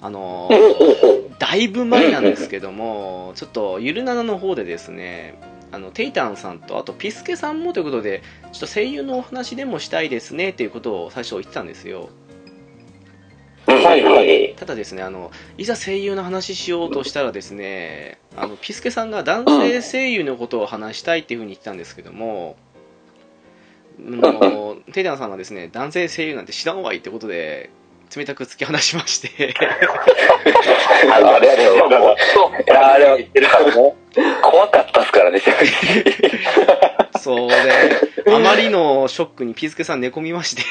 [0.00, 5.38] あのーだいぶ前なんですけども、ちょっとゆるななの方でですね、
[5.76, 8.22] あのテイタンさんとあとピスケさんもということで、
[8.52, 12.08] ちょっと声優のお話でもしたいですねっていうことを最初言ってたんですよ。
[13.66, 14.54] はいはい。
[14.56, 22.56] ただですね、あのいざ声優の話しようとしたらですね、あのピスケさんが男性声優のことを話したいっていうふうに言ってたんですけども、
[23.98, 27.68] あの テイタンさんがですね、男性声優なんて知らんわいってことで、
[28.16, 29.54] 冷たく突き放しまして、
[31.12, 32.16] あのあれあれ、もう、
[32.72, 33.18] あれは、
[34.42, 35.66] 怖かったっすからね、正直。
[37.18, 37.54] そうで、
[38.34, 40.62] あまりのショックにピスケさん寝込みまして、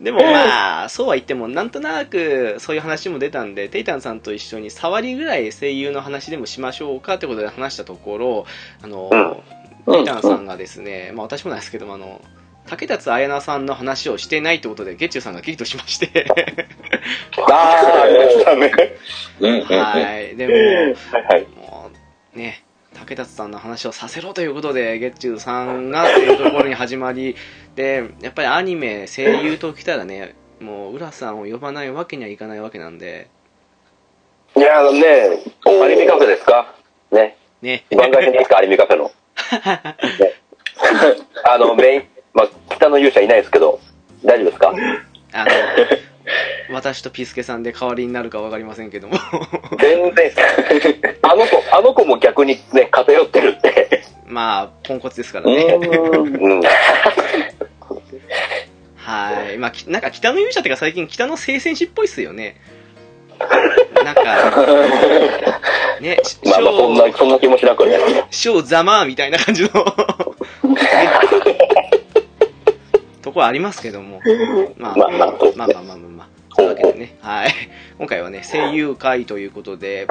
[0.00, 8.46] でもまあ、そうは言っても、なんとなくそういう話も出たんで、テイタンさんと一緒に触りぐらい声優の話でもしましょうかってことで話したところ、
[8.82, 9.10] あの、
[9.90, 12.20] テイタンさんがですね、まあ私もなんですけども、あの、
[12.66, 16.26] 竹達彩菜さんの話をしてないってことで、ゲッチュさんがキリとしまして
[17.50, 18.72] ああ、ありましたね。
[19.68, 20.36] はい。
[20.36, 20.64] でも、はい
[21.28, 21.46] はい。
[21.56, 21.90] も
[22.34, 27.36] うね、竹達さんの話をさせろということで、ゲッチュさんがっていうところに始まり、
[27.74, 33.28] で、やっぱりアニメ、声優ときたらね、もう、浦さんを呼ばないわけにはいかないわけなんで、
[34.56, 35.00] いや、あのね、
[35.66, 36.74] アニメカフェですか？
[37.10, 37.36] ね。
[37.60, 37.84] ね。
[37.94, 39.10] 番外編ですか、アニメカフェの。
[39.10, 39.12] ね
[41.44, 42.02] あの、メイン、
[42.34, 43.80] まあ、北の勇者いないですけど、
[44.24, 44.74] 大丈夫ですか？
[45.32, 45.50] あの、
[46.74, 49.18] 私とピスケさんで代わりになるかわかりませんけども。
[49.80, 50.32] 全然、
[51.22, 54.02] あの子、あの子も逆にね、偏ってるって。
[54.26, 55.62] まあ、ポンコツですからね。
[55.64, 56.60] うん。
[58.96, 59.58] はい。
[59.58, 62.56] まあ、きなんか北の勇者っていうか最近北の聖戦士っぽいっすよね。
[64.02, 64.22] なんか、
[66.00, 66.16] ね、
[66.46, 67.98] まあまあ、そんな、そんな気もしなくね。
[68.30, 69.84] ショーざまーみたいな感じのと
[73.34, 74.20] ころありますけども。
[74.78, 76.28] まあ、まあまあまあまあまあまあまあ。
[76.56, 77.50] そういうわけでね、はい。
[77.98, 80.06] 今回はね、声優会ということで、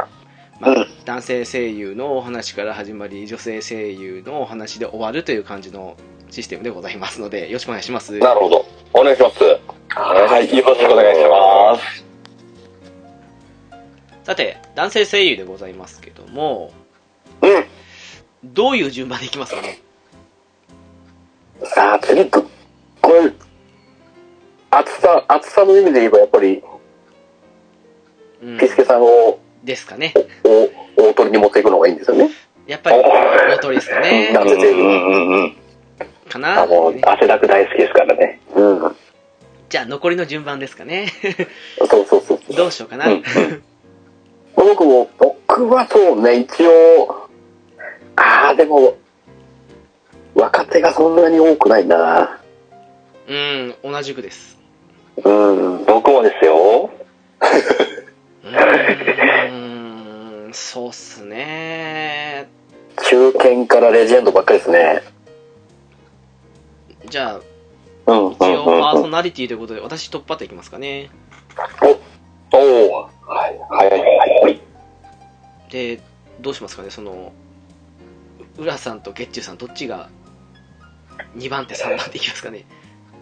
[0.59, 5.95] まあ、男性声優のお話から始まり、女性声優のお話で終わるという感じの
[6.29, 8.17] システムでございますので、よろしくお願いします。
[8.19, 8.65] なるほど。
[8.93, 9.43] お願いします。
[9.95, 12.05] はい、よろしくお願いします。
[14.23, 16.71] さて、男性声優でございますけども、
[17.41, 17.65] うん。
[18.43, 19.79] どういう順番でいきますかね？
[21.63, 22.29] さあ、次、
[23.13, 23.31] れ、
[24.71, 26.63] 厚さ、厚さの意味で言えば、やっぱり、
[28.41, 30.13] うんピスケさんをですかね。
[30.43, 32.29] 大大鳥に持っていくのがいいんですよね。
[32.67, 34.31] やっぱり、大鳥ですかね。
[34.33, 34.73] 男性声優。
[34.73, 35.55] うんうん。
[36.29, 38.41] かな、あ、もう、汗だく大好きですからね。
[38.55, 38.95] うん。
[39.69, 41.07] じゃあ、残りの順番ですかね。
[41.89, 42.53] そうそうそう。
[42.53, 43.07] どうしようかな。
[43.07, 43.23] うん
[44.55, 47.29] 僕も、僕はそうね、一応、
[48.15, 48.95] ああ、でも、
[50.35, 52.39] 若手がそんなに多くないな。
[53.27, 54.57] うん、同じくです。
[55.23, 56.89] うん、僕もですよ。
[58.43, 62.47] うーん、そうっすね。
[63.03, 65.01] 中堅からレジェンドばっかりですね。
[67.07, 67.41] じゃあ、
[68.05, 69.03] 一応、パーうん。
[69.03, 71.09] ソナリティということで、私突破っていきますかね。
[72.51, 73.89] おおはい、はい、
[74.41, 74.61] はい。
[75.69, 76.01] で、
[76.41, 77.31] どうしますかね、その、
[78.57, 80.09] う浦さんとゲッチュさん、どっちが
[81.37, 82.65] 2番手、3番手いきますかね？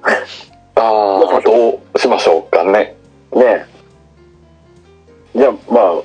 [0.75, 2.95] ああ、どうしましょうかね。
[3.33, 3.65] ね
[5.35, 6.01] じゃあ、まあ、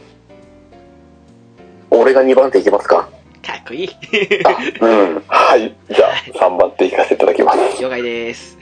[1.90, 3.08] 俺が2番手いきますか。
[3.42, 3.88] かっこいい。
[4.80, 5.24] うん。
[5.28, 5.74] はい。
[5.90, 7.82] じゃあ、3番手いかせていただきます。
[7.82, 8.58] 了解です。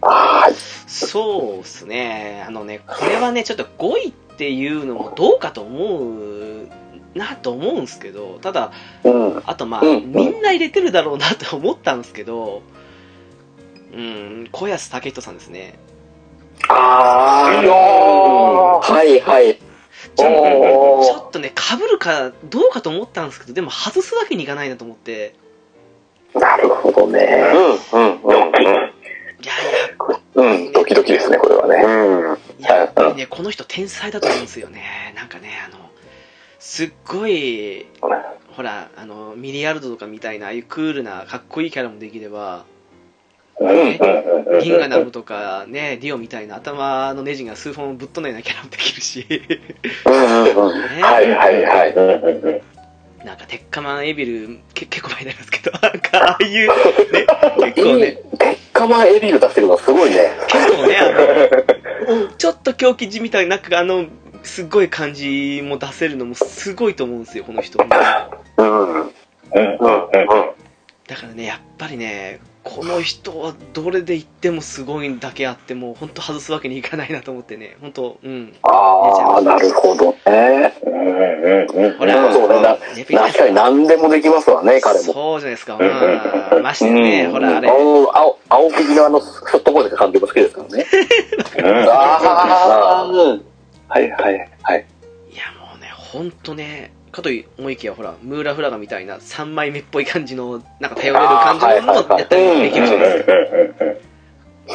[0.00, 0.54] はい。
[0.86, 2.44] そうっすね。
[2.46, 6.68] あのね、これはね、ちょっと5位っていうのもどうかと思う
[7.14, 8.72] なと思うんですけど、ただ、
[9.04, 9.42] うん。
[9.44, 12.62] あとまあ、うんみんな入れてるだろうなと思ったんですけど、
[13.96, 15.78] うん、小安武人さんですね。
[16.68, 19.58] ああ、はい、はい。
[20.14, 25.34] ちょっとね、被るかどうかと思ったんですけど、でも外すわけにいかないなと思って、
[26.34, 27.44] なるほどね。
[27.92, 28.32] うん、うん、うん。
[28.32, 28.90] いやいや、
[30.34, 31.82] うん、ドキドキですね、これはね。
[31.82, 32.62] うん。
[32.62, 35.14] いややっぱりね、この人天才だと思うんですよね。
[35.16, 35.90] なんかね、あの、
[36.58, 37.86] すっごい、
[38.54, 42.64] ほら、あの、ミリアルドとかみたいな、ああいうクールな、かっこいいキャラもできれば、
[43.58, 43.68] うん、
[44.54, 49.26] うん、ギンガナムとかね、ディオみたいな頭のネジが数本ぶっ飛んだようなキャラもできるし。
[49.28, 49.38] ね
[50.04, 52.76] はい、はい、はい。
[53.24, 57.26] なんか、鉄火マンエビル、け結構前になりますけど、なんか、ああいう、ね、
[57.74, 60.30] 結構ね、鉄火マンエビル出してるのすごいね。
[60.46, 64.06] 結構ね、あの、 ちょっと狂気じみたいな、なんかあの、
[64.44, 67.82] すっごい感じも出せるのもすごいと思うんですよ、この人。
[67.82, 68.62] うん。
[68.62, 69.76] うん、うん、うん。
[71.08, 78.52] だからね、やっぱりね、この人はどれで言ってもすごいだけあって、もう本当外すわけにいかないなと思ってね、本当うん。
[78.62, 80.74] ああ、なるほどね。
[80.84, 81.98] うん、うん、うん。
[81.98, 82.78] ほら、そうね。
[83.08, 85.12] 確かに何でもできますわね、彼も。
[85.12, 90.86] そうじゃないですか、まあ、ましてね、ほら、あれ、青、青、青木のあの、そとこで監督好きですからね。
[91.88, 93.44] ああ、うん。
[93.88, 94.86] はい、はい、はい。
[95.32, 104.06] いやもうね、本当ね、かと思いきや、ほら、ムーラフラガみたいな3枚目っぽい感じの、なんか頼れる感じのものをやったりできるじゃないですか。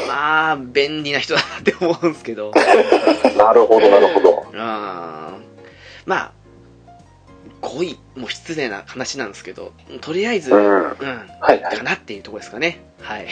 [0.08, 2.52] まあ、便利な人だなって思うんですけど。
[3.38, 4.46] なるほど、なるほど。
[4.52, 4.58] うん
[6.06, 6.32] まあ、
[7.62, 9.72] 5位も失礼な話なんですけど、
[10.02, 10.66] とりあえず、ううん、ん。
[11.39, 11.84] はいはいか。
[11.84, 12.80] なっていうところですかね。
[13.02, 13.26] はい。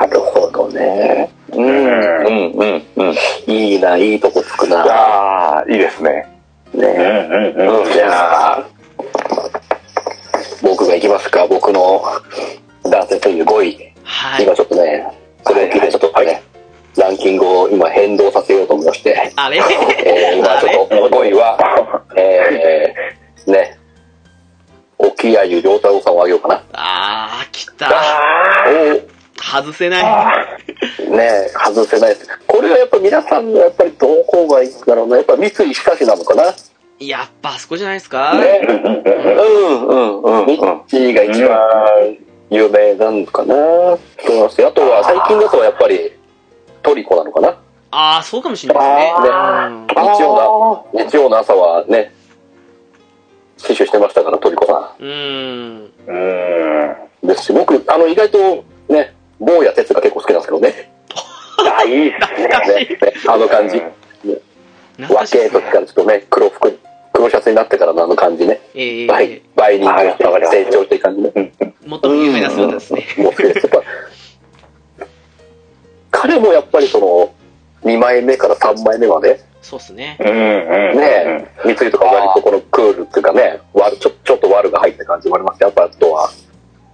[0.00, 1.30] なるほどね。
[1.52, 3.14] うん、うん、うん、うん。
[3.46, 4.82] いいな、いいとこつくな。
[4.84, 6.41] ああ、いいですね。
[6.74, 6.86] ね。
[7.56, 8.64] うんうんうん、じゃあ、
[10.62, 12.02] 僕が行きますか、僕の
[12.84, 13.92] 男性という5位。
[14.04, 14.44] はい。
[14.44, 14.54] 今。
[14.54, 15.06] ちょっとね、
[15.44, 16.42] それを聞いてちょっとね、
[16.96, 19.56] ランキングを今変動させようと思いまして、あれ？
[20.04, 23.78] えー、今ちょっと5位は、えー、ね、
[24.98, 26.62] 沖谷良太郎さんをあげようかな。
[26.74, 27.90] あー、来た。
[29.42, 30.04] 外せない。
[31.10, 32.28] ね外せないです。
[32.46, 35.16] これはやっぱ皆さんのやっぱりどこがいいんだろうな。
[35.16, 36.54] やっぱ三井久志なのかな。
[37.00, 38.60] やっぱあそこじゃないですか、ね。
[38.64, 40.46] うんうんうん。
[40.46, 42.16] 三井が一番
[42.50, 43.54] 有名なのかな。
[43.54, 44.68] そうなんですよ。
[44.68, 46.12] あとは最近だとやっぱり
[46.82, 47.48] トリコなのかな。
[47.94, 49.28] ああ、そうかもしれないですね。
[49.28, 52.14] うん日曜の、日曜の朝はね、
[53.58, 55.92] 摂取してましたから、トリコさうーん。
[56.06, 57.26] うん。
[57.26, 57.28] ん。
[57.28, 58.64] ですし、僕、あの、意外とね、
[59.44, 60.92] 坊や哲が結構好きなんですけどね。
[61.78, 63.12] あ、いいっすね。
[63.28, 63.82] あの感じ。
[65.08, 65.86] 若い時からね。
[65.86, 66.78] ちょっとね、黒服、
[67.12, 68.60] 黒シャツになってからのあの感じね。
[68.74, 71.52] え倍え、倍人間して成長していく感じね。
[71.86, 73.06] もっと有名な姿ですね。
[73.18, 73.66] もう好きです。
[73.66, 73.82] やっぱ
[76.10, 77.34] 彼もやっぱりその、
[77.84, 80.16] 2枚目から3枚目まで、そうっすね。
[80.20, 80.34] うんうん。
[80.98, 86.30] ね三井とか割とこのクールっていうかね、悪ちょちょっと悪が入った感じもありますしやっぱあとは、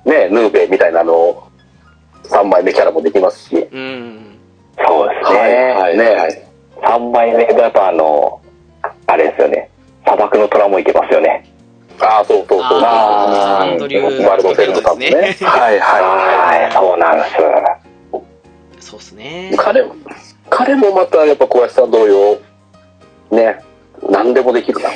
[0.05, 1.48] ね、ヌーベみたいなあの、
[2.29, 3.57] 3枚目キャラもできますし。
[3.57, 4.39] うん。
[4.87, 5.39] そうですね。
[5.79, 6.49] はい、ね、
[6.83, 8.41] 3枚目がやっぱあの、
[9.07, 9.70] あれですよね。
[10.05, 11.45] 砂漠の虎もいけますよね。
[12.01, 12.81] ああ、そうそうそう。
[12.85, 15.11] あーアンドリューワルドフェルトさんもね。
[15.11, 15.87] ですね はいは、
[16.47, 18.91] はいそうなんです。
[18.91, 19.57] そうっすねい。。
[19.57, 19.95] 彼も、
[20.49, 22.39] 彼もまたやっぱ小林さん同様、
[23.31, 23.59] ね、
[24.09, 24.91] 何でもできるな。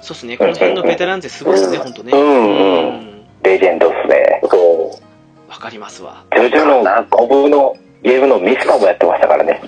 [0.00, 0.36] そうっすね。
[0.36, 2.12] この辺のベテランってすごいっすね、ほんとね。
[2.12, 3.26] うんうんうん。
[3.42, 4.40] レジェンドっすね。
[4.50, 5.05] そう。
[5.48, 6.24] わかりますわ。
[6.34, 9.60] ジョジョの5部のゲームのミスパもやってましたからね。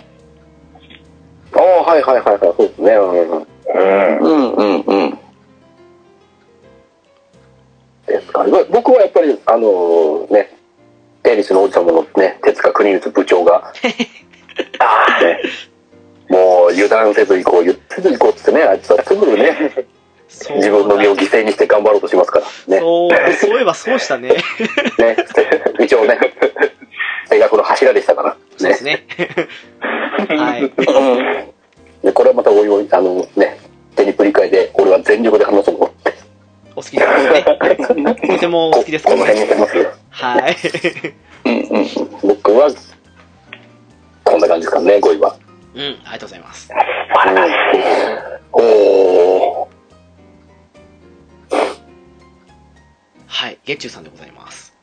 [1.54, 2.92] ああ、はいはいはいはい、そうですね。
[2.92, 4.18] うんうんうん。
[4.18, 5.18] うんうんうん。
[8.06, 10.50] ですか僕はやっぱり、あのね、
[11.22, 13.72] テニスの王子様のね、手塚国光部長が、
[14.78, 15.40] ああね、
[16.28, 19.72] もう油断せず行こう、言ってず行こうっつってね、あいつはすぐね、
[20.28, 22.44] 自分の身を犠牲にして頑張ろうとしますから。
[22.76, 22.80] ね。
[22.80, 24.28] そう、そういえばそうしたね。
[24.98, 25.16] ね。
[25.80, 26.18] 一応ね、
[27.30, 28.36] 大学の柱でしたから。
[28.56, 29.06] そうですね。
[30.28, 30.70] はい。
[32.04, 33.58] でこれはまたおいおい、あのね、
[33.96, 36.14] 手にプリ会で、俺は全力で話そうと思って。
[36.76, 38.14] お好きですね。
[38.28, 39.40] とてもお好きですかこのらね。
[39.40, 39.92] 辺にしますよ。
[40.10, 40.56] はい。
[41.44, 41.88] うんうん。
[42.22, 42.70] 僕は、
[44.24, 45.36] こんな感じですかね、5位は。
[45.74, 46.70] うん、ありがとうございます。
[48.52, 49.77] おー。
[53.28, 54.74] はい、月中さんでございます。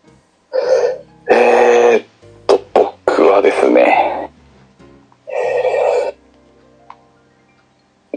[1.29, 2.05] えーっ
[2.47, 4.31] と、僕はですね、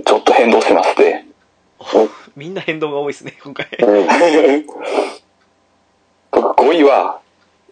[0.05, 1.25] ちょっと変動しまして、
[2.37, 3.67] みんな変動が多いですね、今回。
[6.31, 7.21] 僕5位は、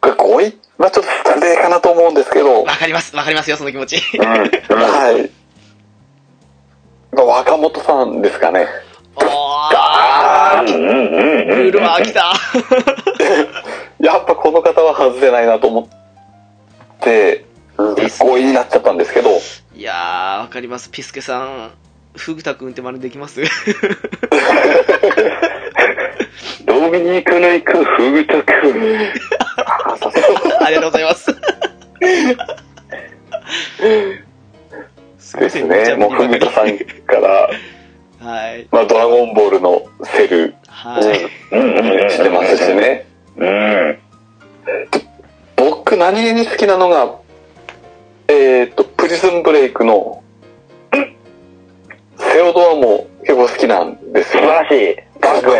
[0.00, 3.96] これ5位はちょっと失礼かなと思うんですけど、わかります、わかりますよ、その気持ち。
[4.18, 5.30] はい。
[7.12, 8.66] まあ若本さんですかね。
[10.62, 12.32] おー、ルールは来た。
[14.00, 15.88] やっぱこの方は外せないなと思っ
[17.00, 17.44] て、
[17.76, 19.30] 5位になっちゃったんですけど、
[19.74, 20.90] いやー、わかります。
[20.90, 21.70] ピスケさん、
[22.16, 23.42] フグタ君って真似できます？
[26.64, 28.96] ドミニクの行くフグタ君。
[30.60, 31.36] ありがとうございます。
[35.18, 35.94] す ですね。
[35.94, 37.48] もうフグタさんから、
[38.26, 38.66] はい。
[38.72, 41.04] まあドラゴンボールのセルはい。
[42.10, 43.06] してますしね。
[43.36, 43.98] うん。
[45.54, 47.20] 僕何気に好きなのが、
[48.26, 50.24] えっ、と、プリズンブレイクの、
[52.18, 54.42] セオドアも結構好きなんですよ。
[54.42, 54.96] 素晴らしい。
[55.20, 55.50] バック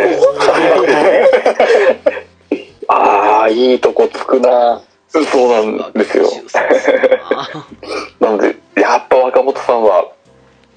[2.89, 4.81] ああ、いいとこつくな。
[5.07, 6.25] そうなんですよ。
[8.19, 10.11] なので、やっぱ若本さんは、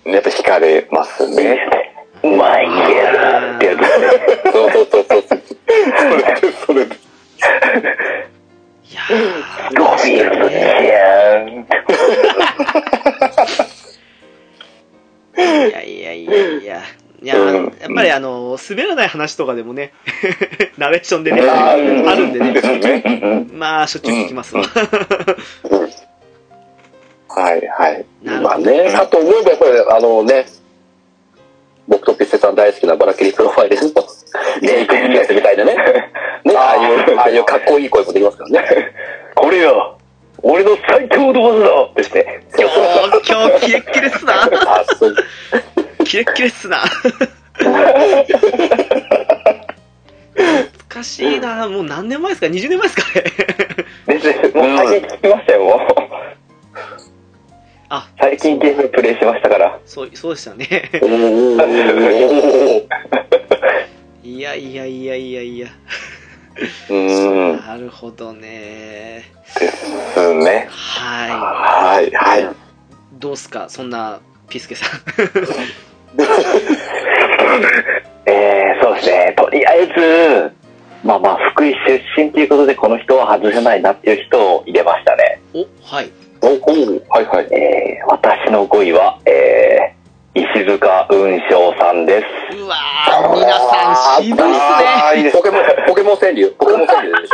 [0.04, 1.58] やっぱ惹かれますね。
[2.22, 3.80] うまいやってやつ。
[4.52, 5.22] そうそうそうそう。
[5.28, 5.34] そ
[6.16, 6.94] れで、それで。
[6.94, 6.98] い
[8.94, 10.14] やー、確かに
[10.48, 11.66] ね。
[15.36, 15.40] い
[15.72, 16.82] やいやいやいや。
[17.22, 19.92] いや、うんやっぱりあの、滑らない話とかでもね、
[20.78, 22.54] ナレーションでね、ああるんでね。
[23.52, 24.62] まあ、しょっちゅう聞きますわ。
[27.32, 28.04] はい、はい。
[28.42, 30.46] まあね、かと思えばやっぱりあのね、
[31.88, 33.82] 僕とピッセさん大好きなバラケリプロファイルの
[34.62, 35.74] メ イクビジネスみたいなね。
[36.44, 38.92] ね、ああいう、ああいうかっこいい声もできますからね。
[39.34, 39.98] これよ、
[40.42, 42.42] 俺の最強の技だですね。
[42.58, 42.76] 今日、
[43.30, 44.48] 今日、キレッキレっすな。
[46.04, 46.78] キレッキレっすな。
[46.78, 48.24] 懐
[50.88, 51.68] かしいな。
[51.68, 53.02] もう何年前ですか ?20 年前ですか？
[53.20, 53.24] ね。
[54.06, 55.78] 全然、もう最近聞きましたよ、もう。
[57.92, 59.80] あ、最近ゲームプレイしましたから。
[59.84, 60.90] そう、そうでしたね。
[64.22, 65.68] いやいやいやいやいや。
[66.88, 67.66] うーん。
[67.66, 69.24] なるほどね。
[69.58, 70.68] ですね。
[70.70, 72.44] ははい、はい。
[72.44, 72.46] い。
[73.14, 73.68] どうすか？
[73.68, 74.90] そんな、ピスケさん。
[78.26, 79.34] えー、そうですね。
[79.36, 80.52] とりあえず、
[81.02, 85.40] まあまあ、福井出身ということで、この人は外せないなっていう人を入れましたね。
[85.54, 86.10] お、はい。
[86.42, 86.50] おお
[87.08, 87.54] はい、はい。
[87.54, 92.56] えー、私の5位は、えー、石塚雲章さんです。
[92.56, 94.56] うわー、皆さん渋いっすね。
[94.56, 97.30] あーいいですポケモン、ポケモン川柳、ポケモン川柳でし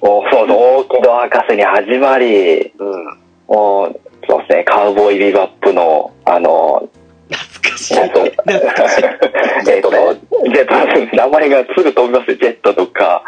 [0.00, 2.84] お そうそう、大木戸博士に始まり、ょ。
[2.84, 3.04] うん。
[3.46, 6.88] もう、そうですね、カウボーイビバップの、あの、
[7.30, 7.98] 懐かしい。
[9.70, 13.22] えっと、ジェット、名前がすぐ飛びますよジェットとか。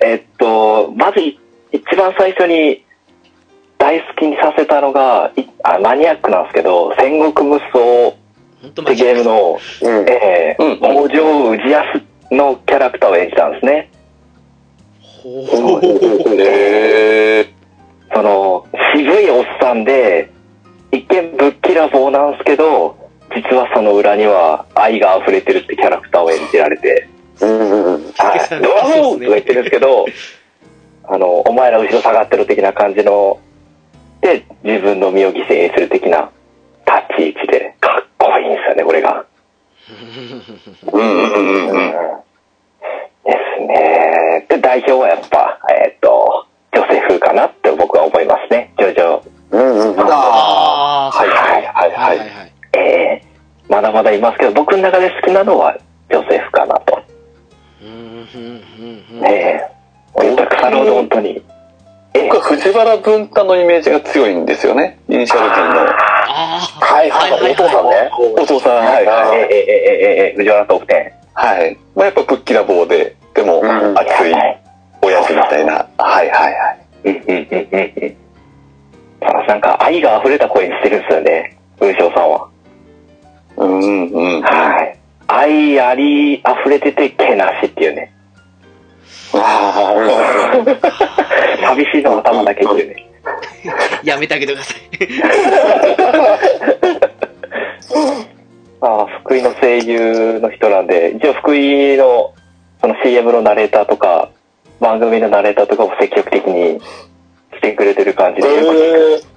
[0.00, 1.38] えっと、まずい
[1.72, 2.84] 一番最初に
[3.82, 7.80] 大好きにさせたのが、いあマニアックなんですけど、戦国無双
[8.68, 10.08] ってゲームの、うん。
[10.08, 13.90] えー、うん北条氏康のキャラクターを演じたんですね。
[15.00, 16.40] ほう。
[16.40, 17.52] え
[18.14, 20.30] その、渋いおっさんで、
[20.92, 22.96] 一見ぶっきらぼうなんですけど、
[23.34, 27.08] 実はその裏には愛が溢れてるってキャラクターを演じられて、
[27.40, 28.12] うんうんうん。
[28.12, 30.06] はい、ドラゴンとか言ってるんですけど、
[31.08, 33.40] あの、お前ら後ろ下がってる的な感じの、
[34.22, 36.30] で、自分の身を犠牲にする的な
[36.86, 39.24] 立ち位置で、かっこいいんですよね、これが。
[39.90, 40.90] ー。
[40.90, 41.92] うんうんうんうん。
[43.24, 44.46] ですね。
[44.48, 48.72] で、代表はやっぱ、えっ、と、ジョセフかなって僕は思いますね。
[48.78, 49.20] ジョジョ。
[49.50, 50.00] うんうん。
[50.00, 52.20] あー、はい、はい、はい、ははいい。
[52.20, 52.52] はいはい。
[52.78, 55.76] えー、まだまだいますけど、僕の中で好きなのは
[56.10, 57.02] ジョセフかなと。
[57.82, 59.20] うん、うん、うん、うん。
[59.20, 59.72] ねえ。
[60.36, 61.42] た腐るほど本当に。
[62.14, 64.98] えー僕は藤原文太のイメージが強いんですよね。
[65.08, 65.86] イニシャル D の。
[65.86, 68.10] はいはいはい、お父さんね。
[68.40, 69.38] お父さん、はい、えー、はい。
[69.38, 71.12] えー、えー、えー、えー、藤原トップ10。
[71.34, 71.78] はい。
[71.94, 74.34] まあ、やっぱぶっきらぼうで、でも、うん熱い
[75.02, 75.86] 親父みたいな。
[75.98, 76.78] はい、はい、はい。
[77.04, 78.16] うんうんうんうん
[79.46, 82.48] なんか愛が溢れた声にしてるんですよね、雲章さんは。
[83.56, 84.42] うん、うん。
[84.42, 84.98] はい。
[85.28, 88.12] 愛あり溢れててけなしっていうね。
[89.34, 90.54] あ
[91.60, 93.08] 寂しいのは頭だけっていうね。
[94.04, 94.80] やめてあげてください。
[98.80, 102.34] まあ、福井の声優の人なんで、一応福井の
[102.80, 104.28] その CM のナレーターとか、
[104.80, 106.80] 番組のナレーターとかも積極的に
[107.54, 108.48] してくれてる感じで、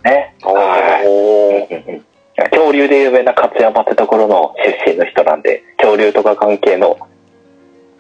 [0.03, 0.35] ね。
[0.41, 2.01] はい。
[2.49, 6.97] 恐竜で有名な勝山ってところの出身の人なんで、恐竜とか関係の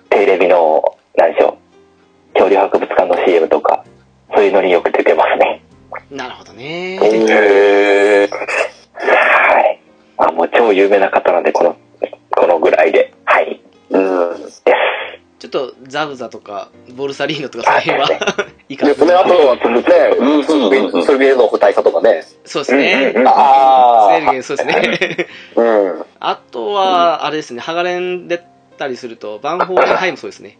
[0.09, 1.64] テレビの、何でしょう、
[2.35, 3.83] 恐竜博物館の CM とか、
[4.35, 5.63] そういうのによく出てますね。
[6.11, 6.99] なるほどね。
[7.01, 8.27] ーへえ。
[8.27, 9.81] はい。
[10.17, 11.75] あ、もう超有名な方なんで、この、
[12.31, 13.13] このぐらいで。
[13.25, 13.61] はい。
[13.89, 14.41] うん。
[14.41, 14.63] です。
[15.39, 18.07] ちょっと、ザブザとか、ボルサリーノとか、その辺は、
[18.67, 22.23] いいかなですね、あとは、そうですね、うん、スルビエの個体化とかね。
[22.45, 23.13] そうですね。
[23.15, 25.27] うんうんうんあスそうですね。
[25.55, 26.05] うん。
[26.19, 28.41] あとは、あれですね、ハガレン出
[28.77, 30.57] たりすると、バンホーレンハイもそうですね。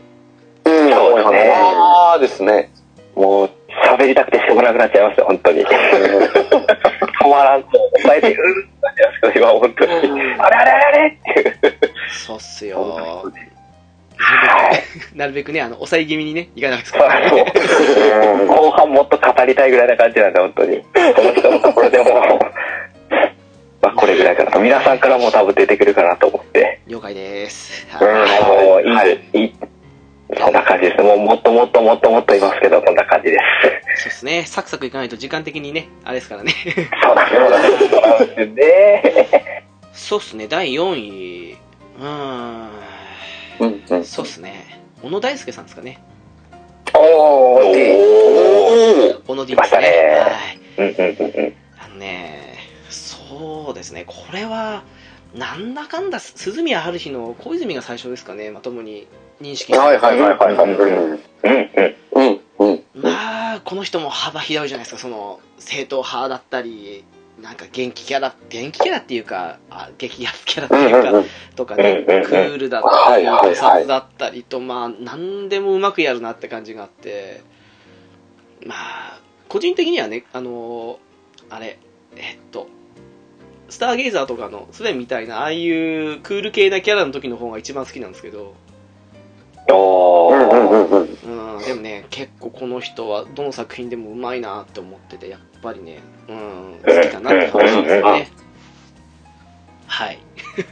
[0.87, 2.71] うん、そうですねああですね。
[3.15, 3.49] もう、
[3.85, 5.65] 喋りたくてしょうがなくなっちゃいますよ、本当に。
[5.65, 7.69] 止まらんと、
[8.03, 9.91] 抑えて、うん、なっちゃいますけど、今、本当に。
[10.39, 11.55] あれあれあれあれっていう。
[12.11, 13.31] そうっすよ。
[14.17, 14.53] なる
[14.93, 17.29] べく、なるべくね、あの、抑え気味にね、いかないですからね。
[17.29, 20.77] そう後半もっと語りたいぐらいな感じなんで、本当に。
[20.77, 22.39] この人のところでも、
[23.81, 24.59] まあ、これぐらいかなと。
[24.59, 26.79] 皆さんからも多分出てくるかなと思って。
[26.87, 27.87] 了解です。
[27.99, 29.55] うんはいもう、いい、はいいい。
[30.33, 31.03] そんな感じです。
[31.03, 33.37] もう、もっともっともっともっといますけど、こんな感じで
[33.95, 34.01] す。
[34.01, 34.43] そうですね。
[34.45, 36.51] サクサクいかないと時間的にね、あれですからね。
[37.03, 39.63] そうなんですね。
[39.93, 41.57] そうっすね、第4位。
[41.99, 42.69] うーん。
[43.59, 44.03] うん、うん。
[44.03, 44.81] そうっすね。
[45.01, 45.99] 小野大輔さんですかね。
[46.93, 49.13] おー、いい。
[49.13, 49.79] お小野 D ですね。
[50.19, 50.59] はい。
[50.77, 51.53] うんうんうんうん。
[51.77, 52.57] あのね、
[52.89, 54.83] そうですね、これは、
[55.35, 59.07] なんだかんだ、鈴宮春日の小泉が最初ですかね、まともに
[59.41, 59.77] 認識して。
[59.77, 60.69] はいはいはいはいはい。
[60.71, 62.41] うんうん。
[62.59, 62.83] うん。
[62.95, 67.03] まあ、この人も幅広いじゃないですか、その、正統派だったり、
[67.41, 67.55] なん。
[67.55, 71.17] か元気キャラ、元気キャラっていうか、あ激アツキャラっていうか、うん。
[71.17, 71.25] うん。
[71.55, 72.15] とかね、うん。
[72.15, 72.21] うん。
[72.21, 72.25] うん。
[72.25, 75.49] クールだったり、はいはいはい他殺だったりと、まあ、なん。
[75.49, 77.41] でもうまくやるなって感じがあって、
[78.65, 80.99] まあ、個人的にはね、あの
[81.49, 81.77] あれ、
[82.15, 82.67] えっと、
[83.69, 88.11] スターゲイザーとかのスウェンみたいな、ああいうクール系なキャラの時の方が一番好きなん。
[88.11, 88.64] ですけど、お
[89.69, 90.69] うんうんー。
[90.69, 90.97] うんう
[91.29, 91.57] ん。
[91.57, 98.29] うん、でもね、結構この人はどの作品でもうまいなって思ってて、やっぱりね、うん、好きだなって話ですよね。
[99.87, 100.19] はい。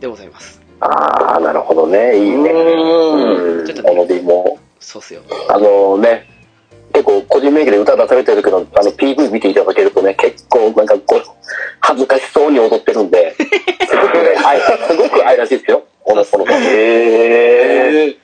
[0.00, 0.60] でございます。
[0.80, 2.18] ああ、なるほどね。
[2.18, 2.50] いいね。
[2.50, 3.66] うん。
[3.66, 5.22] ちょっとねこの D も、そうっすよ。
[5.48, 6.26] あのね、
[6.92, 11.22] 結構個人名義で歌出されてるけど、あの PV 見ていただけるとね、結構なんかこう、
[11.80, 13.46] 恥ずかしそうに踊ってるんで、 す
[13.96, 15.84] ごくね、愛すごく愛らしいですよ。
[16.12, 16.52] この子の子。
[16.52, 18.16] へえ。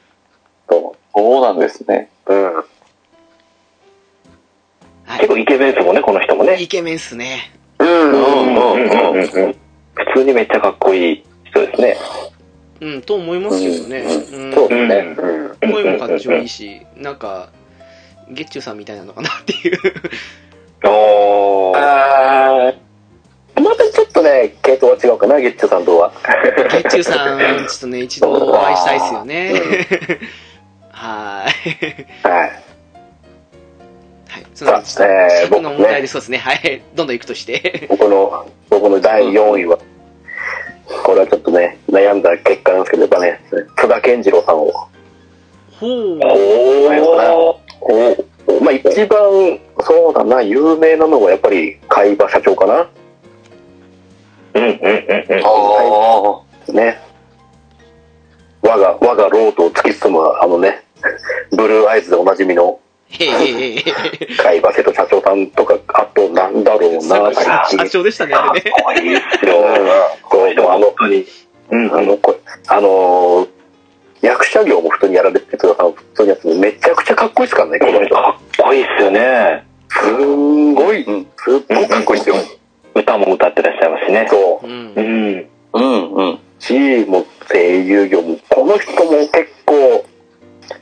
[0.69, 2.11] そそうなんですね。
[2.27, 2.35] う。
[2.35, 2.55] うん。
[2.55, 2.63] は
[5.17, 6.61] い結構イケメンですもんね、この人もね。
[6.61, 7.51] イケメンっすね。
[7.79, 9.17] うんうんうんうん。
[9.17, 9.57] うん
[9.95, 11.97] 普通にめっちゃかっこいい人ですね。
[12.81, 14.01] うん、と思いますけどね。
[14.33, 15.17] うん、そうですね。
[15.63, 15.73] うん。
[15.73, 17.49] 声もかっちょいいし、なんか、
[18.31, 19.79] ゲッチュさんみたいなのかなっていう。
[20.85, 22.88] おー。
[23.61, 26.13] またちょっとね、系統は違うかな、ゲッチョさんとは。
[26.71, 29.53] ゲッチュさん、ちょっとね、一度お会いしたいですよね。
[30.93, 32.07] はーい。
[32.23, 32.41] はい。
[32.41, 32.53] はい。
[34.55, 36.39] その、さあえー尺の問題でそうですね。
[36.39, 36.83] はい。
[36.95, 37.87] どんどん行くとして。
[37.89, 39.79] 僕の、僕の第4位は、
[41.05, 43.41] これはちょっとね、悩んだ結果なんですけど、やっぱね、
[43.77, 44.73] 津田健次郎さんを。
[45.81, 46.19] ほう。
[46.19, 47.59] おー。
[47.81, 52.89] おまあ一番、そうだな、有名なのはやっぱり海馬社長かな。
[54.59, 55.43] うんうんうんうん。
[55.45, 57.01] あね。
[58.63, 60.83] 我が、我がロードを突き進む、あのね、
[61.57, 62.81] ブルーアイズでおなじみの。
[63.11, 68.71] 海馬瀬戸社長さんとか、あとなんだろうな、社長でしたね、あれね。
[68.71, 69.57] かっこいいっすうんよ。
[70.31, 71.25] そうでもあの、当に。
[71.71, 73.49] うんあの、これ、あのー
[74.21, 78.15] 役者業も普通にやられてて、津田さん普通にやっててめちゃくちゃかっこいいですからね、この人。
[78.17, 79.65] かっこいいっすよね。
[79.91, 82.58] すんごい、すっごいかっこいいですよ。
[83.01, 84.27] 歌も歌ってらっしゃいますしね。
[84.29, 84.71] そうう。。
[84.71, 85.47] うんん。
[85.73, 85.79] あ。
[85.79, 86.39] うんうん。
[86.59, 90.05] 地位も声優業も、この人も結構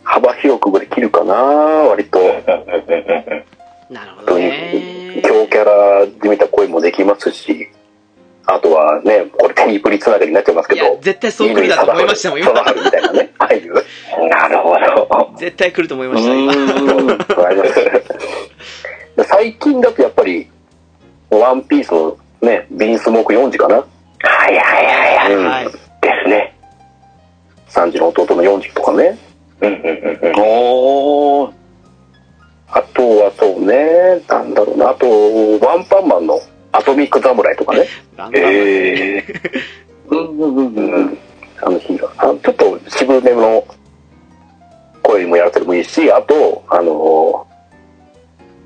[0.02, 2.18] 幅広くできるかな、割と。
[3.90, 5.20] なるほどね。
[5.22, 7.68] 強キャラで見た声もできますし、
[8.46, 12.52] あとはね、これテニプリつながりになっちゃいますけど、、絶対そう来るだと思いましたもん、今。
[12.52, 13.74] みたいなね、 ああいう。
[14.28, 15.30] なるほど。
[15.36, 16.52] 絶対来ると思いました、今。
[19.24, 20.48] 最近だとやっぱり、
[21.40, 23.76] ワンピースのね、ビンスモーク4時かな？
[23.76, 23.82] は
[24.50, 25.34] いはいはいはい。
[25.34, 25.64] うんはい。
[25.66, 25.72] で
[26.24, 26.54] すね。
[27.68, 29.18] ?3 時の弟の4時とかね。
[29.60, 30.34] うんうんうんうん。
[30.38, 31.52] おー。
[32.68, 35.06] あとはそうね、なんだろうな、あと、
[35.64, 36.40] ワンパンマンの
[36.72, 37.86] アトミック侍とかね。
[38.16, 39.24] ランダムえ
[40.08, 41.04] うんうんうんううん。
[41.06, 41.18] ん。
[41.62, 42.30] あのヒーロー。
[42.30, 43.64] あちょっと渋めの
[45.02, 47.46] 声もやらせてもいいし、あと、あの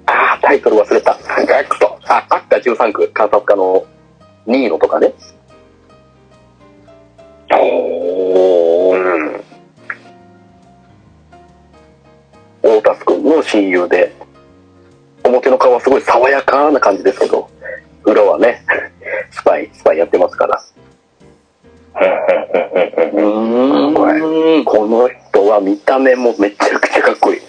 [0.07, 1.17] あー、タイトル忘れた。
[1.47, 1.90] ガクト。
[2.11, 3.87] あ、アッカ13区、観察家の
[4.45, 5.13] ニーノとかね。
[7.53, 8.97] おー。
[8.97, 9.45] うん。
[12.63, 14.13] オータス君の親友で、
[15.23, 17.49] 表の顔はすごい爽やかな感じですけど、
[18.05, 18.65] 裏はね、
[19.31, 20.65] スパイ、スパイやってますから。
[23.13, 24.65] うん。
[24.65, 27.41] この人は見た目もめちゃくちゃかっこいい。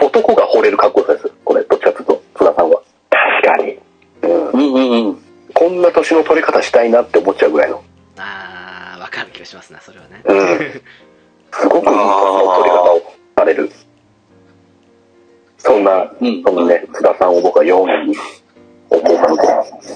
[0.00, 1.32] 男が惚れるかっこよさです。
[1.44, 2.80] これ、どっちかというと、津田さんは。
[3.10, 3.78] 確かに。
[4.22, 4.48] うん。
[4.50, 5.18] うんうんうん。
[5.54, 7.82] こんな年の取り方したいなって思っちゃうぐらいの。
[8.18, 10.22] あー、わかる気がしますな、それはね。
[10.24, 10.82] うん。
[11.52, 13.70] すごくいい年の取り方をされる。
[15.58, 18.16] そんな、うんそのね、津田さんを僕は4位に
[18.90, 19.42] 置こうかなと。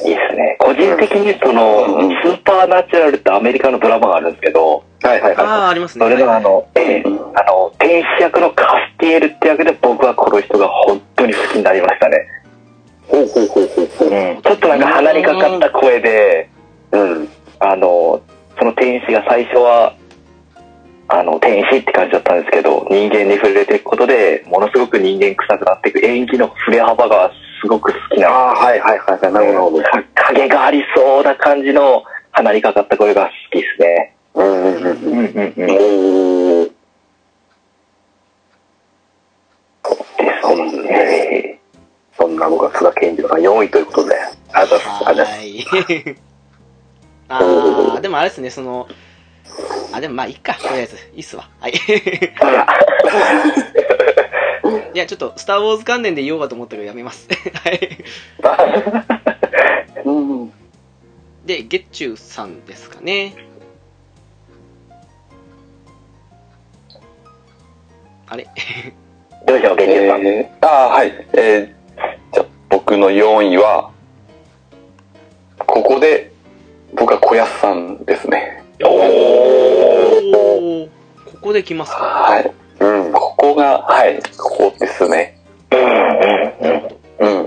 [0.08, 0.56] いいですね。
[0.60, 6.04] 個人的にその、うんスーパーナチュラルってアメリカのドラマがあるんですけど、はいはいあー、はありますね。
[6.04, 7.04] それのあの、ええ
[7.34, 8.64] あの、天使役のカ
[8.94, 12.18] スティエルって役で僕はこの人が本当に好きになりましたね。
[13.08, 13.10] い。
[13.10, 14.42] ほうほうほうほうほう。
[14.42, 16.50] ちょっとなんか鼻にかかった声で、
[16.92, 17.28] うん。
[17.60, 18.20] あの、
[18.58, 19.94] その天使が最初は、
[21.08, 27.30] あの、天使って感じだったんですけど、人間に触れていくことで、ものすごく人間臭くなっていく演技の触れ幅が
[27.60, 28.28] すごく好きな。
[28.28, 29.32] ああ、はいはいはいはい。
[29.32, 30.04] なるほどなるほど。
[30.04, 34.14] か影がありそうな感じの鼻にかかった声が好きですね。
[34.34, 34.94] うんうんうんうん。
[34.94, 36.70] うんうんうん。
[40.44, 41.57] おすね。
[42.18, 44.16] そんなのが津田健次郎さん4位ということで、
[44.52, 46.20] ありがとうございます。
[47.28, 47.38] あ。
[47.38, 48.88] あー、でもあれですね、その、
[49.92, 50.96] あ、でもまあ、いっか、とりあえず。
[51.14, 51.48] いいっすわ。
[51.60, 51.72] はい。
[51.72, 51.74] い
[54.94, 57.28] いや、ちょっと、スター・ウォーズ関連で言おうかと思ったけど、やめます。
[57.64, 57.98] はい。
[60.04, 60.52] うん。
[61.44, 63.34] で、月中さんですかね。
[68.26, 68.46] あれ？
[69.46, 70.26] どうしよう、現実さん。
[70.26, 71.26] えー、あーはい。
[71.34, 71.77] えー、
[72.32, 73.90] じゃあ僕の4位は、
[75.58, 76.30] ここで、
[76.94, 78.62] 僕は小安さんですね。
[78.84, 80.88] おー
[81.24, 82.04] ここで来ますか？
[82.04, 82.50] はい。
[82.80, 83.12] うん。
[83.12, 85.38] ここが、はい、ここですね。
[85.70, 85.76] う
[87.28, 87.46] ん。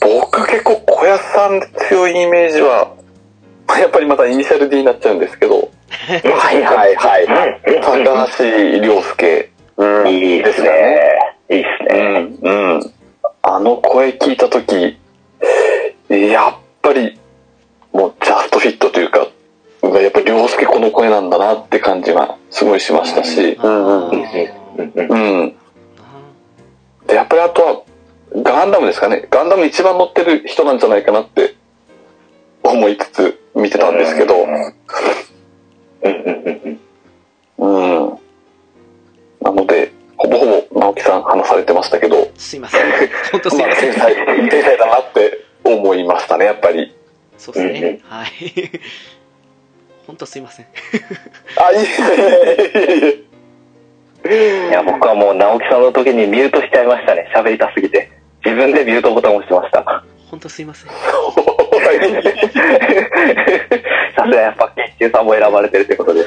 [0.00, 2.92] 僕結構小安さん強いイメージは、
[3.78, 5.62] やっぱりまたイニシャル D になっちゃうんですけど、は
[6.52, 7.26] いはいはい。
[7.80, 9.50] 高橋良介。
[9.76, 10.08] うん。
[10.08, 10.98] いいですね。
[11.50, 12.20] いいですうね。
[12.20, 12.93] ん、うん。
[13.46, 14.98] あの声聞いたとき、
[16.08, 17.18] やっぱり、
[17.92, 19.28] もうジャストフィットというか、
[19.82, 24.08] やっぱり良介この声なんだなって感じがすごいしましたし、うん。
[24.08, 24.22] うん。
[25.10, 25.54] うん。
[27.06, 27.82] で、やっぱりあとは、
[28.42, 29.28] ガンダムですかね。
[29.30, 31.54] ガンダム一番乗ってる人なんじゃないかなって
[32.62, 34.54] 思いつつ見てたんですけど、うん
[36.02, 36.80] うん
[37.58, 38.08] うん。
[38.08, 38.18] うん。
[39.42, 42.80] なので、ほぼほぼ直樹さん話されてましたけど、すいません。
[43.32, 43.92] 本当すいまあ、ません。
[43.92, 44.14] 天才、
[44.50, 46.94] 天才だなって思いましたね、やっぱり。
[47.38, 48.00] そうですね。
[48.04, 48.28] はい。
[50.06, 50.66] 本当すいません。
[51.56, 51.84] あ、いえい
[52.74, 53.14] えい
[54.26, 57.30] えいや、僕はもう直樹さんの時にミュートしちゃいましたね。
[57.34, 58.10] 喋りたすぎて。
[58.44, 60.04] 自分でミュートボタンを押してました。
[60.30, 60.90] 本当すいません。
[64.14, 66.24] さすがやっぱ、ケンさんも選ばれてるってことで。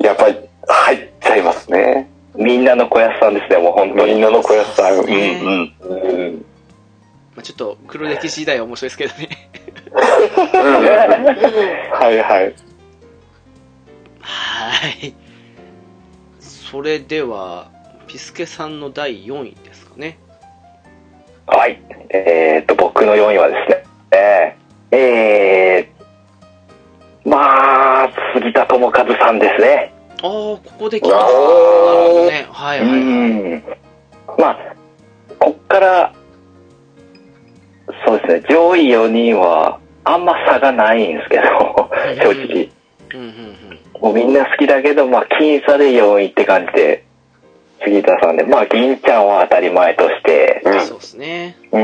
[0.00, 0.36] やっぱり
[0.66, 2.08] 入っちゃいますね。
[2.36, 4.12] みんなの小安さんですね、もう本当に。
[4.12, 4.98] みんなの小安さん。
[4.98, 5.74] うんうん。
[5.80, 5.94] う
[6.30, 6.44] ん。
[7.34, 9.50] まあ、ちょっと黒歴史時代は面白いですけどね。
[11.92, 12.54] はいはい。
[14.20, 15.14] はい。
[16.40, 17.70] それでは、
[18.06, 20.18] ピスケさんの第4位ですかね。
[21.46, 21.80] はい。
[22.10, 29.89] えー、っと、僕の4位はですね、えー、えー、まあ、杉田智和さんですね。
[30.22, 31.20] ああ、ここで来ますか。
[31.22, 32.46] なるほどね。
[32.50, 32.98] はいはいはい。
[32.98, 33.02] う
[33.56, 33.64] ん。
[34.38, 34.58] まあ、
[35.38, 36.12] こっから、
[38.06, 41.42] そうですね、上位4人は、あんま差がないんですけど、
[42.22, 42.68] 正直。
[43.14, 43.80] うんうんうん。
[44.00, 47.04] もうみんな好きだけど、まあ、僅差で4位って感じで、
[47.82, 51.56] 杉田さんで、まあ、銀ちゃんは当たり前として、そうですね。
[51.72, 51.82] うん。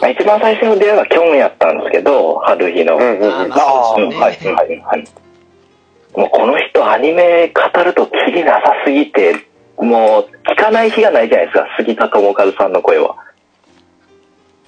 [0.00, 2.96] まあ、一番最初の出会いはキョンやったんですけど、春日の。
[2.96, 3.52] うんうんうん。
[3.52, 4.06] ああね。
[4.16, 5.04] はい、はい、はい。
[6.18, 9.46] もうこの人アニメ語るとキリなさすぎて、
[9.76, 13.14] もう聞かない日がないじゃないですか、杉田智和さんの声は。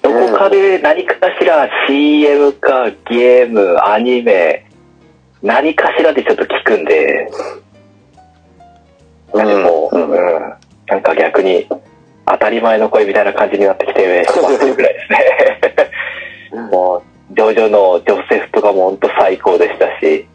[0.01, 4.65] どこかで何かしら CM かゲーム、アニメ、
[5.43, 7.29] 何かしらでちょっと聞くんで、
[9.33, 10.53] なんでもう、うんうん。
[10.87, 11.67] なんか逆に
[12.27, 15.05] 当たり前の声みたいな感じになってきてますぐらいで
[16.49, 16.61] すね。
[16.71, 20.25] もう、ジョジョのジョセフとかも本当最高でしたし、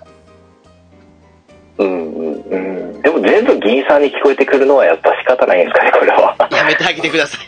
[1.78, 2.34] うんうん。
[2.34, 2.56] う
[2.98, 6.36] ん、でも全部銀さんに聞こえてくるのはやっぱ仕方ないんですかね、これは。
[6.50, 7.46] やめてあげてください。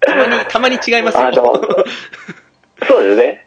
[0.00, 1.26] たまに、たまに違いますよ。
[1.26, 1.54] あの、
[2.86, 3.46] そうですね。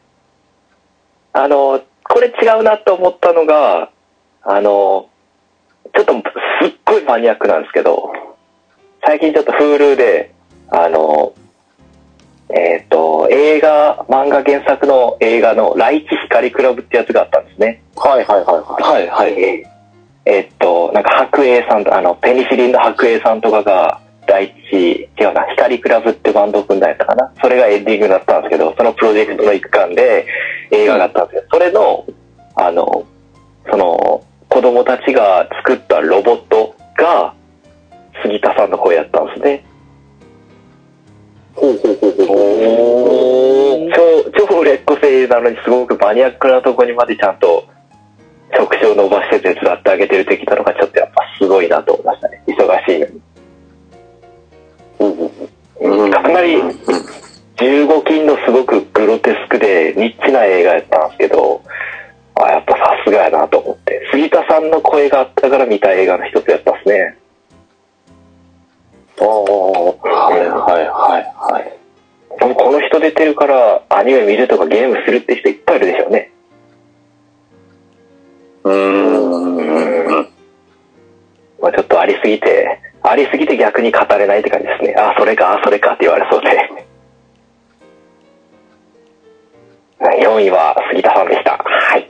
[1.33, 3.91] あの、これ違うなと思ったのが、
[4.41, 5.09] あの、
[5.93, 6.13] ちょっと
[6.61, 8.11] すっごいマニアックなんですけど、
[9.05, 10.31] 最近ちょっと Hulu で、
[10.69, 11.33] あの、
[12.49, 17.81] えっ、と、映画、漫画原作の映画のライチ光クラブってやつがあったんですね。
[17.95, 18.61] はいはいはいは
[18.91, 19.65] はいはい。
[20.25, 27.31] えっと、なんか白栄さんと、あの、ペニシリンの白栄さんとかが、第一、違うな、光クラブってバンドを組んだやったかな。
[27.41, 30.25] それがエンディングだったんですけど、そのプロジェクトの一環で
[30.71, 32.05] 映画があったんですけど、それの、
[32.55, 33.05] あの、
[33.69, 37.33] その、子供たちが作ったロボットが、
[38.21, 39.63] 杉田さんの声やったんですね。
[41.57, 43.91] ほうほうほうほう。
[43.93, 47.65] 超、超売れっ子声優なのにすごくマニアックなとこにまでちゃんと、
[48.51, 52.43] 直視を伸ばして手伝ってあげてるってきたのがちょっとやっぱすごいなと思いましたね。
[52.47, 53.21] 忙しいのに。
[55.81, 56.11] うん。
[56.11, 56.61] かなり
[57.57, 61.09] 15金のすごくグロテスクでニッチな映画やったん。
[61.09, 61.61] ですけど、
[62.35, 64.07] あやっぱさすがやなと思って。
[64.11, 64.67] 杉田さん。
[64.69, 67.17] の声があったから見た映画の一つやったっすね。
[69.19, 69.27] ああ。
[69.27, 71.77] はいはいはいはい。
[72.39, 76.31] でもこの人出てるからアニメ見るとかゲームするって人いっぱいいるでしょうね。
[78.63, 80.29] うーん。
[81.61, 84.95] まあちょっとありすぎて、ありすぎて逆に語れないって感じですね。
[84.97, 86.87] あ、それか、あ、それかって言われそうで。
[89.99, 91.57] 4位は杉田さんでした。
[91.57, 92.09] はい。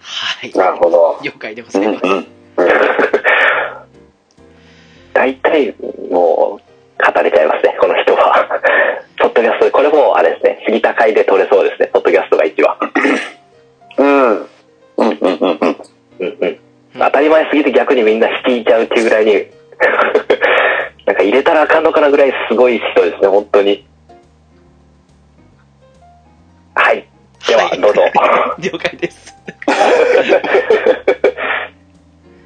[0.00, 0.52] はい。
[0.52, 1.18] なるほど。
[1.22, 2.00] 了解でございます。
[2.04, 2.26] うん。
[5.14, 5.74] 大体
[6.10, 8.60] もう語れちゃいますねこの人は。
[9.18, 12.76] ポッドキャストこれもあれですね杉田会で取れそうですねポッドキャストが一番。
[13.96, 14.32] うん。
[14.32, 14.48] うん。
[14.98, 15.18] うん。
[15.18, 15.38] うん。
[15.40, 15.76] うん。
[16.18, 16.36] うん。
[16.40, 16.58] うん。
[16.98, 19.46] 当たり前すぎて逆にみんな引いちゃうっていうぐらいに。
[21.06, 23.86] なんか入れたらあかんのかなぐらいすごい人ですね本当に。
[26.74, 27.06] はい。
[27.46, 28.02] ではどうぞ、
[28.58, 29.34] 了解です。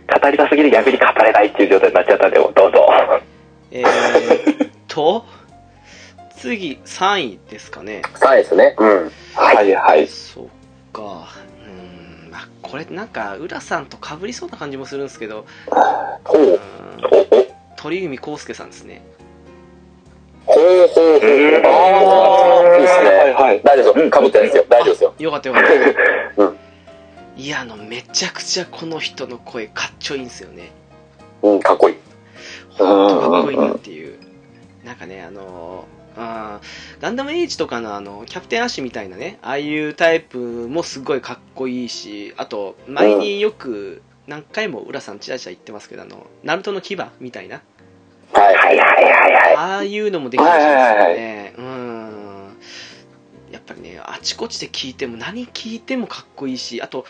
[0.09, 2.89] 語りたすぎて逆に語れないっていう状態になっちゃったんで、どうぞ。
[3.71, 5.25] えーっ と、
[6.39, 8.03] 次、3位ですかね。
[8.15, 8.75] 3位ですね。
[8.79, 9.13] うん。
[9.35, 10.07] はいはい。
[10.07, 10.45] そっ
[10.93, 11.03] か。
[11.03, 15.45] うーん、まあ、これなんか、浦さんと被りそうな感じもするんですけど、
[16.25, 16.61] ほう。
[17.77, 19.03] 鳥海康介さんですね。
[20.47, 21.63] ほうほうほう。
[21.67, 23.09] ああ、いいですね。
[23.11, 23.61] はいはい。
[23.63, 24.11] 大丈夫ですよ。
[24.11, 24.65] かぶってないですよ。
[24.69, 25.15] 大丈夫ですよ。
[25.19, 25.71] よかったよかった。
[26.43, 26.59] うん
[27.39, 30.73] いや、あの、めちゃくちゃこの人の声かっちょいいんですよね。
[31.41, 31.97] うん、かっこいい。
[32.71, 34.19] ほんとかっこいいなっていう。
[34.85, 35.87] なんかね、あの
[36.17, 47.63] あーガンダムエイジとかのあの、キャプテンアッシュみたいなね、ああいうタイプもすごいかっこいいし、あと、前によく、何回も浦さんチラチラ言ってますけど、あの、ナルトの牙みたいな、
[48.33, 48.55] はい。
[48.55, 49.57] はいはいはいはい。
[49.57, 50.75] ああいうのもできてるんですよ
[51.15, 51.55] ね。
[51.57, 51.63] う
[53.99, 57.05] ね、あちこちで聞いても、何聞いてもかっこいいし、あと、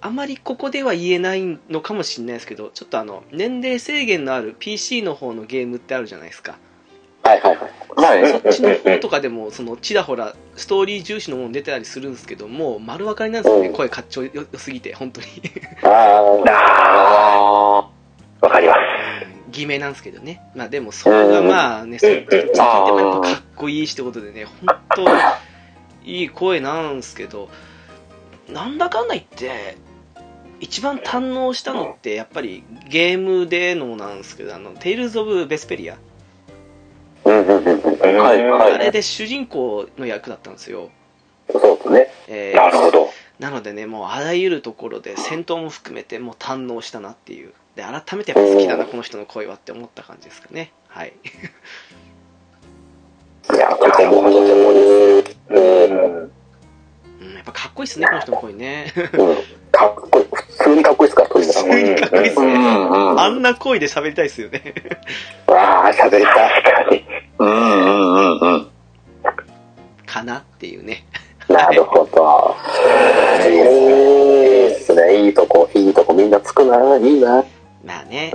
[0.00, 6.56] あまりここでは言えないのかもしれないですけど、ちょっとあの、年齢制限のある PC の方のゲームってあるじゃないですか。
[7.22, 8.22] はいはいはい。
[8.22, 8.32] はい。
[8.32, 15.26] そっちの方とかでも、その、ちらほら、ストーリー重視のもの出てたりするんですけども、丸分かりなんですよね、うん声かっちょよよすぎて、本当に。
[15.82, 15.90] あ
[16.48, 18.78] あー、わかります。
[19.50, 20.40] 偽名なんですけどね。
[20.54, 25.04] まあでも、それがまあね、そっち聞いてもやっぱかっこいいしってことでね、本当
[26.04, 27.48] いい声なんですけど、
[28.48, 29.76] なんだかんだ言って、
[30.60, 35.98] 一番堪能したのって、やっぱりゲームでのなんですけど、あの、テイルズ・オブ・ベスペリア。
[38.74, 38.78] あ。
[38.78, 40.90] れで主人公の役だったんですよ。
[41.50, 42.08] そうですね。
[42.28, 43.10] えーなるほど。
[43.38, 47.54] なのでね、もうあらゆるところで戦闘も含めてもう堪能したなっていう。
[47.74, 50.72] で、改めてやっぱ好きだな、この人の声はって思った感じですかね。
[50.88, 51.14] はい。
[53.54, 54.69] いや、とてもとてもです。
[55.50, 56.30] うん。
[57.20, 58.92] うん、やっぱかっこいいっすね、この人の声ね。
[58.96, 59.36] うん。
[59.72, 60.26] かっこいい。
[60.32, 62.54] 普通にかっこいいですから、鳥海さん普通にかっこいいっすうね。
[62.54, 63.20] んうん。
[63.20, 64.62] あんな声で喋りたいっすよね。
[65.46, 66.62] わあ、喋りたい。
[66.62, 67.04] 確かに。
[67.38, 68.70] うんうんうんうん。
[70.06, 71.04] かなっていうね。
[71.48, 72.56] なるほど。
[73.48, 75.26] いいですね。
[75.26, 76.96] いいとこ、いいとこみんなつくな。
[76.96, 77.44] いいな。
[77.84, 78.32] まあね。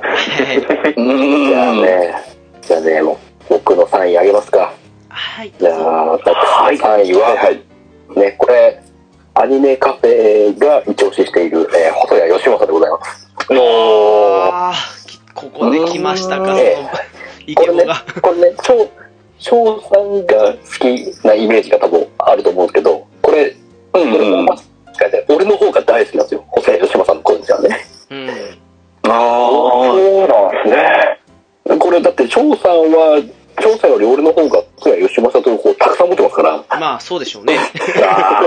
[0.98, 2.16] う んじゃあね、
[2.62, 3.18] じゃあね、もう
[3.50, 4.74] 僕の3位あげますか。
[5.16, 5.54] はい。
[5.58, 8.20] じゃあ、私の3位は、はいはい。
[8.20, 8.82] ね、これ、
[9.34, 13.32] アニメカフェが一押ししている、えー細谷義正でございます。
[13.50, 16.78] あーきここで来ましたか、え
[17.48, 17.86] イこれね
[18.22, 18.90] これね、翔、
[19.40, 23.56] 翔さんが好きなイメージが多分あると思うんですけど、これ、
[23.94, 24.52] うんうん。
[24.52, 24.56] あ
[25.30, 26.46] 俺の方が大好きなんですよ。
[26.50, 27.86] 細谷義正さんの声じゃね。
[28.10, 28.30] うん。
[29.04, 30.70] あそうなんで
[31.66, 31.80] すね。
[31.80, 33.22] これだって翔さんは、
[33.62, 36.80] 翔さんより俺の方が細谷義正という方たくさん持ってますから。
[36.80, 37.58] まあ、そうでしょうね。
[38.04, 38.46] あー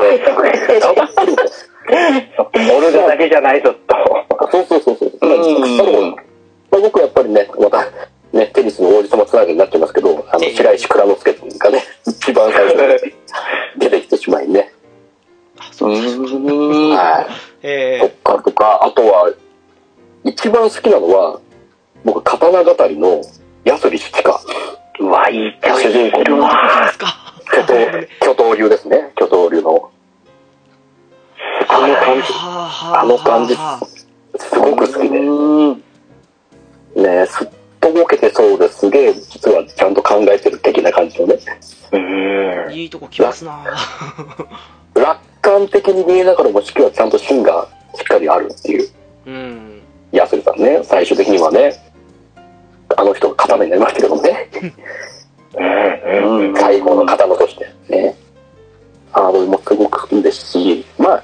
[1.88, 4.48] オルガだけじゃないぞと。
[4.50, 5.10] そうそうそうそう。
[5.20, 6.16] うん
[6.70, 7.84] まあ、僕はやっぱりね、また、
[8.32, 12.74] ね、テニスの王子様つながりになってますけど、あの、ええ白石蔵之介がね、一番最初
[13.06, 13.14] に
[13.78, 14.72] 出てきてしまいね。
[15.58, 15.98] あ、そうか。
[15.98, 16.90] うん。
[16.90, 17.26] はい。
[17.62, 19.32] えとかとか、あとは、
[20.24, 21.40] 一番好きなのは、
[22.04, 23.22] 僕、刀語りの
[23.64, 24.38] 安利七花。
[25.00, 26.24] うわ、いい主人公。
[28.20, 29.12] 巨頭、流ですね。
[29.16, 29.90] 巨頭流の。
[31.68, 35.18] あの感じ、はあはあの感じはあすごく好きで。
[35.18, 35.82] うん。
[36.96, 37.48] ね、すっ
[37.80, 41.38] とぼけてそうですげえ、実はちゃんと考えてる的な感じのね。
[41.92, 42.74] うん。
[42.74, 43.64] いいとこ来ますな
[44.94, 48.88] 楽観的に見えながらも、式はちゃんと芯がしっかりあるっていう。
[49.26, 49.82] うん。
[50.12, 51.87] 安井さんね、最終的にはね、
[52.96, 54.50] あの人が刀になりましたけどもね。
[55.56, 56.48] うん。
[56.48, 56.56] うん。
[56.56, 58.14] 最高の刀としてね。
[59.12, 61.22] あの、もすごくですし、まあ、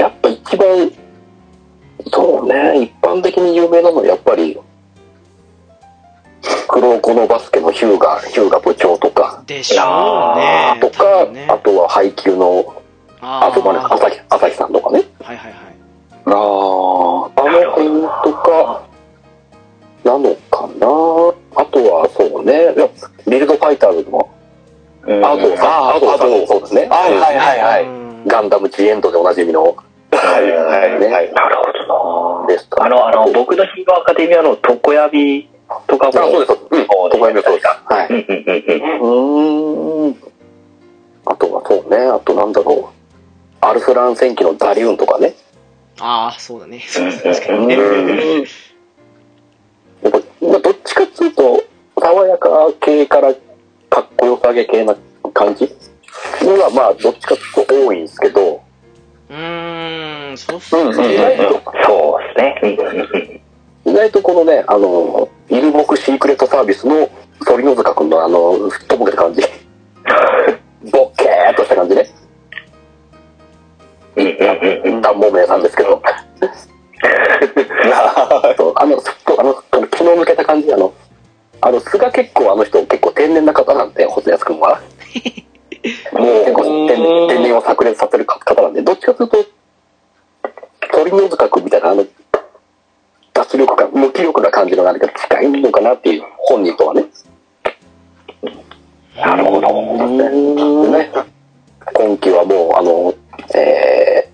[0.00, 0.92] やっぱ一番、
[2.12, 4.58] そうね、一般的に有名なのはやっぱり、
[6.68, 10.78] 黒子のバスケのヒューガ、ヒューガ部長とか、でしょうね。
[10.80, 12.82] とか、ねあとは配給の、
[13.20, 15.02] ああとまで朝日、朝日さんとかね。
[15.22, 15.62] はいはいはい。
[16.26, 16.32] ああ。
[16.32, 18.82] あの辺とか、
[20.04, 20.86] なのかな？
[21.54, 22.88] あとはそうね、いや
[23.28, 24.28] ビルドファイターズの、
[25.04, 26.88] アドさん、あーアドさんアドそうですね。
[26.88, 29.74] はいはいはいガンダムジエンドでおなじみの、は
[30.40, 31.32] いはいねはい。
[31.32, 32.46] なるほどな。
[32.46, 35.48] ですかあの、あの、僕のヒーローアカデミアの床ヤビ
[35.88, 36.10] とかも。
[36.10, 36.80] あ、そうです、そうです。
[36.82, 37.66] うん、そうとかそうです。
[37.66, 38.08] はい。
[38.08, 38.54] うんうんうん
[39.00, 40.10] うん。
[40.10, 40.16] うーん。
[41.26, 43.64] あとはそうね、あとなんだろう。
[43.64, 45.34] アルフラン戦記のダリウンとかね。
[45.98, 46.80] ああ、そうだね。
[46.86, 47.76] そう確かにね。
[50.92, 51.64] ちかっていうと、
[52.00, 52.48] 爽やか
[52.80, 53.32] 系から
[53.90, 54.94] かっこよさげ系な
[55.32, 55.74] 感じ？
[56.42, 58.62] のが、まあ、どっちかっていうと多いんですけど、
[59.30, 61.36] うーん、そうっすうんうん意ね。
[61.38, 63.42] 外と、そうですね。
[63.84, 67.08] 意外とこのね、あの、イルボクシークレットサービスの
[67.46, 69.42] 反野塚君のあの、ふっとぼけた感じ。
[70.90, 72.10] ボッケーっとした感じね。
[74.16, 74.34] うんうん
[74.86, 75.00] うんうん。
[75.02, 76.02] ダンモメさんですけど。
[78.56, 79.00] そうあの、
[79.36, 80.92] と、あの、気の抜けた感じ、あの、
[81.60, 84.80] あの、素が結構あの人、結構天然な方なんで、細安君は。
[86.12, 89.44] もう結構天然天然を炸裂させる方なんで、どっちかというと、
[90.92, 92.06] 鳥の塚君みたいな、あの、
[93.32, 97.04] 脱力感、無気力な感じの何か近いのかなっていう、本人とはね。
[99.16, 99.68] なるほど。
[100.90, 101.10] ね、
[101.94, 103.14] 今期はもう、あの、
[103.54, 104.28] え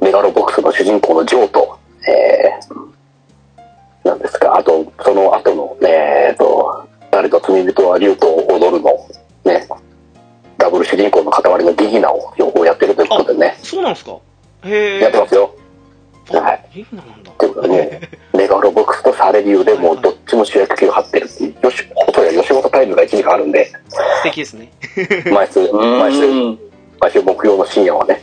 [0.00, 2.87] ー、メガロボックスの主人公のジョーと、えー、
[4.08, 8.90] なんですか、あと、その後の、えーと、誰と罪人は竜と踊るの、
[9.44, 9.66] ね、
[10.58, 14.16] ダブル主人公の塊のビギナーを両方やってるということでね、そうなんすか？
[14.64, 15.00] へえ。
[15.00, 15.54] やってますよ。
[16.30, 16.68] はい。
[16.74, 17.30] リーナなんだ。
[17.38, 17.82] ということで、も
[18.34, 24.70] う、メガロボックスとサレリューでもうどっちも主役級張ってるっていう、よし、細谷吉本タイムが1時間あるんで、素敵ですね。
[25.32, 26.58] 毎週、毎週、
[27.00, 28.22] 毎週木曜の深夜はね、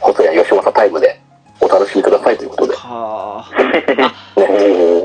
[0.00, 1.20] 細谷吉正タイムで
[1.64, 2.74] お楽しみくださいということで。
[2.76, 3.62] はあ。
[4.40, 5.02] ね、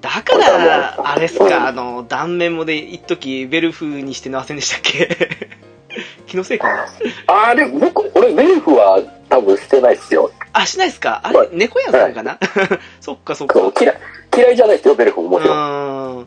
[0.00, 5.08] だから、あれっすか、あの、断面もで一時ベルフにしてませんでしたっけ？
[6.28, 6.86] 気のせいかな？
[7.48, 10.30] あれ、僕、俺、メルフは多分してないっすよ。
[10.52, 11.20] あ、しないっすか？
[11.24, 12.38] あれはい、猫屋さんかな？
[13.00, 13.58] そっかそっか。
[13.80, 13.96] 嫌い、
[14.36, 16.26] 嫌いじゃないですよ、ベルフももうちろん。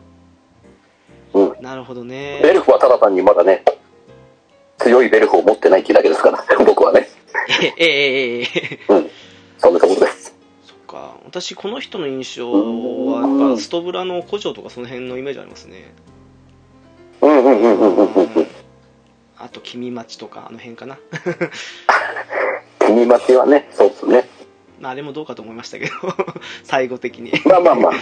[1.34, 1.56] うん。
[1.62, 2.40] なるほどベね。
[2.52, 3.62] ルフはただ単にまだね、
[4.78, 7.08] 強いベルフを持ってないっていうだけですから、僕はね。
[7.62, 9.10] え、え、え、え、え、うん。
[9.60, 10.34] そんなところです。
[10.64, 11.16] そっか。
[11.24, 15.92] 私、この人の印象は、やっぱ、ストブラの古城とかその辺のイメージありますね。
[17.20, 18.46] うんうんうんうんうんうんうん。
[19.36, 20.98] あと、君町とか、あの辺かな。
[22.86, 24.28] 君待ちはね、そうっすね。
[24.80, 25.92] まあ、あれもどうかと思いましたけど、
[26.64, 27.32] 最後的に。
[27.44, 27.92] まあまあまあ、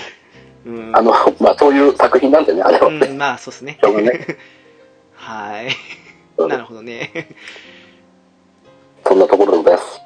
[0.65, 0.97] うん。
[0.97, 3.07] あの、まあそういう作品なんでね、あれはね。
[3.09, 3.87] うん、まあ、そうっすねし。
[3.87, 4.21] ょうがない。
[5.15, 5.69] はい。
[6.37, 7.35] うんなるほどね。
[9.05, 10.01] そんなところでございます。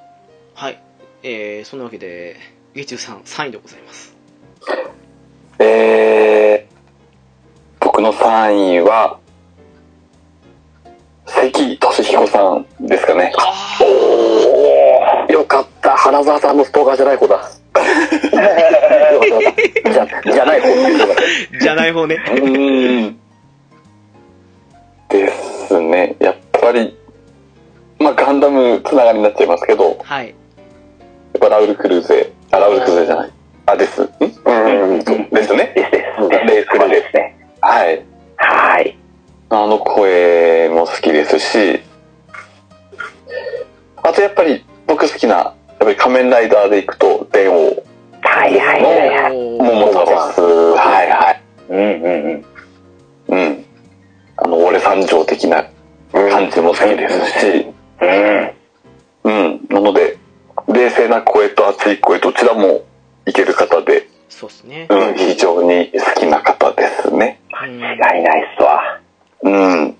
[0.55, 0.83] はい。
[1.25, 2.37] えー、そんなわけで、
[2.75, 4.17] ゲチュウさん3位でございます。
[5.61, 9.21] えー、僕の3位は、
[11.27, 13.33] 関俊彦さんですかね。
[13.39, 15.97] あおーよかった。
[15.97, 17.49] 花澤さんのストーカーじゃない方だ。
[19.93, 20.69] じゃ、じゃない方
[21.61, 22.17] じゃない方ね。
[22.17, 23.19] うーん。
[25.09, 26.17] ですね。
[26.19, 26.97] やっぱり、
[28.01, 30.35] まあ、ガンダムつながりになっちゃいますけど、はい。
[31.49, 33.31] ラウル・クルーゼ、あ、ラウル・クルーゼじゃない。
[33.67, 34.03] あ、です。
[34.03, 34.09] ん？
[34.45, 34.99] うん。
[35.31, 35.73] ですね。
[35.75, 36.31] ですです。
[36.31, 37.37] レーですね。
[37.61, 38.03] はい。
[38.37, 38.97] はい。
[39.51, 41.81] あの声も好きですし、
[44.03, 47.83] あとやっぱり僕好きな、やっぱり仮面ライダーで行くと、電王、
[48.23, 49.33] はいはいはいはい。
[49.59, 51.41] 桃太郎ス、はいはい。
[51.69, 52.45] うんうん
[53.29, 53.37] うん。
[53.37, 53.65] うん。
[54.39, 55.67] あの、俺三条的な
[56.13, 57.67] 感じも好きですし、
[58.01, 58.51] うん。
[59.25, 59.67] うん。
[59.69, 60.17] なので、
[60.69, 62.83] 冷静な声と熱い声、どちらも
[63.27, 64.87] いける方で、そうっすね。
[64.89, 67.41] うん、非常に好きな方ですね。
[67.63, 69.01] うん違いないっすわ。
[69.43, 69.95] うん、うん。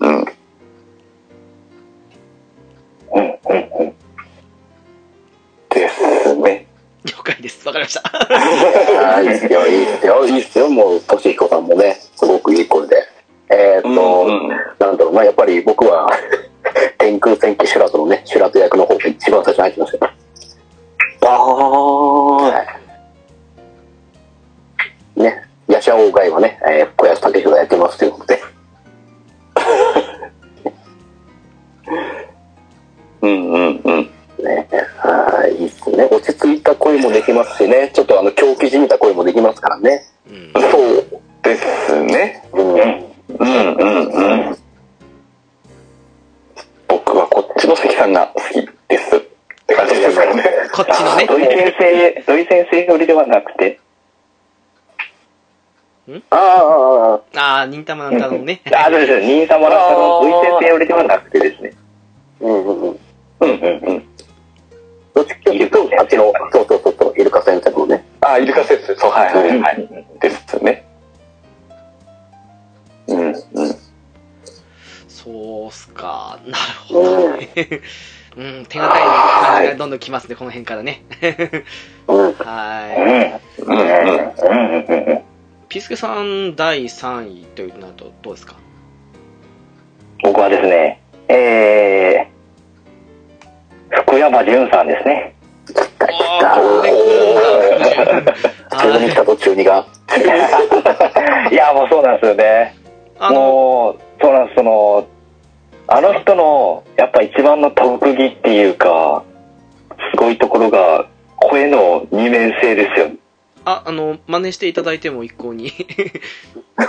[3.15, 3.25] うんうん
[3.79, 3.93] うん。
[5.69, 6.67] ですね。
[7.05, 7.65] 了解です。
[7.67, 9.21] わかりました。
[9.21, 10.69] いいっすよ、いいっすよ、いいっすよ。
[10.69, 12.95] もう、としひこさんもね、すごくいい声で。
[13.49, 13.93] えーっと、う
[14.29, 16.09] んうんなんだろう、まあやっぱり僕は、
[16.97, 20.11] 天空戦記シュラトのね、シュラト役の方が一番最初に入ってましたよ。
[21.33, 22.65] あは
[25.15, 25.19] い。
[25.19, 28.39] ね、ヤシャオガイはね、えー、小安武がやってますということで。
[33.21, 34.09] うんうんうん。
[34.43, 36.07] ね、はい、いいっすね。
[36.11, 40.03] 落ち着いた声もできますしね、ちょっとあの、狂気じみた声もできますからね。
[40.29, 40.51] うん。
[40.61, 41.05] そう
[41.41, 42.43] ですね。
[42.53, 42.73] うん。
[42.73, 42.79] うん
[43.39, 43.45] う
[43.83, 44.09] んう
[44.51, 44.57] ん。
[46.87, 49.15] 僕はこっちの関さんが好きです。
[49.15, 49.19] っ
[49.65, 50.43] て感じですからね。
[50.73, 51.27] こっちのね。
[51.27, 53.79] 土井先生、土井先生よりではなくて、
[56.31, 58.59] ああ、ああ、忍たまなんたのね。
[58.75, 59.21] あ、そうです。
[59.21, 61.73] 忍様の中の土井先生よりではなくてですね。
[62.41, 62.89] うんうんうん。
[62.89, 62.99] うん
[63.39, 63.49] うん
[63.85, 64.03] うん。
[65.13, 68.03] どっちかというと、あっちの、そうそうそうそう、イルカ先生のね。
[68.21, 68.95] あ、イルカ説。
[68.95, 69.87] そう、はいはいはい。
[70.19, 70.85] ですね。
[73.07, 73.35] うんうん。
[75.07, 76.39] そうっすか。
[76.45, 77.49] なるほどね。
[78.35, 81.03] うん、手堅い感じがどんどん来ますね、この辺からね。
[82.07, 82.33] うん。
[82.33, 83.41] は。
[85.19, 85.23] い。
[85.69, 88.55] ピスケさん第3位というなるとどうですか？
[90.23, 95.35] 僕はですね、えー、福山潤さんですね。
[95.65, 95.81] 来る
[98.21, 98.31] んだ。
[98.31, 98.37] は
[98.77, 98.77] い。
[98.77, 99.85] 中二来たと中二が。
[101.51, 102.75] いや、もうそうなんですよね。
[103.19, 105.07] あの、もう、そうなんです、その、
[105.87, 109.23] あの人の、やっぱ一番の特技っていうか、
[110.11, 113.11] すごいところが、声の二面性ですよ。
[113.65, 115.71] あ、あの、真似していただいても一向に。
[116.77, 116.83] あ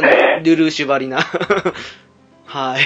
[0.00, 1.20] のルルーシュバリな。
[2.46, 2.82] はい。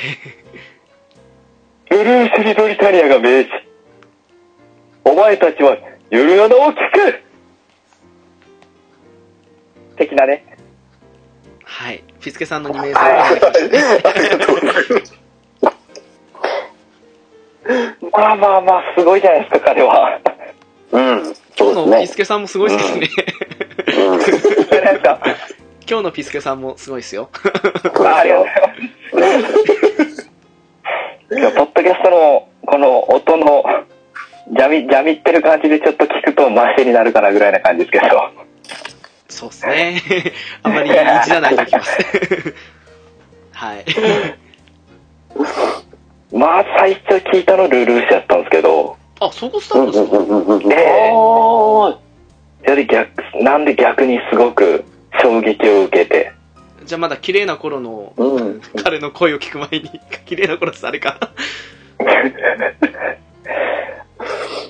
[1.91, 3.51] ブルース・リトリタリアが名詞。
[5.05, 5.77] お前たちは、
[6.11, 7.23] ゆるなどを聞く
[9.97, 10.48] 的なね。
[11.69, 12.03] はい。
[12.21, 13.79] ピスケさんの2名さんが入ってましたね。
[14.05, 15.19] ありがとうございます。
[18.11, 20.19] まあまあまあ、すごいじゃないですか、彼は。
[20.93, 21.35] うん。
[21.59, 23.09] 今日のピスケさんもすごいですね。
[25.89, 27.29] 今日のピスケさんもすごいですよ。
[28.01, 28.47] あありがとう
[29.13, 30.31] ございます。
[31.29, 33.63] ポッドキャストの、この音の、
[34.57, 38.48] じゃみ、じゃみってる感じでちょっと聞くとマシになるかなぐらいな感じですけど。
[39.39, 40.03] そうですね。
[40.65, 41.97] あまり一らないときます。
[43.55, 43.85] はい。
[46.37, 50.73] まあ、最初聞いたのルールーシやったんですけど、あ、そこスタートですか、うんうんうん。
[50.73, 53.11] ええあそれで逆、
[53.43, 54.85] なんで逆にすごく
[55.23, 56.33] 衝撃を受けて、
[56.85, 58.61] じゃあまだ綺麗な頃のーうん。
[58.83, 61.19] 彼の声を聞く前に、綺麗な頃ってあれか。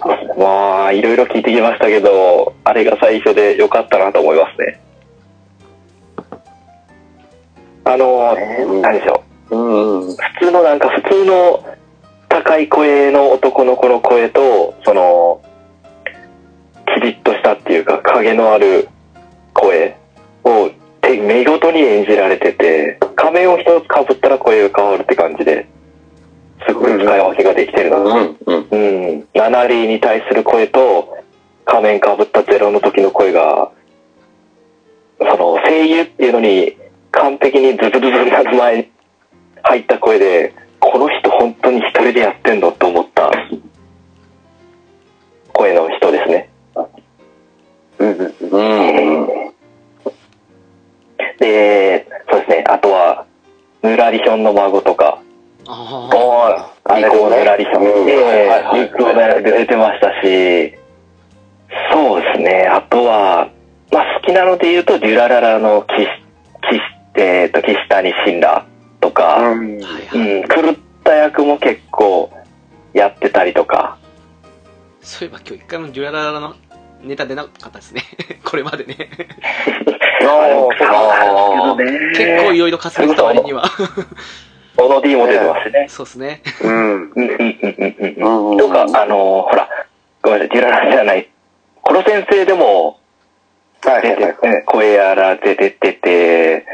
[0.38, 4.80] まあ、いろいろ聞いてきましたけど、あれが最初で良かったなと思いますね。
[7.84, 10.08] あの、うん何でしょうんうん。
[10.08, 10.16] う。
[10.40, 11.64] 普通のなんか普通の
[12.28, 15.40] 高い声の男の子の声と、その、
[16.94, 18.88] キリッとしたっていうか、影のある
[19.54, 19.96] 声
[20.44, 20.70] を
[21.08, 25.66] て見事に演じられてて、仮面を一つ被ったら声が変わるって感じで、
[26.66, 27.96] すごい使い分けができてるな。
[27.96, 28.68] うんうん。
[28.70, 31.16] うん、7リーに対する声と
[31.64, 33.70] 仮面かぶったゼロの時の声が、
[35.18, 36.76] その声優っていうのに
[37.10, 38.90] 完璧にズズズズなる前
[39.62, 43.30] 入った声で、この人本当に一人でやってんのと思った
[45.52, 46.50] 声の人ですね。
[47.98, 49.48] うんうんうん。
[51.38, 53.26] で、そうですね、あとは、
[53.82, 55.20] ヌラリヒョンの孫とか、
[55.70, 58.24] ああれリコーねヌラリヒョンうんで、はい。
[58.24, 60.74] はいはいリコーヌラリ出てましたし、
[61.92, 63.50] そうですね、あとは、
[63.92, 66.08] まあ好きなので言うと、デュラララのキシ、
[66.70, 66.82] キシ、
[67.20, 68.66] えっと、岸谷信羅
[69.00, 69.84] とか、うん。
[69.84, 69.86] あ。
[69.86, 70.40] はいうはい。
[70.40, 72.32] ん、狂った役も結構
[72.94, 73.98] やってたりとか、
[75.02, 76.54] そういえば今日一回もデュラララの
[77.02, 78.02] ネタ出なかったですね。
[78.42, 78.96] これまでね。
[80.30, 83.64] あ結構いろいろ重ねた割には。
[84.80, 85.86] オノディも出てますしね。
[85.88, 86.42] そうですね。
[86.62, 86.72] うん。
[86.72, 88.52] うんうんうんうんうん。
[88.52, 88.58] うん。
[88.58, 89.68] とか、あのほら、
[90.22, 91.28] ごめんなさい、デュラララじゃない、
[91.82, 92.98] コロ先生でも、
[93.82, 94.50] 出てはいはいはい。
[94.50, 96.64] ね声やら出てて、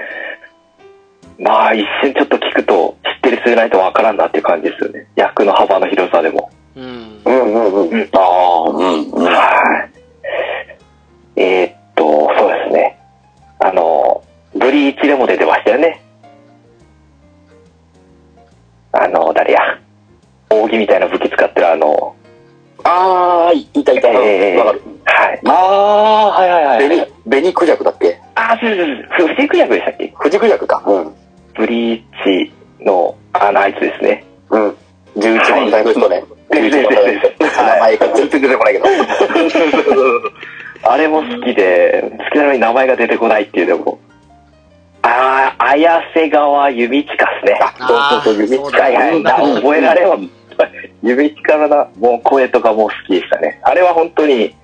[1.38, 5.06] まあ一瞬ちょっと聞くと知ってる人じゃないとわからんなっていう感じですよね。
[5.16, 6.50] 役の幅の広さでも。
[6.76, 7.30] うんう。
[7.30, 8.08] んうんうん。
[8.12, 9.24] ああ、うんうん。
[9.24, 9.88] は
[11.36, 11.40] い。
[11.40, 12.04] えーっと、
[12.38, 12.98] そうですね。
[13.60, 14.22] あの、
[14.54, 16.00] ブリーチでも出てましたよね。
[19.04, 19.60] あの、誰や？
[20.50, 22.14] 扇みたいな武器使ってるあの、
[22.84, 24.08] ああ、いたいた。
[24.08, 24.82] えーわかる。
[25.04, 25.40] はい。
[25.46, 26.88] ああ、はいはいはい。
[26.88, 28.18] ベニ、ベニクジャクだっけ？
[28.34, 28.86] あ、そうそう
[29.18, 29.28] そう。
[29.28, 30.12] 藤井クジャクでしたっけ？
[30.18, 30.82] フジクジャクか。
[30.86, 31.14] うん。
[31.54, 32.52] ブリーチ
[32.84, 34.24] の、あの、あいつですね。
[34.50, 34.76] うん。
[35.16, 36.16] 11番隊の人ね。
[36.16, 37.30] はい11番隊の人。
[37.40, 38.84] 名前が全然出てこないけど。
[40.86, 43.98] あれも好きで、好きなのに名前が出てこないっていうのも。
[45.02, 47.58] ああ、綾瀬川弓近っすね。
[47.60, 48.94] あ、そうそうそう、弓近い。
[48.94, 49.22] はいはい。
[49.22, 50.18] な覚えられは、
[51.02, 53.60] 弓近のな、もう声とかも好きでしたね。
[53.62, 54.54] あれは本当に、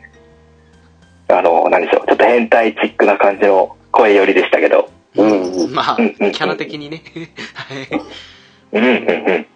[1.28, 4.90] あの、何でしょう、ちょっと変態チックな感じの声よりでしたけど。
[5.16, 5.74] うんうん。
[5.74, 7.02] まあ、うんうんキャラ的にね。
[8.72, 8.92] うんうん。
[8.92, 9.04] うん。
[9.22, 9.46] で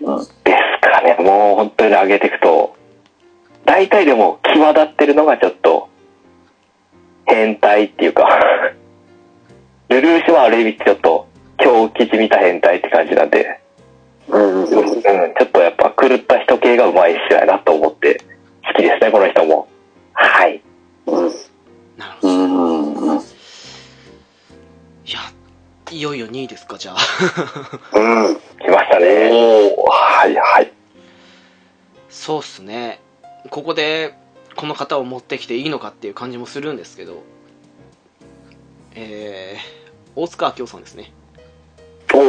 [0.00, 2.76] すかね、もう本当に上げていくと、
[3.64, 5.88] 大体でも際立ってるのがちょっと、
[7.26, 8.28] 変態っていうか、
[9.92, 11.26] ルルーシュはある意味ちょっと、
[11.58, 13.60] 狂気じみた変態って感じなんで、
[14.28, 18.22] うんうんうん、ちょっとやっぱ狂った人系がうまい人やなと思って、
[18.66, 19.68] 好きですね、この人も。
[20.12, 20.62] はい。
[21.06, 21.24] うん。
[21.96, 22.28] なるほど。
[22.28, 23.18] うんうん。
[23.18, 23.20] い
[25.10, 25.20] や、
[25.90, 26.96] いよいよ2位ですか、じゃあ。
[27.98, 28.36] うん。
[28.36, 29.30] 来ましたね。
[29.32, 30.72] おー、はいはい。
[32.12, 33.00] そうっすね
[33.50, 34.14] ここで
[34.54, 37.24] この方を持ってきていいのかっていう感じもするんですけど
[38.94, 39.81] えー、
[40.14, 41.12] 大塚明夫さんですね
[42.14, 42.22] おお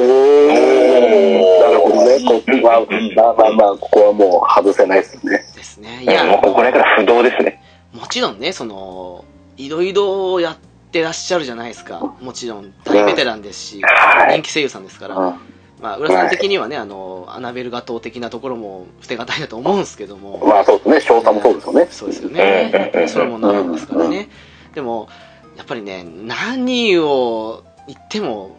[1.61, 2.19] なるほどね。
[2.25, 2.85] ここは、
[3.15, 5.45] まあまあまあ、ここはもう外せないですね。
[5.55, 7.61] ですねいいや、もやうここらから不動ですね。
[7.91, 9.25] もちろんねその
[9.57, 10.57] いろいろやっ
[10.91, 15.39] てらっしゃるじゃないですかもちろん大ベテランですし、はい人気声優さんですから、うん
[15.81, 21.01] まあ、浦さん的にはね、あの、アナベルガ島的なところも捨てがたいだと思うんですけども、まあそうですね。
[21.01, 21.87] 翔太もそうですよね。
[21.91, 22.29] そうですよ。
[22.29, 24.29] ねそれもなんですからね。
[24.73, 25.09] でも、
[25.57, 28.57] やっぱりね、何を言っても、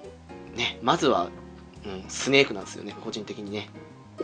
[0.57, 1.29] ね、まずは、
[1.85, 3.69] うん、スネークなんですよね、個人的にね。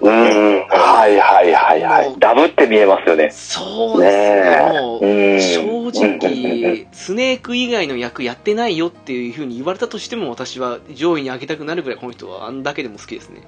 [0.00, 0.66] うん。
[0.68, 2.14] はいはいはいはい。
[2.18, 3.30] ダブって見えますよね。
[3.32, 5.40] そうですね、ねもう、うん。
[5.40, 13.42] 正直、スネーク以外の役やってないよっていう風に言われたとしても、私は上位に上げたくなるぐらい、この人はあんだけでも好きですね。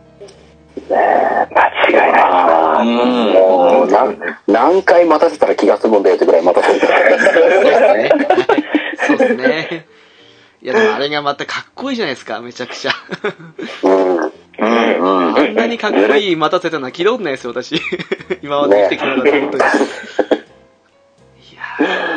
[0.89, 0.97] 間
[1.89, 6.99] 違いないあーうんもう何何回待たせたら気が済むんだよってぐらい待たせてそう
[7.69, 8.11] ですね。
[9.07, 9.87] そうですね。
[10.63, 12.93] いや、でもあれがまたかっこいいじゃないですか、めちゃくちゃ。
[14.61, 17.81] あんなにかっこいい待たせたのは聞いたことないですよ、私。
[18.43, 19.65] 今まで生きてきた中で、本当に。
[19.65, 19.67] い
[21.57, 21.63] や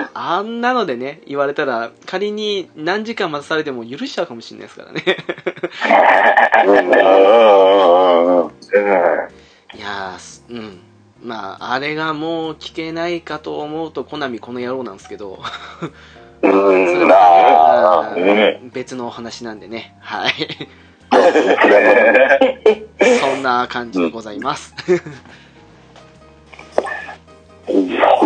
[0.03, 5.03] ーあんなのでね、言われたら、仮に何時間待たされても許しちゃうかもしれないですからね。
[9.73, 10.81] いやーすうん。
[11.23, 15.39] まあ、あれがもう聞けないかと思うと、コナミこの野郎なんですけど、
[16.41, 16.47] う
[18.65, 18.69] ん。
[18.71, 19.95] 別のお話なんでね。
[19.99, 20.33] はい。
[23.21, 24.73] そんな感じでございます。
[24.87, 24.97] そう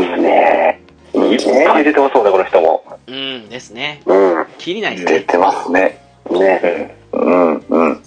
[0.02, 0.82] ですね。
[1.14, 2.84] いっぱい出てますもんね、この人も。
[3.08, 4.02] うんですね。
[4.06, 4.46] うん。
[4.58, 5.12] 切りないですね。
[5.20, 6.02] 出てますね。
[6.30, 6.96] ね。
[7.12, 8.04] うんうん。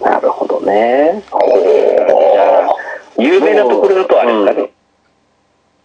[0.00, 1.22] なるほどね。
[3.18, 4.70] 有名なところだとあれですかね。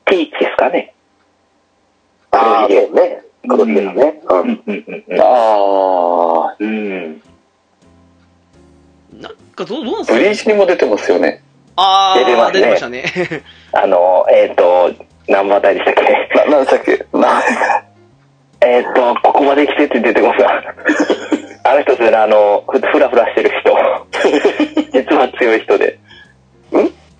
[0.05, 0.93] ティーチですかね。
[2.31, 3.21] ああ、そうね。
[3.47, 4.21] 黒ひげだね。
[4.29, 4.33] う。
[4.33, 5.21] うんんうんうんうん。
[5.21, 5.23] あ
[6.51, 7.21] あ、うん。
[9.13, 11.41] なんかどう、どうなんですかブリーチにも出てますよね。
[11.75, 13.03] あー、出てますね出てましたね。
[13.73, 14.91] あの、えっ、と、
[15.27, 16.29] 何番台でしたっけ？
[16.35, 17.05] な、なんでしたっけ？
[17.17, 17.41] な、
[18.61, 20.63] えっ、と、ここまで来てって出てますが。
[21.69, 23.77] あの人ですよね、あの、ふふらふらしてる人。
[24.93, 25.99] 実は強い人で。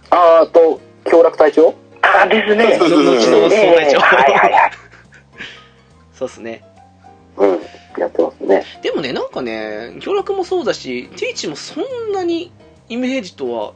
[0.09, 1.73] あーあと、強楽隊長？
[2.01, 2.77] ああ、ですね。
[2.77, 4.71] 後の総隊長ええはいはいはい。
[6.17, 6.63] そうっすね。
[7.37, 7.59] うん。
[7.97, 8.63] やってますね。
[8.81, 12.51] でもね、なんかね、協力もそうだし、ティーチもそんなに
[12.89, 13.73] イメージとは、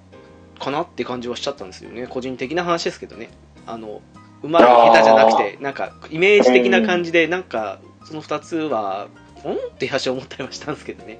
[0.59, 2.05] かなって感じはしちゃったんですよね。
[2.07, 3.29] 個人的な話ですけどね。
[3.65, 4.01] あの、
[4.43, 9.07] うまい下手じゃなくて、なんか、イメージ的な感じで、なんか、その二つは、
[9.43, 11.19] うんって話は思ったりはしたんですけどね。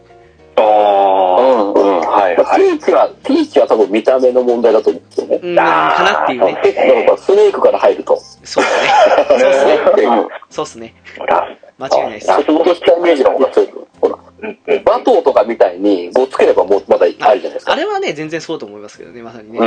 [0.57, 1.61] あうあ。
[1.63, 1.99] んうん。
[2.01, 2.61] はいテはい。
[2.61, 5.39] ィーチは、ティーチは多分見た目の問題だと思うんですよね。
[5.41, 5.63] うん、か
[6.03, 6.53] なっていうね。
[6.53, 8.21] だからスネークから入ると。
[8.51, 8.89] そうっすね。
[9.29, 9.65] そうっす
[10.05, 10.27] ね。
[10.49, 10.93] そうっすね。
[11.17, 11.47] ほら。
[11.79, 12.27] 間違いないです。
[12.27, 13.69] ラスボスしたイメージの方が強い。
[14.01, 14.17] ほら。
[14.83, 17.73] バトーとかみたいに、ごつければもうまだあるじゃないですか。
[17.73, 19.59] あれはね、全然そうと思いますけどね、まさにね。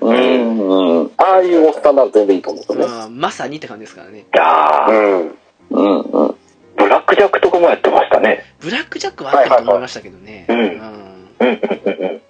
[0.00, 0.58] うん
[1.00, 1.10] うん。
[1.16, 3.04] ああいうおっさんなら全然いいと思うんですよね。
[3.06, 4.24] うんまさにって感じですからね。
[4.38, 4.90] ああ。
[4.90, 5.38] うん。
[5.70, 6.34] うんうん。
[6.76, 8.44] ブラックジャックとかもやってましたね。
[8.60, 10.46] ブラックジャックはあったと思いましたけどね。
[10.48, 11.00] うんうん
[11.40, 12.20] うん。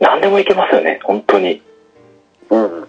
[0.00, 1.62] 何でもいけますよね、本当に。
[2.50, 2.88] うん。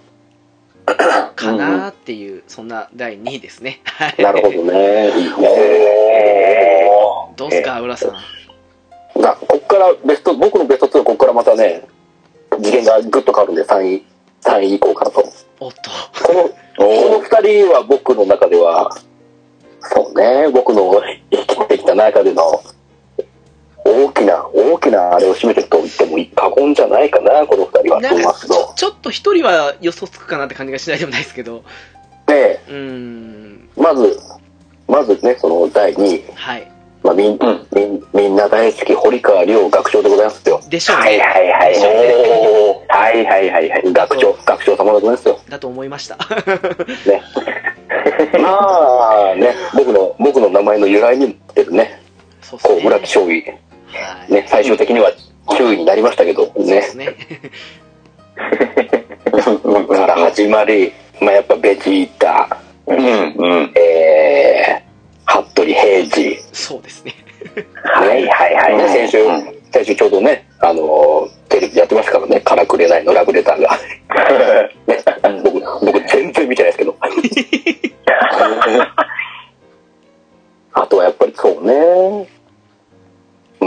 [0.95, 3.81] かなーっていう、そんな第2位ですね。
[3.84, 5.11] はいなるほどね。
[7.35, 9.22] どうすか、浦さん。
[9.22, 11.85] が、こっからベスト、僕のベスト2はこっからまたね、
[12.61, 14.05] 次元がぐっと変わるんで、3位、
[14.41, 15.23] 3位以降からと。
[15.59, 15.91] おっと。
[16.26, 18.89] この、この二人は僕の中では、
[19.81, 21.01] そうね、僕の
[21.31, 22.61] 生きてきた中での、
[23.88, 28.73] 大きな、大きなあれを占めてると言っても過言じゃないかな、この二人は、と思いますけど。
[28.76, 31.64] ちょっと一人は予想つくかなって感じがしないでもないですけど。
[32.26, 33.69] で、うーん。
[33.77, 34.19] まず、
[34.88, 36.72] まずね、その第2位、はい。
[37.03, 40.61] まあ、みん、うんみん、みんな大好き、堀川亮学長でございますよ。
[40.69, 41.23] でしょうはいね。
[41.23, 41.73] はいはい。
[41.73, 43.93] でしょうねはいはいはいはい。
[43.93, 45.39] 学長、学長様でございますよ。
[45.47, 46.18] だと思いました。
[46.18, 47.22] ね。
[48.39, 52.01] まあね、僕の、僕の名前の由来にも出るね、
[52.41, 52.73] そうっすね。
[52.76, 53.43] こう、村木将棋、
[53.88, 54.34] はい。
[54.34, 55.11] ね、最終的には
[55.47, 56.81] 9位になりましたけど、そうでね。
[56.81, 57.15] すね。
[59.88, 63.73] から始まり、まあやっぱベジータ、うんうん。
[63.76, 67.14] えー、服部平次、そうですね。
[67.84, 68.77] はいはいはい。
[68.77, 69.18] ね、先週、
[69.72, 73.77] 先週ちょうどね、あのーテレビでやってましたからね、からくれないのラブレターが。
[74.88, 75.03] ね、
[75.43, 76.95] 僕、僕全然見てないですけど。
[80.73, 82.27] あとはやっぱりそうね、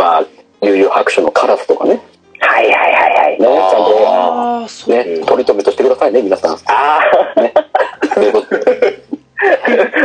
[0.00, 0.24] まあ、
[0.62, 2.00] 悠々白書のカラスとかね、ね、
[2.40, 3.38] はいはいはいはい。
[3.38, 5.04] ちゃんと、あああ、そうか。
[5.04, 6.54] ね、取り留めとしてくださいね、皆さん。
[6.54, 7.02] ああ、
[8.14, 9.02] ということで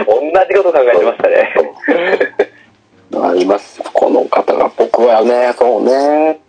[0.05, 1.53] 同じこと考えてましたね。
[3.23, 3.81] あります。
[3.93, 6.41] この方が、僕はね、そうね。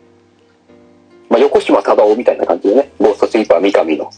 [1.28, 4.10] まあ、横島忠夫みたいな感じでね、ゴーストスイーパー三上の、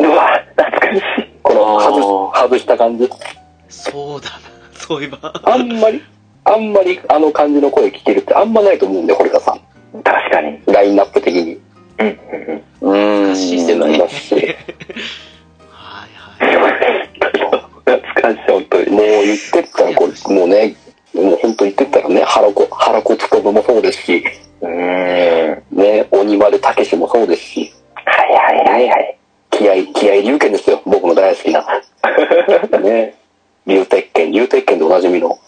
[0.00, 1.02] うわ、懐かしい。
[1.42, 3.08] この外あし外した感じ。
[3.70, 4.36] そうだな。
[4.74, 5.32] そういえば。
[5.42, 6.02] あんまり、
[6.48, 9.60] あんまりあの感じの声聞けるってあんまないと思うんで、堀田さん。
[10.02, 10.60] 確かに。
[10.66, 11.60] ラインナップ的に。
[11.98, 12.92] うんうんうん。
[12.92, 13.36] うーん。
[13.36, 14.34] システムねなりますし。
[14.34, 14.48] はい
[16.40, 17.08] はい。
[17.18, 18.90] 懐かしい、本当に。
[18.90, 20.74] もう言ってったら、これ、もうね、
[21.14, 24.24] もう本当言ってったらね、原子、原子つとぶもそうですし、
[24.60, 25.50] うーん。
[25.50, 27.72] はいね、鬼丸武史もそうですし、
[28.04, 29.18] はいはいはい。
[29.50, 31.64] 気合、気合龍拳ですよ、僕の大好きな。
[32.80, 33.14] ね、
[33.66, 35.38] 龍鉄拳、龍鉄拳でおなじみの。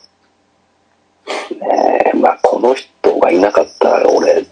[1.26, 4.46] ねえ、まあこの人がいなかったら俺、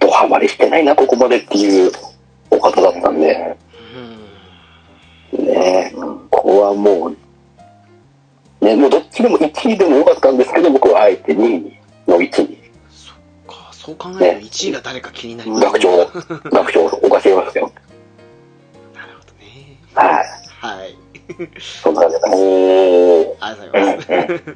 [0.00, 1.92] ドハマりしてないな、ここまでっていう
[2.50, 3.56] お方だったんで、
[5.32, 5.46] うん。
[5.46, 12.58] ねえ、ここはもう、ね、もうどっちでも1位でもよかったんですけど、僕はあえて2位の位置に、
[12.90, 13.16] そっ
[13.46, 16.06] か、そう考えると1位が誰か気になります学長、
[16.50, 17.72] 学長を置かせますよ。
[18.94, 19.78] なるほどね。
[19.94, 20.76] はい。
[20.78, 21.09] はい。
[21.58, 22.22] そんな感じで。
[22.26, 23.36] おー。
[23.40, 24.50] ありがとうございます。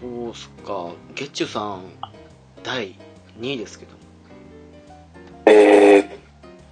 [0.00, 0.90] そうっすか。
[1.14, 1.82] ゲッチュさん、
[2.62, 2.96] 第
[3.40, 3.92] 2位ですけど。
[5.46, 6.08] えーっ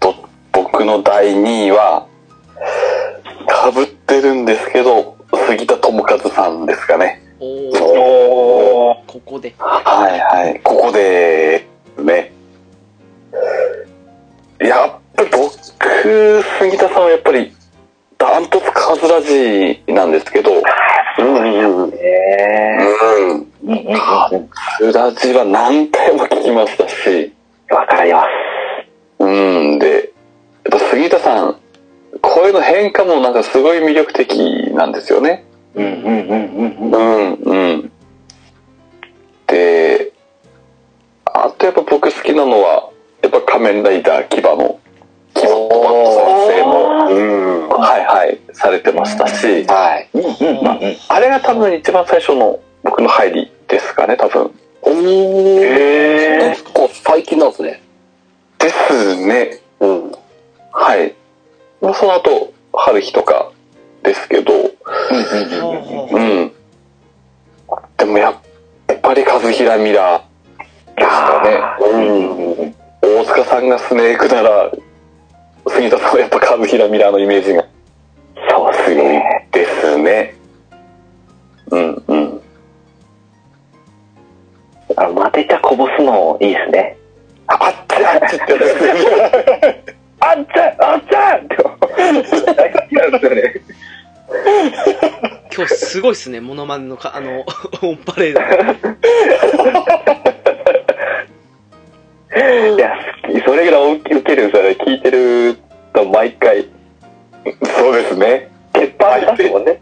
[0.00, 0.14] と、
[0.52, 2.06] 僕の第2位は、
[3.72, 5.16] 被ってるんですけど、
[5.46, 7.22] 杉田智和さんですかね。
[7.38, 9.06] おー、おー。
[9.06, 9.54] ここで。
[9.58, 10.60] はいはい。
[10.62, 11.66] ここで、
[11.98, 12.32] ね。
[14.58, 15.28] やっ僕、
[16.58, 17.52] 杉田さんはやっぱり、
[18.18, 20.62] ダントツカズラジなんですけど、うん。
[23.92, 24.30] カ
[24.80, 27.32] ズラジは何回も聞きましたし、
[27.70, 28.26] わかります。
[29.20, 29.28] う
[29.74, 29.78] ん。
[29.78, 30.12] で、
[30.64, 31.56] やっぱ杉田さん、
[32.20, 35.44] 声の変化もなんかすごい魅力的なんですよね。
[35.74, 36.92] うんうんうんうんうん。
[36.92, 37.92] うん、うん。
[39.46, 40.12] で、
[41.24, 42.90] あとやっぱ僕好きなのは、
[43.22, 44.79] やっぱ仮面ライダー牙の、
[48.60, 50.08] されてましたし、はい。
[50.12, 50.96] うんうんうんうん。
[51.08, 54.52] あれが多分一番最初の僕の入りですかね、多分。
[54.82, 55.64] おー。
[55.64, 57.82] へ結構最近なんですね。
[58.58, 59.58] ですね。
[59.80, 60.12] うん。
[60.72, 61.14] はい。
[61.80, 63.50] まあその後、春日とか
[64.02, 66.52] ですけど、ほうほううん。
[67.96, 71.60] でもやっぱり和平ミラーですかね。
[71.92, 72.74] うん。
[73.02, 74.70] 大塚さんがスネークなら、
[75.66, 77.59] 杉田さんはやっぱ和平ミラーのイメージが
[80.00, 80.34] ね。
[81.70, 82.40] うんうん。
[84.96, 86.96] あの、マテ茶こぼすのいいですね。
[87.46, 89.94] あっち あっちって。
[90.20, 91.56] あっちゃあっちゃって。
[92.54, 93.54] 大好きなんですよね。
[95.54, 97.44] 今日すごいっすね、モノマネのか、あの、
[97.82, 98.40] オンパレード。
[102.76, 102.94] いや、
[103.44, 104.70] それぐらい受けるんですよね。
[104.80, 105.58] 聞いてる
[105.92, 106.66] と毎回、
[107.76, 108.49] そうですね。
[108.80, 109.78] 鉄板ですもんね。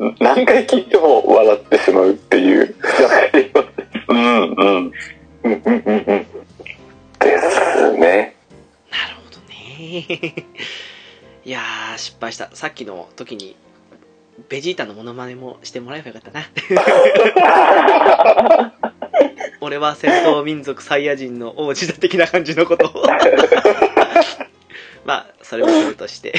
[0.20, 2.74] 何回聞いても笑ってしまうっていう。
[4.08, 4.92] うんうん。
[5.42, 6.26] うんうんうんうん。
[7.18, 8.36] ですね。
[8.90, 10.06] なるほどね。
[11.44, 12.48] いやー、失敗した。
[12.54, 13.56] さっきの時に、
[14.48, 16.48] ベジータのモノマネもしてもらえばよかったな。
[19.60, 23.04] 俺は戦闘民族サイヤ人の王子だ的な感じのことを。
[25.04, 26.32] まあ、それもするとして。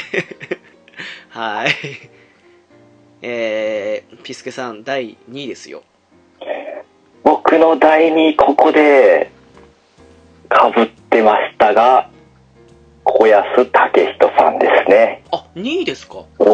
[1.30, 1.70] はい。
[3.22, 5.82] えー、ピスケさん、第2位ですよ。
[7.22, 9.30] 僕の第2ここで、
[10.50, 12.08] 被ってましたが、
[13.04, 13.64] 小安武
[14.14, 15.22] 人さんですね。
[15.30, 16.14] あ、2位ですか？
[16.16, 16.46] もう、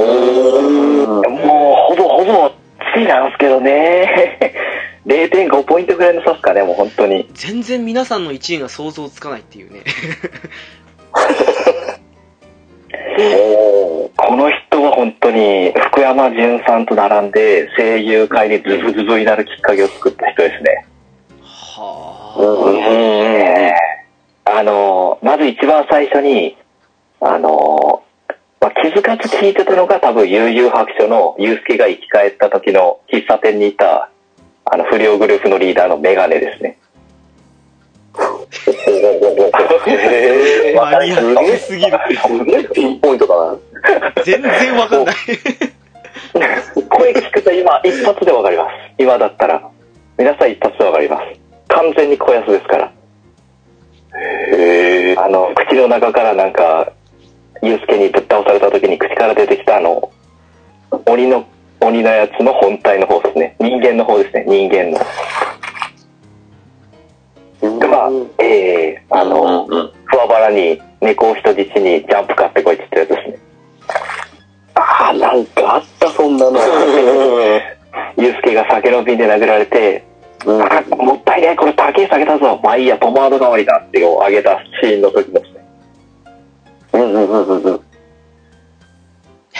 [1.88, 2.50] ほぼほぼ、
[2.94, 4.38] ついなんですけどね。
[5.06, 7.28] 0.5ポイントぐらいの差っすかね、もう本当に。
[7.32, 9.80] 全然皆さんの1位が想像つかないっていうね。
[14.18, 20.86] この人は本当に福山潤さんと並んで声優界にズブズブになるきっかけを作った人ですね。
[21.40, 23.98] はえー
[24.50, 26.56] あの、まず一番最初に、
[27.20, 28.02] あの、
[28.60, 34.10] まあ、気づかず聞いてたのが多分悠々白書のユースケが生き返った時の喫茶店にいた、
[34.64, 36.78] あの、不良グループのリーダーのメガネですね。
[39.86, 40.82] へあ。
[40.82, 41.98] マニアックすぎる。
[42.26, 44.12] すげえピンポイントだな。
[44.24, 45.14] 全然わかんない。
[46.88, 48.70] 声聞くと今、一発でわかります。
[48.98, 49.62] 今だったら。
[50.16, 51.22] 皆さん一発でわかります。
[51.68, 52.92] 完全に小安ですから。
[55.16, 56.92] あの、口の中からなんか、
[57.62, 60.10] ユうスケにぶっ倒された時に口から出てきたあの、
[61.06, 61.46] 鬼の、
[61.80, 63.56] 鬼のやつの本体の方ですね。
[63.60, 64.44] 人間の方ですね。
[64.46, 64.98] 人間の。
[67.62, 69.92] が、えー、あの、うんうん。
[70.04, 73.38] ふわばらに猫を人質にジャンプ買ってこいって言ったやつですね。
[74.74, 76.58] ああ、なんかあった、そんなの。
[78.16, 80.04] ユうスケが酒の瓶で殴られて、
[80.46, 82.60] うんあもったいねえ、これ高い下げたぞ。
[82.62, 85.64] まあいいや、ポマード代わりだってこう上げたシーンの時ですね。
[86.92, 87.80] うんうんうんうんうん。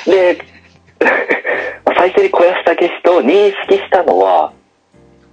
[0.07, 0.39] で、
[1.97, 4.53] 最初に小安武史と認識したのは、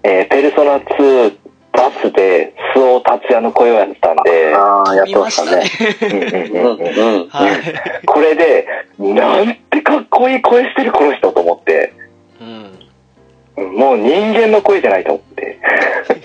[0.03, 1.37] えーペルソナ2
[1.75, 5.69] バスで周防達也の声をやってたんで、ああ、やって見ましたたねね。。
[6.01, 7.29] うんうんうんうんうん。
[7.29, 8.05] はい。
[8.05, 8.67] これで、
[8.99, 11.93] なんてかっこいい声してるこの人と思って、
[12.41, 13.77] うん。
[13.77, 15.59] もう人間の声じゃないと思って。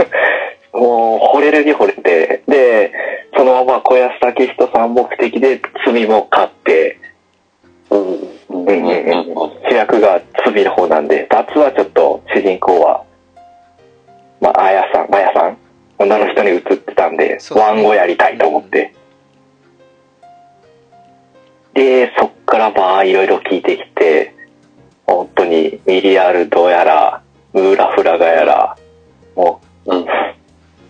[0.73, 2.93] もう、惚れるに惚れて、で、
[3.37, 6.99] そのまま小安武史と三目的で罪も勝って、
[7.91, 8.01] うん。
[8.51, 13.05] うんうんうん主役が罪の方なんで、達はちょっと主人公は、
[14.41, 15.59] まあ、あやさん、あやさん、
[15.99, 18.95] 女の人に映ってたんで、ワンゴやりたいと思って。
[21.75, 24.35] で、そっからまあ、いろいろ聞いてきて、
[25.07, 27.23] 本当にミリアルドやら、
[27.53, 28.77] ムーラフラガやら、
[29.35, 30.07] もう、うん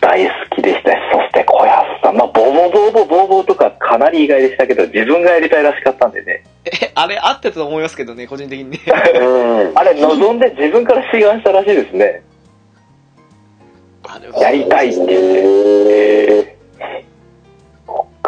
[0.01, 6.43] 大好きでしたし、そして小安さん、まあ、ボボボボボボとかかなり意外でしたけど、自分がやりたいらしかったんでね。
[6.65, 8.79] え、あれ合ってたと思いますけどね、個人的にね。
[9.13, 9.71] うん。
[9.77, 12.23] あれ、望んで自分から志願したらしいですね。
[14.39, 15.15] やりたいって言って。
[15.17, 16.61] え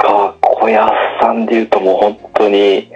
[0.04, 2.90] か、小安さんで言うともう本当に、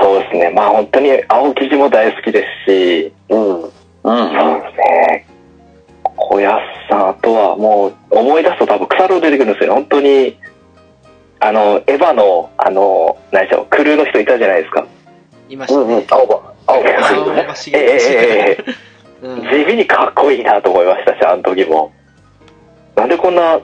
[0.00, 0.50] そうですね。
[0.50, 3.62] まあ本当に青生地も大好きですし、ーうん。
[3.62, 3.70] うん。
[3.70, 4.12] そ
[4.58, 5.26] うですね。
[6.16, 9.74] 小安さん、あとはもう思い出すと多分腐郎出てくるんですよね。
[9.74, 10.38] 本当に、
[11.40, 14.86] あの、エヴァの、あの、何でしょう、クルーの人いたじゃないですか。
[15.48, 16.06] いましたうんうんね。。
[16.08, 16.54] 青葉。
[16.66, 16.88] 青葉。
[17.14, 18.64] 青葉え茂えええ
[19.22, 19.42] うん。
[19.42, 21.92] 地味にかっこいいなと思いましたし、あの時も。
[22.96, 23.60] なんでこんな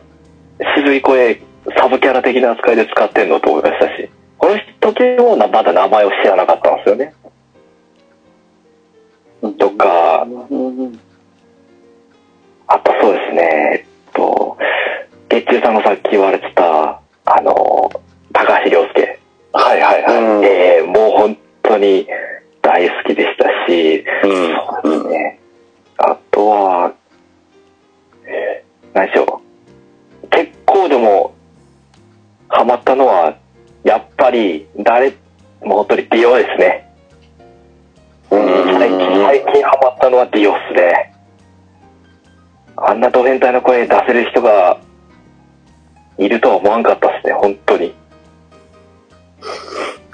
[0.77, 1.41] 渋い声、
[1.77, 7.15] サブキャラ的な扱いで使ってんのと思いましたし、この時もなまだ名前を知らなかったんですよね。
[9.59, 10.99] とか、うん
[12.71, 13.43] あとそうですね、
[13.79, 14.59] えっと、
[15.31, 17.91] 月中さんのさっき言われてた、あの、
[18.33, 19.19] 高橋良介。
[19.53, 20.23] はいはいはい。
[20.23, 22.07] うんえーもう本当に
[22.61, 24.57] 大好きでしたし、うん。
[24.83, 25.41] そうですね。
[25.97, 26.93] あとは、
[28.27, 28.68] えー
[28.99, 29.41] 何でしょ
[30.25, 30.29] う。
[30.31, 31.33] 結構でも、
[32.49, 33.37] ハマったのは、
[33.85, 35.11] やっぱり、誰、
[35.63, 36.91] もう本当にディオですね。
[38.31, 41.15] うん最近、最近ハマったのはディオっすね。
[42.77, 44.81] あんなド変態の声出せる人が、
[46.19, 47.95] いるとは思わんかったっすね、本当に。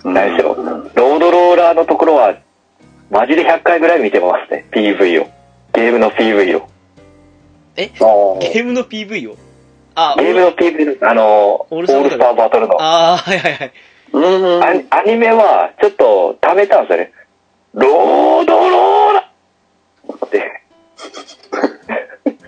[0.04, 0.90] 何でしょう。
[0.94, 2.36] ロードローラーのところは、
[3.10, 5.28] マジで100回ぐらい見てますね、PV を。
[5.72, 6.73] ゲームの PV を。
[7.76, 7.88] え？
[7.88, 9.36] ゲームの PV を？
[9.96, 11.06] あ、ゲームの PV です。
[11.06, 12.80] あの、オールスターバトルの。
[12.80, 13.72] ああ、はいはいはい。
[14.12, 14.20] う
[14.58, 14.62] ん。
[14.62, 17.12] アニメは、ちょっと、貯めたんですよね。
[17.74, 20.62] ロードローラーって。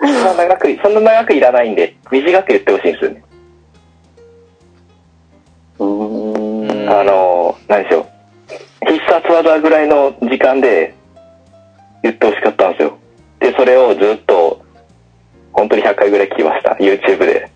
[0.00, 3.22] そんな長く、そんな長くいらないんで、短く言ってほしいんですよね。
[5.78, 6.62] うん。
[6.62, 8.06] うんあの、何でしょう。
[8.86, 10.94] 必殺技ぐらいの時間で
[12.02, 12.98] 言ってほしかったんですよ。
[13.42, 14.64] で、それをずっと、
[15.52, 16.76] 本当に100回ぐらい聞きました。
[16.80, 17.50] YouTube で。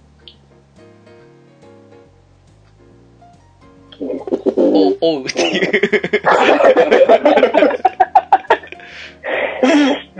[4.00, 5.70] お、おうっていう。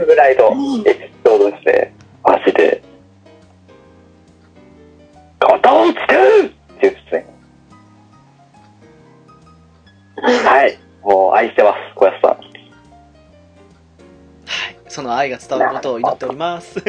[0.07, 0.53] ぐらいの
[0.87, 1.93] エピソードですね。
[2.23, 2.81] マジで。
[5.41, 7.27] 肩をつけるって言うですね。
[10.45, 10.79] はい。
[11.03, 12.46] もう愛してます、小安さん。
[14.87, 14.93] はい。
[14.93, 16.79] その愛が伝わることを祈っております。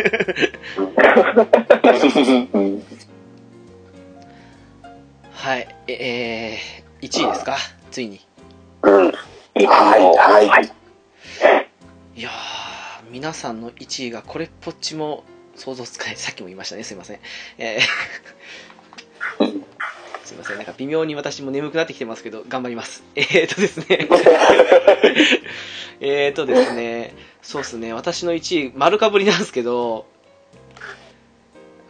[5.31, 5.67] はい。
[5.87, 7.57] ええー、1位ですか？
[7.91, 8.19] ついに。
[8.83, 9.05] うん。
[9.07, 9.11] は
[9.57, 10.71] いはいはい。
[12.15, 12.33] いやー、
[13.11, 15.23] 皆さんの1位がこれっぽっちも
[15.55, 16.15] 想像つかない。
[16.15, 16.83] さっきも言いましたね。
[16.83, 17.19] すいません。
[17.57, 17.81] えー
[20.23, 20.57] すいません。
[20.57, 23.01] なんか微妙に私も眠くなってきてますけど、頑張ります。
[23.15, 24.09] えーとですね。
[26.01, 27.13] えーとですね。
[27.41, 27.93] そうですね。
[27.93, 30.05] 私の1位、丸かぶりなんですけど、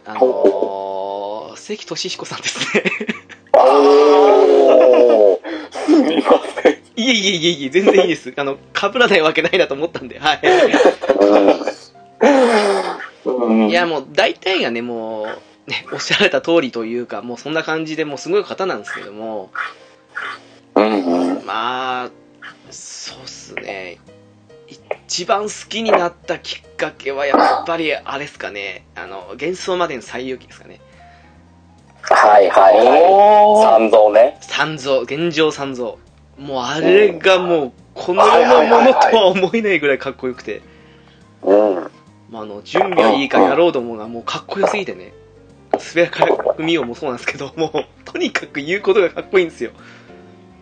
[0.04, 2.84] あのー、関俊彦さんですね。
[5.70, 6.72] すみません。
[6.96, 8.32] いえいえいえいえ、全然いいです。
[8.36, 10.40] あの、かぶらないわけないなと思ったんで、はい。
[13.24, 15.24] うんいや、もう大体がね、も
[15.66, 19.50] う、ね、おっしゃられた通りというか、もうそんな感じでもうすごい方なんですけども。
[21.44, 22.10] まあ、
[22.70, 23.98] そうっすね。
[25.08, 30.82] 一番好きになったきっかけはやっぱりあれですかね、あの、幻想までの最遊記ですかね。
[32.02, 33.80] はいはいはい。
[33.80, 34.36] 三蔵ね。
[34.42, 35.94] 三蔵、現状三蔵。
[36.36, 40.60] もうあれがもう、この世のものとは思えないぐらいかっこよくて、
[41.42, 41.90] うん。
[42.30, 45.14] まあ、あの、準備はいいかやろうと思うのがもうかっこよすぎてね、
[45.78, 46.26] スペアカ
[46.58, 49.70] ミオもそうなんですけど、もう、とにかく言うことがかっこいいんですよ。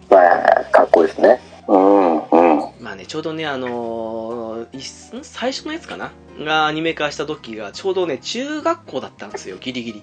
[0.09, 1.56] まあ、かっこいいですね。
[1.68, 6.12] まあね、ちょうどね、あのー最初のやつかな？
[6.38, 10.02] がアニメ化した時が、ちょうどね、中学校だったんですよ、ギリギリ。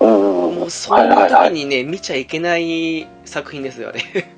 [0.00, 4.02] もう、そんな時にね、見ちゃいけない作品ですよ、あれ。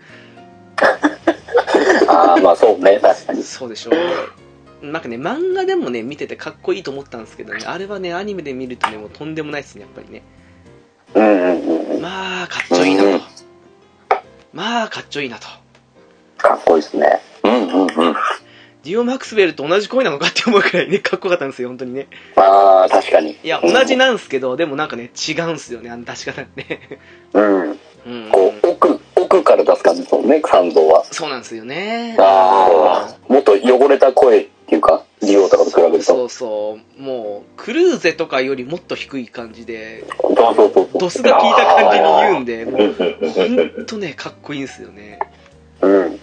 [2.09, 3.43] ああ、まあそうね、確かに。
[3.43, 3.91] そうでしょ
[4.83, 4.87] う。
[4.87, 10.23] なんかね、漫画でもね、見ててかっこいいと思ったんですけどね、あれはね、アニメで見るとね、もうとんでもないですね、やっぱりね。
[11.15, 12.01] うんうんうん。
[12.01, 13.25] まあ、かっちょいいなと。
[14.53, 15.47] まあ、かっちょいいなと。
[16.43, 17.21] かっこいいですね。
[17.45, 17.89] うんうんうん。
[18.83, 22.09] ディオ・マクスウェルと同じ声なのかって思うくらいね、 かっこよかったんですよ、本当にね。
[22.37, 23.37] ああ、確かに。
[23.43, 26.81] いや、同じなんですけど、でもなんかね、違うんすよね、あの出し方がね。
[27.35, 27.79] うん。
[28.07, 28.29] うん。
[28.33, 31.05] こう、奥、奥から出す感じですもんね、三蔵は。
[31.11, 32.17] そうなんですよね。
[32.19, 36.03] ああ、もっと汚れた声っていうか、リオとかと比べると。
[36.03, 37.03] そうそう。
[37.03, 40.89] もう、クルーゼとかよりもっと低い感じで、そうそうそうそう。
[40.99, 45.19] ドスが効いた感じに言うんで、もうんう、うんうんほんとね、かっこいいんですよね。
[45.83, 46.21] うん。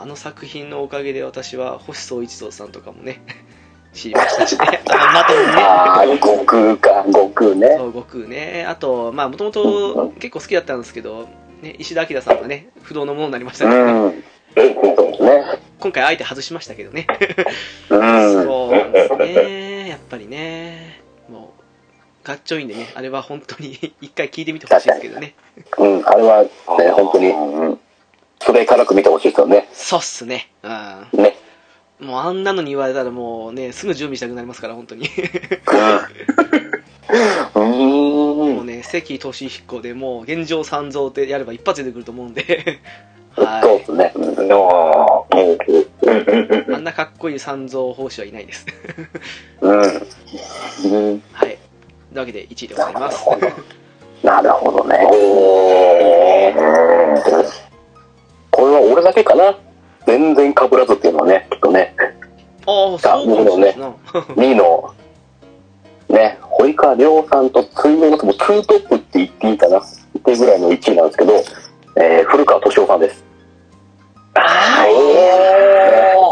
[0.00, 3.20] あ、あの作品のおかげで私は星宗一郎さんとかもね、
[3.92, 4.80] 知りましたしね。
[4.88, 5.52] あの、まともにね。
[5.62, 7.74] ああ、悟空か、悟空ね。
[7.76, 8.64] そう、悟空ね。
[8.68, 11.28] あと、まあ、もともと結構好きだったんですけど、
[11.62, 13.92] ね、石田明さんがね、不動のものになりましたうけどね。
[14.08, 14.22] う
[14.54, 15.44] ですね。
[15.78, 17.06] 今回あえて外しましたけどね。
[17.90, 18.44] うん。
[18.44, 19.88] そうなんですね。
[19.88, 21.02] やっぱりね。
[21.28, 21.52] も
[22.22, 25.34] う、かっちょいいんでね、あれは本当に 一回聞いてみてほしいですけどね。
[25.78, 26.50] うん、あれはね、
[26.90, 27.80] 本当に、うん
[28.40, 29.68] それ辛く見てほしいですよね。
[29.72, 30.50] そうっすね。
[30.62, 31.22] うん。
[31.22, 31.36] ね。
[32.00, 35.08] もうあんなのに言われたらもうね、すぐ準備したくなりますから、本当に。
[37.54, 38.56] うん。
[38.56, 42.80] もうね、関俊彦でもう、現状三蔵ってやれば一発で出てくると思うんで。
[43.36, 44.12] はそうですね。
[44.16, 46.72] のい。
[46.72, 48.66] あんなかっこいい三蔵法師はいないです。
[49.60, 49.82] うん。
[51.32, 51.58] はい。
[52.12, 53.24] というわけで1位でございます。
[54.22, 55.06] なるほどね。
[58.50, 59.56] これは俺だけかな
[60.06, 61.94] 全然被らずっていうのはね、きっとね、
[62.66, 63.88] ああ、そうかもしれないですな。
[64.12, 64.94] 2位の、
[66.08, 69.82] ね、堀川亮さんと追のもうツートップって言っていいかなっ
[70.24, 71.32] ていうぐらいの1位なんですけど、
[71.96, 73.24] えー、古川敏夫さんです。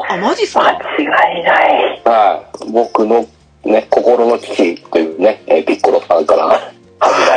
[0.09, 0.71] あ、マジっすか？
[0.99, 1.07] 違い
[1.45, 2.03] ない。
[2.05, 2.71] はい。
[2.73, 3.27] 僕の
[3.65, 6.59] ね、心の父というね、えーピッコロさんからは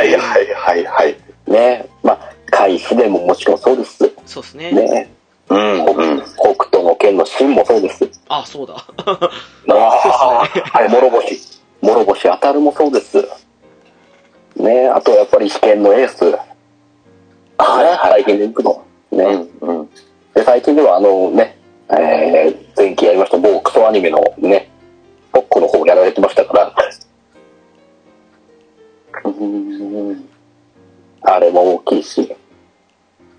[0.04, 1.16] いはいはいはい。
[1.46, 3.98] ね、まあ、海士でももちろんそうです。
[4.26, 4.70] そうっすね。
[4.70, 5.10] ね、
[5.48, 6.22] うん北うん。
[6.22, 8.08] 北斗の剣の真もそうです。
[8.28, 8.74] あ、そうだ。
[8.76, 9.30] あ
[9.74, 11.40] あ、はい、諸星。
[11.82, 13.26] 諸星当たるもそうです。
[14.56, 16.24] ねあとやっぱり被験のエース。
[17.58, 18.82] はい、最近で行くの。
[19.12, 19.90] ね、うんうん。
[20.34, 21.56] で、最近ではあのね、
[21.90, 24.70] えー、前期やりました某クソアニメのね、
[25.32, 26.74] ポッコの方やられてましたから。
[29.24, 30.28] うん
[31.22, 32.36] あれも大きいし。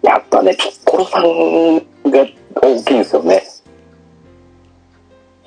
[0.04, 1.78] やっぱね、ピッコロさん
[2.12, 2.28] が
[2.62, 3.42] 大きいんですよね。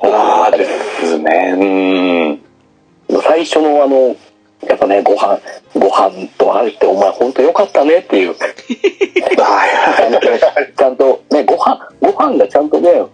[0.02, 2.40] ああですね。
[3.08, 3.22] うん。
[3.22, 4.16] 最初のあの、
[4.66, 5.38] やっぱね、ご飯、
[5.74, 8.34] ご飯とあれってお前本当よかったねっていう。
[8.34, 13.04] ちゃんとね、ご飯、ご飯がちゃんとね、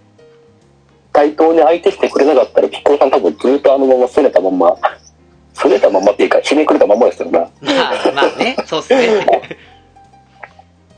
[1.12, 4.77] 対等に相手してくれなかったら、ピッコロさん多分ずっとあのまま拗ねたまんま、
[5.55, 7.40] 拗ねたまんまっていうか、ひねくれたまんまですよな。
[7.40, 7.52] まあ、
[8.14, 9.27] まあね、そうっすね。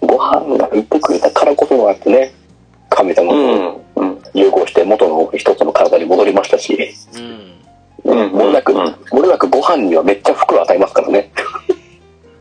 [0.07, 2.33] ご飯が言ってくれたからこそのあってね、
[2.91, 3.85] 神様と。
[4.35, 6.77] 融合して元の一つの体に戻りましたし、
[7.15, 7.55] うん。
[8.05, 11.31] うんもれなく、うんもれなくご飯にはめっちゃ服与えますからね。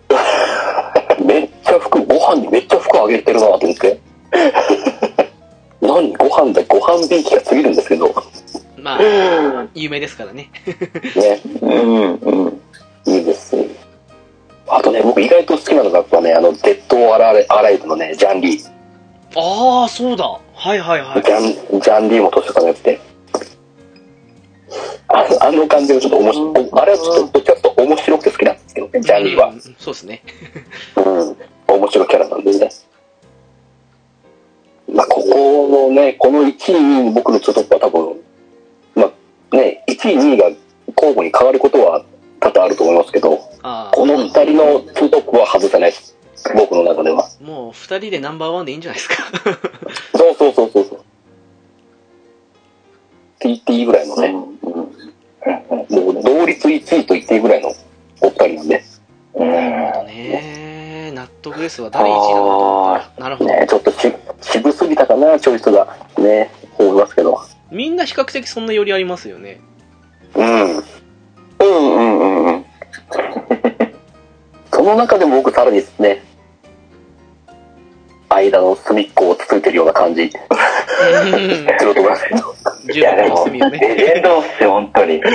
[1.24, 4.00] めっちゃ服、ご飯にめっちゃ服あげてるなと思って。
[5.82, 6.14] 何？
[6.14, 8.14] ご飯だ、ご飯ビーキが過ぎるんですけど、
[8.78, 10.50] まあ、有名ですからね。
[11.16, 12.62] ね、うんうん。
[13.06, 13.56] いいです。
[14.68, 18.70] あとね、僕意外と好きなのがやっぱね、あの、デッドアライアライブのね、ジャンリー。
[19.36, 20.26] ああ、そうだ。
[20.26, 21.32] はいはいはいジ。
[21.32, 23.00] ャン、ジャンリーも年下のやつで。
[25.10, 26.70] あのあの感じがちょっと面白い。
[26.72, 29.56] あれはちょっと、ちょっと面白くて好きなんですけどね、ジャンリーはう。
[29.56, 30.24] んそうですね。
[30.96, 31.38] うん。
[31.68, 32.70] 面白いキャラなんでね。
[34.92, 38.22] まあ、ここのね、この1位、2位、僕のツートップは多分、
[38.96, 39.12] ま
[39.52, 40.46] あね、1位、2位が
[40.96, 42.04] 交互に変わることは
[42.40, 46.18] 多々あると思いますけど、あこの二人のツートップは外せないです。
[46.54, 47.26] 僕の中では。
[47.26, 49.16] あ、もう二人でナンバーワンでいいんじゃないですか。
[50.14, 51.00] そうそうそうそうそう。
[51.00, 51.02] っ
[53.40, 54.50] て言っていいぐらいのね、も
[56.12, 57.74] う同率1位と言っていいぐらいの
[58.22, 58.84] お二人なんで、
[59.34, 61.12] なるほどね。
[61.16, 61.90] 納得ですわ。
[61.90, 63.12] 誰1位だ。
[63.18, 63.50] なるほど。
[63.50, 65.88] ね、ちょっとし渋すぎたかな、チョイスが。
[66.18, 67.40] ね、思いますけど。
[67.72, 69.62] みんな比較的そんな寄りありますよね。
[70.36, 70.46] うん。
[70.46, 71.03] うんうん
[74.84, 76.22] その中でも僕さらにね、
[78.28, 80.38] 間の隅っこをつついてるような感じす
[81.26, 82.94] うんると思いますけど。
[82.94, 83.48] いや、でも。
[83.48, 85.24] レジェンドっすよ、本当に。
[85.24, 85.30] こ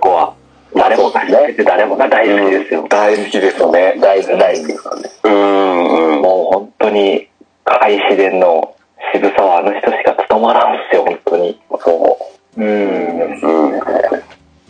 [0.00, 0.34] こは。
[0.76, 1.20] 誰もが
[1.64, 2.86] 誰もが大好きですよ。
[2.88, 3.96] 大好きですね。
[4.00, 5.10] 大好き大好きですからね。
[5.24, 6.22] うんうん。
[6.22, 7.28] もう本当に、
[7.64, 8.76] 開始伝の
[9.12, 11.60] 渋さはあの人しか務まらんっすよ、本当に。
[11.82, 12.18] そ
[12.56, 12.62] う。
[12.62, 13.18] うん。
[13.32, 13.80] うん。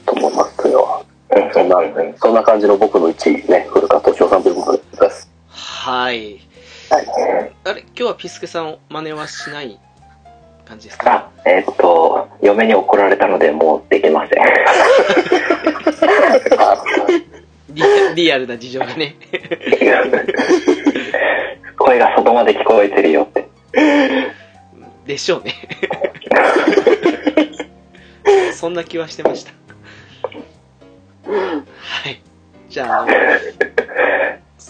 [0.07, 1.00] と思いますよ。
[1.53, 1.77] そんな、
[2.17, 5.31] そんな感じの僕の1位ね、古川敏夫さんということです。
[5.49, 6.41] はい。
[6.91, 7.07] はい。
[7.65, 9.79] あれ今日はピスケさん真似はしない
[10.65, 14.43] 感じですかあ、えーっと、嫁に怒られたので、もうできません。
[16.59, 16.83] あ
[17.71, 17.83] リ
[18.17, 19.15] リアルな事情がね。
[21.79, 23.49] 声が外まで聞こえてるよって。
[25.07, 25.55] でしょうね。
[28.53, 29.60] そんな気はしてました。
[31.25, 31.65] は
[32.11, 32.23] い。
[32.69, 33.13] じゃあ、あの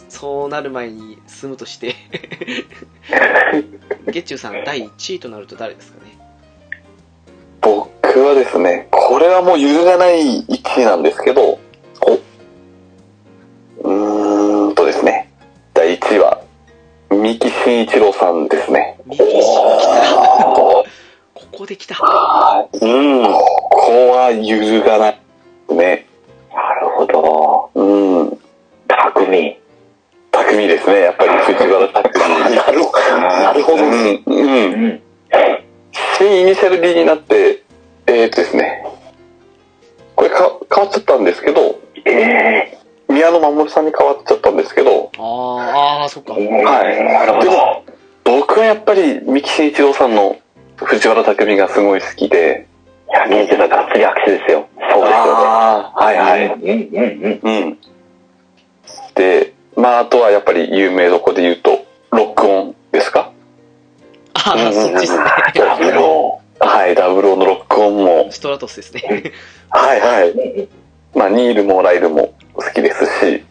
[0.09, 1.95] そうなる前に進むとして、
[4.07, 6.11] ゲッチューさん第1位となると誰ですかね？
[7.61, 11.59] 僕はですね、これはもう揺るがない1位なんですけど、
[12.01, 15.31] おうーんとですね、
[15.75, 16.43] 第1位は、
[17.11, 18.99] 三木慎一郎さんですね。
[19.05, 20.15] ミキシ来た。
[20.15, 20.85] こ
[21.53, 21.97] こで来た。
[22.73, 23.23] うん。
[23.25, 25.21] ここは揺るがない
[25.75, 26.07] ね。
[26.53, 27.71] なるほど。
[27.75, 28.39] うん。
[28.89, 29.61] 匠。
[30.33, 32.55] 匠ですね、やっぱり藤原匠。
[32.55, 33.19] なるほど。
[33.19, 33.85] なるほど。
[33.85, 34.23] うん。
[34.27, 34.85] うん。
[34.85, 35.03] うん。
[36.19, 37.63] 新イニシャル D になって、
[38.07, 38.85] えー、っとですね、
[40.17, 42.79] これか変わっちゃったんですけど、ええ
[43.09, 46.33] 宮野真守さんに変わっちゃったんですけど、あー、あー、そっか。
[46.35, 47.05] はい。
[47.05, 47.45] なるほど。
[47.45, 47.85] でも、
[48.25, 50.39] 僕はやっぱり三木慎一郎さんの
[50.77, 52.69] 藤原匠がすごい好きで、
[53.11, 54.69] いや、現地さんがっつり握手ですよ。
[54.77, 55.11] そうですよね。
[55.13, 56.47] ああ、はいはい。
[56.47, 57.55] うんうんうん。
[57.65, 57.79] うん。
[59.15, 63.33] で、まあ、あとはやっぱり有名どこで言うと、ロックオンですか？
[64.35, 65.25] あー、そっちですね。
[65.55, 69.33] ダブロはい、ダブルオーのロックオンも、ストラトスですね。
[69.71, 70.69] はいはい。
[71.15, 73.45] まあ、ニールもライルも好きですし、ー。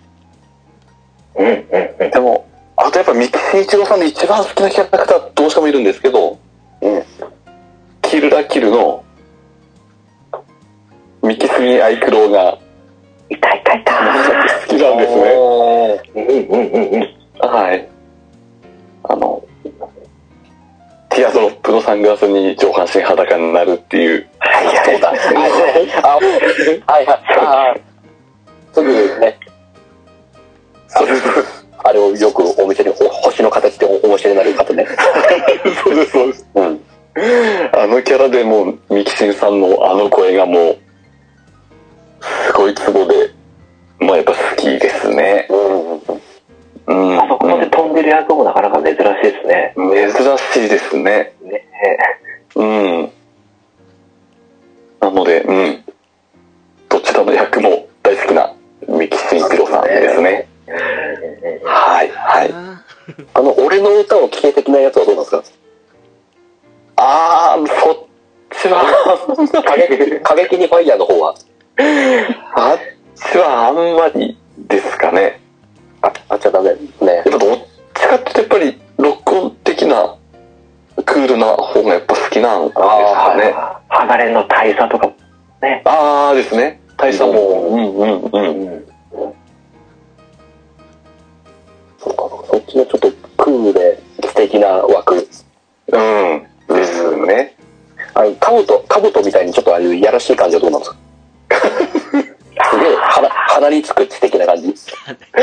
[1.35, 2.11] うんうんうん。
[2.11, 2.45] でも、
[2.77, 6.39] あとやっぱ三木慎一郎さんで一番好きなキャラクターどうしてもいるんですけど、
[6.81, 7.03] うん
[8.01, 9.03] キルラキルの、
[11.21, 12.57] 三木杉アイクロウが
[13.29, 13.93] いたいたいた。
[13.93, 15.31] 好きなんですね。
[16.15, 17.47] うんうんうんうん。
[17.47, 17.87] はい。
[19.03, 19.43] あの、
[21.09, 24.27] ティアドロップのサングラスに上半身裸になるっていう。
[24.39, 24.75] はいはい。
[24.85, 25.09] そうだ。
[25.09, 25.19] はい
[26.89, 27.05] はい。
[27.05, 27.81] はい
[28.73, 29.37] すぐね、
[30.87, 31.13] それ
[31.83, 34.85] あれをよくお店にほ星の形でおお召しになる方ね。
[35.83, 36.47] そうです、そうです。
[36.55, 36.81] うん。
[37.73, 40.77] あのキャラでもう、ミキシンさんのあの声がもう、
[42.21, 43.31] すごいツボで、
[43.99, 45.47] もうやっぱ好きですね。
[45.49, 45.93] うん。
[46.87, 47.19] うん。
[47.19, 49.73] あそこまで飛んでる役もなかなか珍しいですね。
[49.75, 51.33] 珍しいですね。
[51.41, 51.67] ね
[52.55, 53.11] うん。
[54.99, 55.83] なので、うん。
[56.89, 58.53] どちらの役も大好きな
[58.87, 60.47] 三木慎一郎さんですね。
[61.63, 62.51] はい、はい。
[62.53, 62.83] あ
[63.33, 65.43] あの、俺の歌を聴け的なやつはどうなんですか？
[66.97, 67.97] あー、そっ
[68.51, 68.83] ちは、
[69.63, 71.33] 過激過激にファイヤーの方は。
[72.55, 72.79] あっ
[73.15, 74.37] ちはあんまり
[74.67, 75.39] ですかね。
[76.01, 76.73] あ、あっちゃダメ。
[76.73, 76.79] ね。
[77.15, 77.57] やっぱどっ
[77.93, 80.15] ちかっていうとやっぱり、ロックオン的な、
[81.05, 83.53] クールな方がやっぱ好きなんですかね。
[83.87, 85.09] ハガレンの大佐とか、
[85.61, 85.81] ね。
[85.85, 86.81] あーですね。
[86.97, 87.31] 大佐も、
[87.69, 88.85] うんうんうん。
[91.97, 95.15] そうか、そっちのちょっとクールで素敵な枠。
[95.15, 96.45] うん。
[96.75, 97.55] ですね。
[98.13, 100.97] あの、カブト、カブトみたいにちょっとああいうやらしい感じはどうなんですか？
[102.59, 104.73] 鼻、鼻につく素敵な感じ。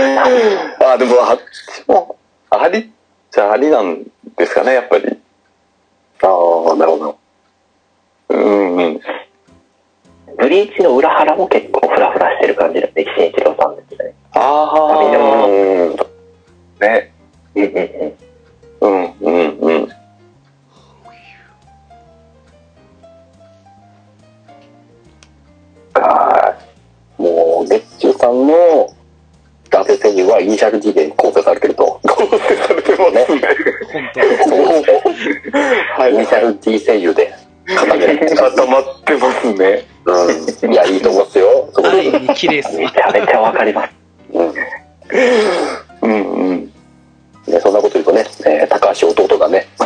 [0.80, 2.16] あ、でもあっちも、
[2.50, 2.90] あり
[3.30, 4.04] じゃありなん
[4.36, 5.04] ですかね、やっぱり。
[6.22, 6.26] あ
[6.72, 7.18] あ、なるほど。
[8.28, 9.00] うんうん。
[10.38, 14.14] ブリーチの裏腹も結構フラフラしてる感じの歴史一郎さんですね。
[14.32, 15.96] ああ、うん。
[16.80, 17.12] ね。
[17.54, 18.26] うんうんうん。
[18.80, 19.88] うんうんうん。
[26.00, 26.56] は
[27.18, 27.22] い。
[27.22, 27.86] もう、ゲッ
[30.36, 32.00] はイニシャル D で構成されてると。
[32.02, 33.42] 構成されてますね。
[36.10, 37.34] イニシャル D 声優で
[37.66, 38.36] 固める。
[38.36, 39.84] 固まってますね。
[40.04, 40.72] うん。
[40.72, 41.70] いや、いいと思いますよ。
[41.72, 42.82] そこ安易に綺麗っすわ。
[42.82, 43.92] めちゃめちゃわかります。
[44.32, 44.52] うん。
[46.02, 46.72] うんうん。
[47.46, 49.84] ね、そんなこと言うとね、えー高橋弟がね、不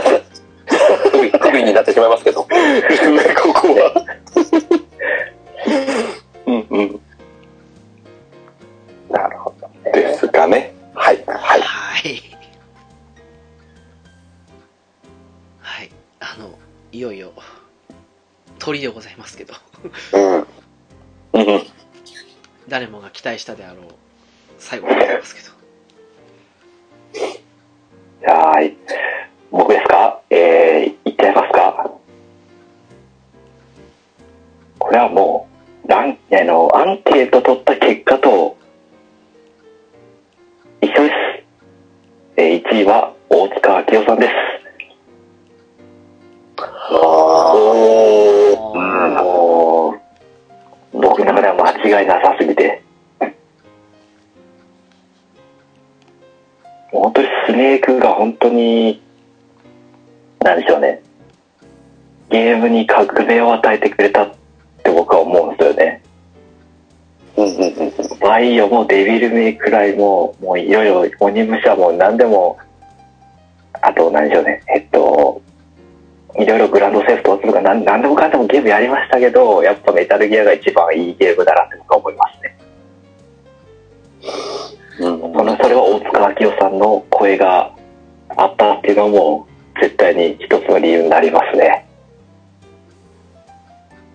[1.11, 2.47] 備不備になってしまいますけど。
[2.51, 4.05] ね、ここは。
[6.47, 7.01] うんうん。
[9.09, 9.93] なるほど、ね。
[9.93, 10.75] ですかね。
[10.95, 11.61] はい、はい。
[11.61, 12.23] はい。
[15.61, 15.91] はい。
[16.21, 16.59] あの、
[16.93, 17.33] いよいよ、
[18.59, 19.55] 鳥でございますけど、
[20.13, 20.35] うん。
[20.35, 20.47] うん
[21.33, 21.63] うん。
[22.69, 23.87] 誰もが期待したであろう、
[24.59, 25.49] 最後でございますけど。
[28.21, 28.57] じゃあ、
[29.51, 30.21] 僕ですか？
[30.31, 31.91] えー、言っちゃいますか？
[34.79, 35.50] これはもう、
[35.87, 38.57] ラン、あの、アンケート取った結果と、
[40.81, 41.15] 一緒です。
[42.37, 44.33] えー、1位は大塚明夫さんです。
[46.59, 49.95] あおうんも
[50.93, 52.83] う、僕の中では間違いなさすぎて。
[56.93, 59.01] 本当にスネークが本当に、
[60.41, 61.03] なんでしょうね。
[62.31, 64.40] ゲームに革命を与えてくれたって
[64.85, 66.03] 僕は思うんですよね。
[67.37, 67.91] うんうんうん
[68.21, 72.59] バイオもデビルメイクライも、もういろいろ鬼武者も何でも、
[73.81, 74.63] あと何でしょうね。
[74.69, 75.41] えっと、
[76.39, 82.59] いろいろグランドセーフトとか何何でもかんでもゲームやりましたけど、やっぱメタルギアが一番いいゲームだなって僕は思いますね。
[85.01, 85.21] うん。
[85.21, 87.75] そのそれは大塚明夫さんの声が
[88.37, 89.49] あったっていうのも
[89.81, 91.87] 絶対に一つの理由になりますね。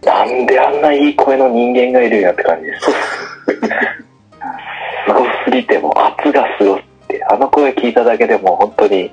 [0.05, 2.91] なんであんないい声の人間がいるんやって感じです。
[5.07, 9.11] すごすぎても圧がすごくて、あの声聞いただけでも本当に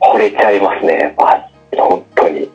[0.00, 1.14] 惚れちゃいますね。
[1.18, 2.50] あ本当に。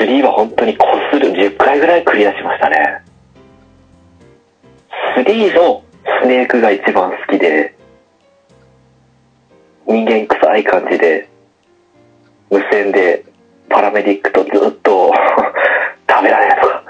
[0.00, 3.02] 3は本当にこする10回ぐらいクリアしましたね。
[5.16, 5.82] 3の
[6.22, 7.74] スネークが一番好きで、
[9.86, 11.28] 人間臭い感じで、
[12.52, 13.24] 無線で
[13.70, 15.10] パラメディックとずっと
[16.06, 16.84] 食べられるとか、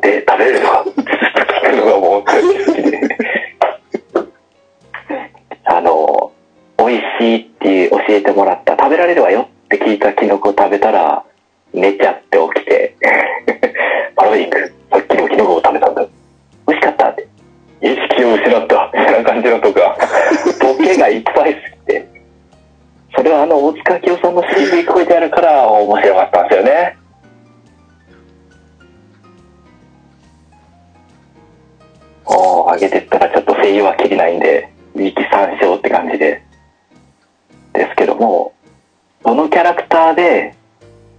[0.00, 3.00] で、食べれるとか、ずっと聞くのがもう本当に好きで。
[5.64, 6.32] あの、
[6.78, 11.22] 美味しいって教えてもらった、食べられるわよって聞いたキノコ食べたら、
[11.74, 12.96] 寝ちゃって起きて、
[14.16, 16.06] パラメディック、さっきのキノコを食べたんだ。
[16.66, 17.26] 美味しかったって。
[17.82, 19.98] 意識を失った、みたいな感じのとか、
[20.58, 21.71] ボケがいっぱいすぎて、
[23.14, 26.98] それはあの、大塚明夫さんの渋い声であるから面白かったんですよね。
[32.24, 36.42] おー、上げてったらちょっと声優は切りないんで、力参照って感じで。
[37.74, 38.54] ですけども、
[39.24, 40.54] どのキャラクターで、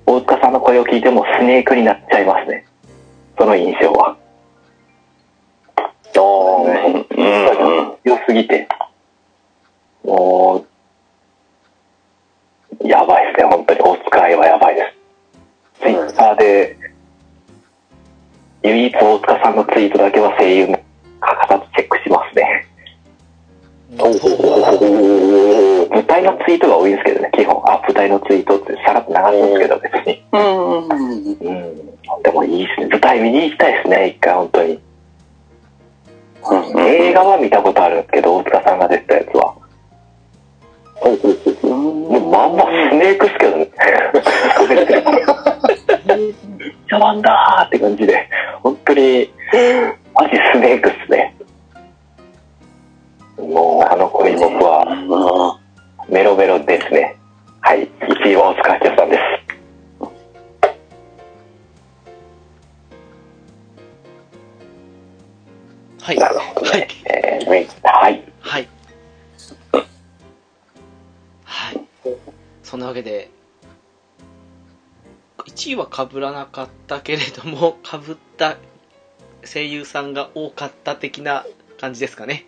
[0.05, 2.65] 大塚さんの声を聞いてもスネークになっちゃいますね。
[3.37, 4.17] その印象は。
[5.75, 7.97] あーうんうん。
[8.03, 8.67] 良すぎて、
[10.03, 10.72] もう、
[12.83, 13.81] やばいですね、本当に。
[13.81, 15.83] お使いはやばいです。
[15.83, 16.77] ツイッターで、
[18.63, 20.77] 唯一大塚さんのツイートだけは声優欠
[21.19, 22.67] かさずチェックしますね。
[23.99, 24.11] おお
[25.89, 27.61] 舞台のツイートが多いんですけどね、基本。
[27.65, 30.23] あ、舞台のツイートってさらっと流すんですけど、別に。
[30.31, 30.87] うん。
[30.87, 32.21] うん。
[32.23, 32.87] でもいいですね。
[32.87, 34.73] 舞台見に行きたいですね、一回、本当に。
[34.73, 34.83] うん
[36.79, 39.55] 映画は見たことあるんですけど、大塚さんが出てたやつは。
[41.03, 43.69] もうまんまスネークっすけどね。
[46.89, 48.29] 茶番だーって感じで、
[48.61, 49.29] 本当に、
[50.13, 51.35] マジスネークっすね。
[53.37, 55.59] もう、あの子に僕は、
[56.07, 57.15] メロメロですね。
[57.61, 59.21] はい、1位は大塚明夫さんです。
[66.03, 66.17] はい。
[66.17, 66.87] なるほどはい。
[67.05, 67.67] えー、はい。
[67.83, 68.23] はい。
[68.41, 68.67] はい。
[72.73, 73.29] そんなわけで、
[75.45, 78.57] 1位は被らなかったけれども、 被った
[79.45, 81.45] 声優さんが多かった的な
[81.79, 82.45] 感じですかね。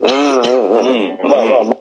[0.00, 1.18] うんうんうん。
[1.22, 1.76] まあまあま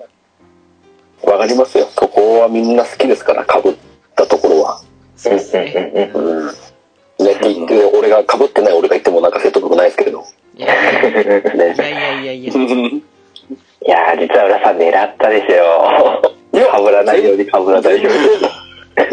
[1.24, 1.32] あ。
[1.32, 1.88] わかりますよ。
[1.98, 3.74] そこはみんな好きですから、被っ
[4.14, 4.82] たところは。
[5.16, 6.12] そうですね。
[6.14, 6.48] うん。
[6.48, 10.26] ね、って言って、俺が被ってない俺が言ってもなんか説得力ないですけど。
[10.58, 11.76] いやいやいね。
[11.78, 12.52] やいやいやいや。
[12.52, 16.36] 実は浦さん狙ったでしょ。
[16.53, 18.19] いやかぶらないようにかぶらないように。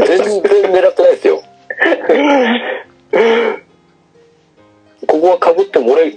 [0.07, 1.43] 全然狙ってないですよ。
[5.07, 6.17] ここは被っても俺、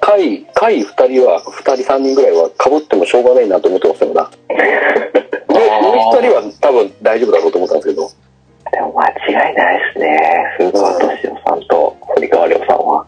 [0.00, 4.30] 回、回二人は、二人三人ぐらいは被ってもしょうがないなと思ってましたよな。
[4.48, 4.54] で、
[5.54, 8.10] もう一人は多分大丈夫だろうと思ったんですけど。
[8.70, 10.44] でも間違いないですね。
[10.56, 13.06] 古川敏夫さんと堀川亮さんは。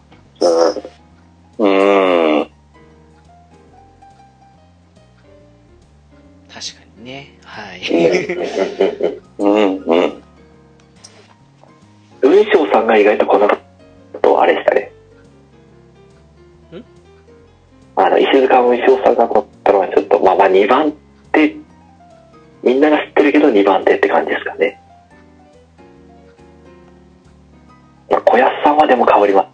[1.59, 2.39] うん。
[2.39, 2.51] うん。
[6.49, 7.37] 確かにね。
[7.43, 7.81] はい。
[9.37, 9.77] うん。
[9.77, 10.23] うん。
[12.21, 13.49] 雲翔さんが意外とこの
[14.21, 14.91] とあれでしたね。
[16.73, 16.83] ん？
[17.95, 20.93] あの、石塚雲翔さんが乗ったのはちょっと、まあまあ2番
[21.31, 21.55] 手、
[22.63, 24.79] みんなが知ってるけど2番手って感じですかね。
[28.09, 29.47] まあ、小安さんはでも変わります。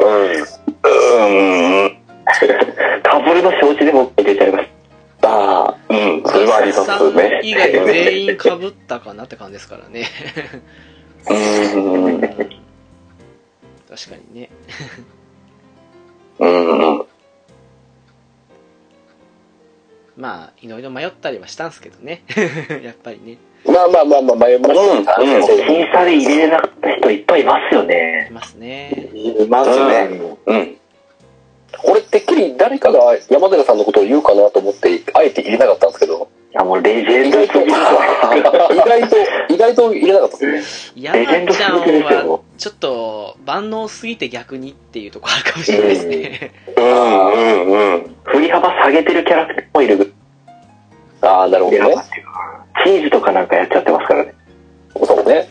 [0.00, 0.62] うん。
[0.84, 1.71] うん。
[3.02, 4.68] かぶるの承知でも入れちゃいます。
[5.22, 6.22] ああ、うん。
[6.24, 7.40] それはありまさんすね。
[7.42, 10.06] 以外全員被ったかなって感じですからね。
[11.28, 12.14] うん。
[12.14, 12.20] うん
[13.88, 14.50] 確かにね。
[16.38, 17.04] うん。
[20.16, 22.22] まあ、いろいろ迷ったりはしたんですけどね。
[22.82, 23.36] やっぱりね。
[23.66, 25.16] まあまあまあまあ、迷いました。
[25.20, 28.30] うんうん審査で入れれなかった人いっぱいいますよいね。
[28.32, 29.10] ますね。
[29.14, 30.08] いますね。
[30.46, 30.76] うん。
[31.84, 37.72] 俺、てっきり誰かが山寺さんのことを言うかなと思って、あえて入れなかったんですけど、いやもうレジェンドすぎる意
[38.84, 39.16] 外と、
[39.48, 41.02] 意外と入れなかったですね。
[41.02, 46.52] 山ちゃんは、ちょっと、万能すぎて逆にっていうところあるかもしれないですね。
[46.76, 46.84] うん。
[46.84, 47.94] うん。
[47.94, 48.16] うん。
[48.24, 50.12] 振り幅下げてるキャラクターもいる。
[51.22, 51.94] ああ、なるほどね。
[52.84, 54.34] チーズとかなんかやっちゃってますからね。
[55.04, 55.48] そうね。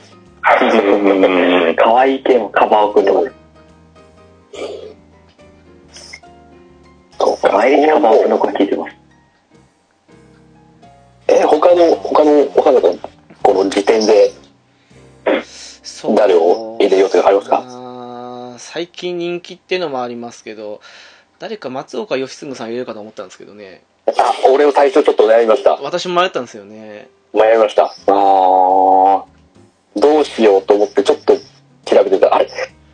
[0.61, 1.75] うん。
[1.75, 3.31] 可愛い系もカバオくんとかね。
[7.22, 7.52] そうか。
[7.52, 8.95] 毎日カバオの声聞いてます。
[11.27, 12.95] え、他の、他のお方々、
[13.43, 14.31] この時点で、
[16.15, 17.64] 誰を入れようというのありますか？
[17.64, 20.81] あー最近人気っていうのもありますけど、
[21.38, 23.84] 誰か松岡義嗣さん入れるかと思ったんですけどね。
[24.07, 24.11] あ、
[24.52, 25.76] 俺も最初ちょっと悩みました。
[25.76, 27.07] 私も迷ったんですよね。
[27.34, 27.84] 迷いました。
[27.85, 29.26] ああ。
[29.95, 31.35] どうしようと思ってちょっと
[31.85, 32.49] 調べてたら、あれ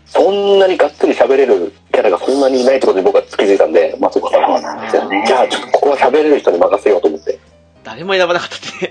[0.07, 4.61] そんなにがっつり喋れるキャラがそんなにいないってことに僕は気づいたんで、松岡さんは。
[4.61, 7.39] なんですよねじゃあちょっとここは喋れる人に任せようと思って。
[7.83, 8.87] 誰も選ばなかったって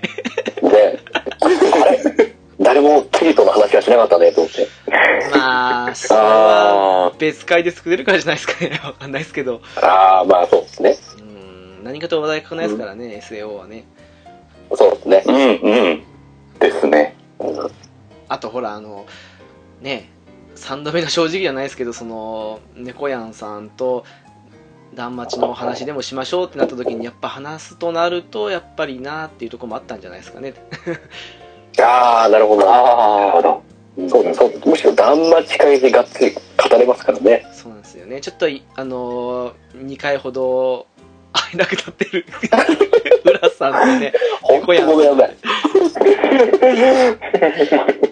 [0.63, 0.71] ね。
[0.71, 1.01] で、
[1.41, 1.49] あ
[1.91, 2.35] れ？
[2.59, 4.67] 誰もキリトの話はしなかったねと思って。
[5.33, 8.81] まあ、それは別会で作れるからじゃないですかね。
[8.83, 9.61] わかんないですけど。
[9.83, 10.97] ああ、まあそうですね。
[11.19, 13.85] うん、何かと話題書かないですからね、SAO はね。
[14.75, 15.23] そうですね。
[15.27, 15.35] うん。
[15.37, 16.05] うん。
[16.59, 17.15] ですね。
[18.29, 19.07] あとほら、あの、
[19.81, 20.11] ね、
[20.57, 24.05] 3度目の正直じゃないですけど、その、猫やんさんと、
[24.95, 30.55] 断末のお話でもしましょうってなった時に、やっぱ話すとなると、やっぱりなっていうところもあったんじゃないですかね。
[31.78, 32.65] ああ、なるほど。
[32.65, 33.62] なるほど。
[34.09, 35.16] そうだ、そうむしろ断
[35.47, 36.41] 末会でがっつり語
[36.77, 37.47] れますからね。
[37.53, 38.20] そうなんですよね。
[38.20, 40.87] ちょっとい、あのー、2回ほど
[41.33, 42.27] 会えなくなってる
[43.24, 44.12] 浦さんとね、
[44.43, 45.37] 本当ごめんなさい。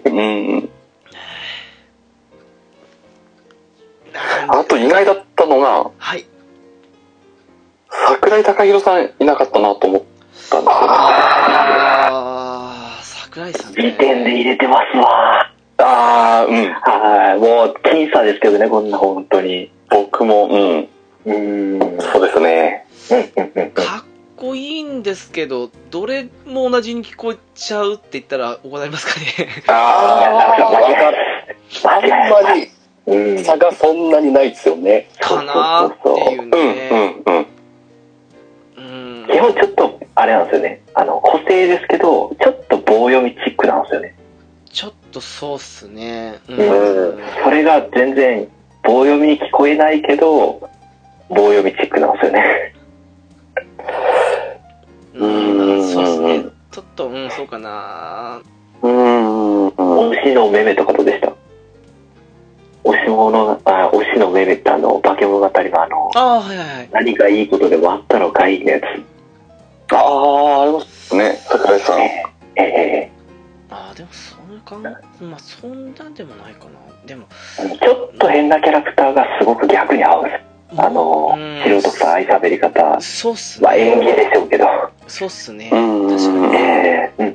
[0.05, 0.69] うん。
[4.47, 6.25] あと意外だったのが、はい。
[7.89, 10.09] 桜井貴弘さんいなかったなと思ったん
[10.39, 10.67] ですよね。
[10.69, 13.91] あー、桜井さんね。
[13.91, 15.51] 時点で入れてますわ。
[15.77, 16.73] ああ、うん。
[16.73, 17.39] はい。
[17.39, 19.69] もう、僅差ですけどね、こんな本当に。
[19.89, 20.79] 僕も、うん。
[20.79, 22.01] うーん。
[22.01, 22.85] そうですね。
[23.73, 24.03] かっ
[24.35, 29.25] こいいんですけど、どれも同じに聞こえちゃうって言ったら怒られますかね。
[29.67, 31.17] ああ、わかる。
[31.83, 32.07] あん
[32.43, 32.69] まり
[33.07, 33.43] うん。
[33.43, 35.07] 差がそんなにないですよね。
[35.19, 36.89] かなーっていううん、ね。
[36.91, 37.45] うん、うん。
[38.77, 39.27] うん。
[39.27, 40.81] 基本ちょっと、あれなんですよね。
[40.93, 44.15] あの、個性ですけど、ちょっと棒読みチックなんですよね。
[44.71, 46.35] ちょっとそうっすね。
[46.49, 46.53] う。
[46.53, 48.47] うんそれが全然、
[48.83, 50.69] 棒読みに聞こえないけど、
[51.29, 52.73] 棒読みチックなんですよね。
[55.15, 56.43] うん、そうっすね。
[56.71, 58.41] ちょっと、うん、そうかな。
[58.81, 59.69] うん、うん。
[60.11, 61.31] 推しのめめとかどうでした？
[62.85, 66.89] 推し物、あ、推しのめめってあの、化け物語のあの、ああ、はいはいはい。
[66.91, 68.83] 何がいいことでもあったのかいのやつ。
[69.93, 71.39] ああ、ありますね。
[71.45, 71.99] 桜井さん。
[72.01, 72.21] え
[72.57, 73.11] え
[73.71, 74.83] ああ、でも、そんなかん、
[75.31, 76.71] まあ、そんなんでもないかな。
[77.07, 77.25] でも、
[77.81, 80.45] ちょっと変なキャラクターがすごく逆に合うんです。
[80.77, 82.99] あの、うん素人さん愛喋り方。
[83.01, 84.15] そうっすまあ演技ね。
[84.15, 84.65] でしょうけど。
[85.07, 85.69] そうっすね。
[85.71, 86.55] うん確かに。
[86.55, 87.27] ええうん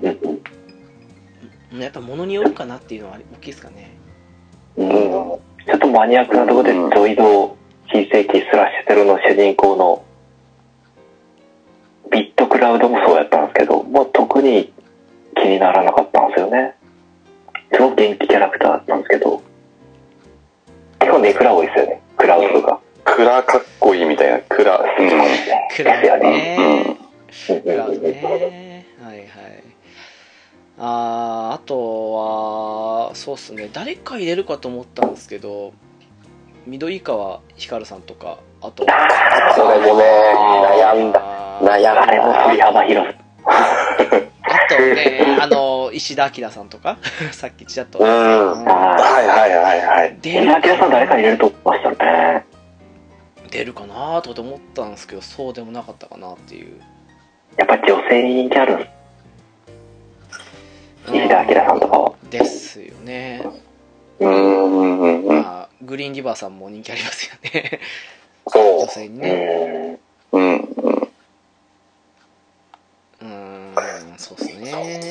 [1.73, 3.93] うんやっぱ物によるかなっていうのは大きいですかね。
[4.77, 4.89] うん。
[4.89, 5.41] うん。
[5.67, 7.57] ちょっとマニアックなところで、うんゾイド、
[7.93, 10.05] 新世紀スラッシュテロの主人公の、
[12.11, 14.73] ビットクラウドもそうやったんですけど、もう特に
[15.37, 16.75] 気にならなかったんですよね。
[17.73, 19.43] すごく元気キャラクターなんですけど、
[20.99, 22.03] 結構ネクラ多いですよね。
[22.17, 22.81] クラウドとか。
[23.05, 25.11] クラかっこいいみたいな、クラ、うん。
[25.77, 26.57] クラね。
[26.59, 27.01] うん
[27.63, 28.87] クラウドね。
[29.03, 29.70] はいはい。
[30.83, 33.69] あー、あとは、そうっすね。
[33.71, 35.75] 誰か入れるかと思ったんですけど、
[36.67, 38.87] 緑川ひかるさんとか、あと、
[39.55, 40.05] それもね、
[40.35, 41.21] 悩んだ。
[41.23, 42.03] あ悩んだ。
[42.03, 43.15] あれも振り幅広い。
[43.45, 44.27] あ
[44.71, 46.97] とね、あの、石田明さんとか、
[47.33, 47.99] さっきちらっと。
[47.99, 50.17] うんはいはいはいはい。
[50.23, 50.45] 出ー。
[50.45, 52.47] 稲木さん誰か入れると思いましたね。
[53.51, 56.81] 出るかなと思ったんですけど、そうでもなかったかなっていう。
[57.59, 59.00] やっぱり女性に人気あるんです。
[61.13, 62.13] 石田明さんとかは。
[62.31, 63.43] ですよね。
[64.21, 65.43] うんうんうんうん。
[65.43, 67.81] まあ、グリーンリバーさんも人気ありますよね。
[68.47, 68.87] そう女。
[68.89, 69.93] 性にうね。
[69.93, 69.99] ん。
[70.33, 71.09] うんうん。
[73.23, 73.75] うーん、
[74.17, 75.11] そうですね。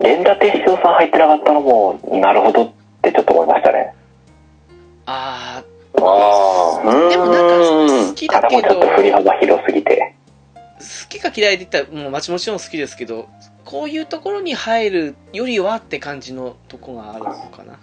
[0.00, 2.72] 連田鉄章さん入ってなかったのも、なるほどっ
[3.02, 3.94] てちょっと思いましたね。
[5.06, 5.64] ああ
[7.10, 10.14] でもなんか好きだけど、ちょっと振り好幅広すぎて。
[11.08, 13.28] きか嫌いで言ったら、もうもちもちろん好きですけど、
[13.64, 17.78] こういうところに入るよりはって感じのとこがあるのかな。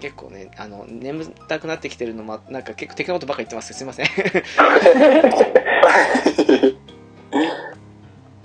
[0.00, 4.06] 結構ね、あの、眠たくなってきてるのも、なんか結構適当なことばっか言ってますすいません。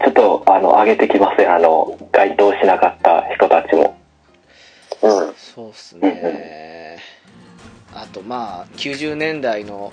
[0.06, 1.48] ちょっと、あの、上げてきますね。
[1.48, 3.98] あの、該当しなかった人たちも。
[5.02, 5.34] うん。
[5.36, 6.75] そうっすね。
[7.96, 9.92] あと、まあ、90年代の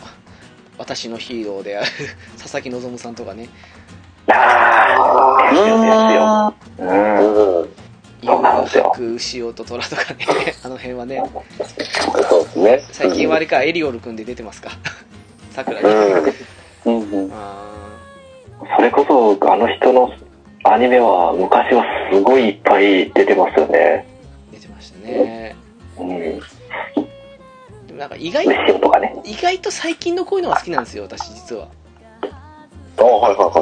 [0.76, 1.86] 私のヒーローである
[2.38, 3.48] 佐々木希さんとかね、
[4.28, 6.54] ああ、ですよ、ですよ。
[6.78, 7.68] うん。
[8.24, 10.26] そうなんですよ白潮と虎とかね、
[10.62, 11.22] あの辺はね、
[11.58, 12.80] そうですね。
[12.92, 14.70] 最近はあれか、エリオル君で出てますか？
[15.50, 16.32] さくらうんね。
[16.84, 17.32] うん
[18.76, 20.12] それこそ、あの人の
[20.64, 24.06] アニメは、昔はすごいいっぱい出てますよね。
[24.52, 25.41] ー出てましたね。
[28.12, 28.46] か意外、
[28.80, 29.14] とかね。
[29.24, 31.68] 意外と最近のこういうのが好きなんですよ、私実は。
[32.98, 33.54] あはいはいはい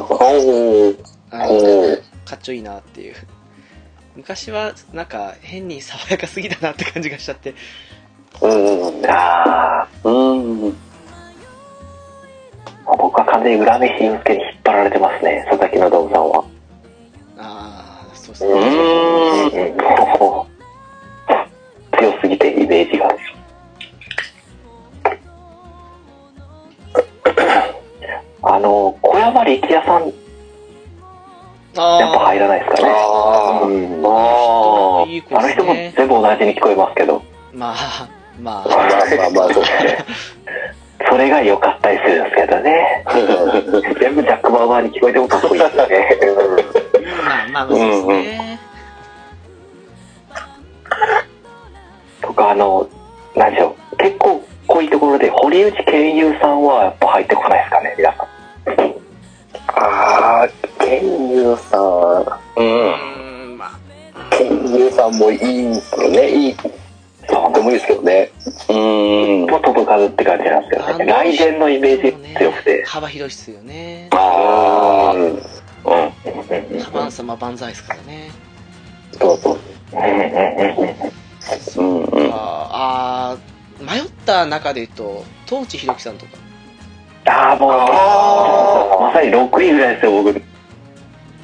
[1.31, 1.49] あはい。
[1.53, 3.15] のおーかっちょいいなっていう。
[4.17, 7.55] 昔はなんか変に爽やかすぎだなって感じがしちゃって。
[8.41, 9.07] うんうん。
[9.11, 10.75] あうん。
[12.87, 16.45] あ、僕は完全に浦飯祐介に引っ張られてますね、佐々木の信さんは。
[17.39, 18.61] ああ、そうですうね。
[19.55, 19.79] うん。
[21.99, 23.09] 強すぎてイメージが。
[28.43, 30.13] あの、小山力也さん、やっ
[32.15, 32.91] ぱあ入らないですかね。
[32.95, 35.05] あうんあ、あ
[35.43, 35.75] の人も。
[35.75, 37.23] 全部同じに聞こえますけど、
[37.53, 37.75] まあ、
[38.41, 38.77] まあ、 まあ
[39.17, 40.05] まあまあ、そうですね。
[41.09, 43.05] それが良かったりするんですけどね。
[44.01, 46.19] 全部ジャック・バウアーに聞こえてもかっこいいですよね。
[47.53, 48.61] まあまあ、そうですね。
[52.23, 52.89] とか、あの、
[53.35, 53.97] 何でしょう。
[53.97, 58.27] 結構濃いところで、堀内健優さんはやっぱ入ってこないですかね、皆さん。
[59.67, 60.49] ああ、
[60.79, 61.81] ケンユさん。
[61.81, 62.67] うん。
[62.87, 66.31] うーん、まあ、ケンユさんもいいすよね。
[66.31, 66.55] いい。
[66.55, 68.31] とってもいいですけどね。
[68.69, 69.47] うん。
[69.47, 71.05] も届かずって感じなんですけどね。
[71.05, 72.85] 来年のイメージ強くて。
[72.87, 74.09] 幅広いっすよね。
[74.13, 75.15] ああ。
[75.15, 75.43] うん。
[77.41, 78.31] 万歳ですからね。
[79.19, 79.59] そうそう。
[79.93, 80.21] うんうんうん
[81.77, 82.31] うんうんうん。
[82.33, 86.33] ああー、迷った中で言うと、東地弘樹さんとか。
[87.27, 90.31] ああ、もう、まさに6位ぐらいですよ、僕。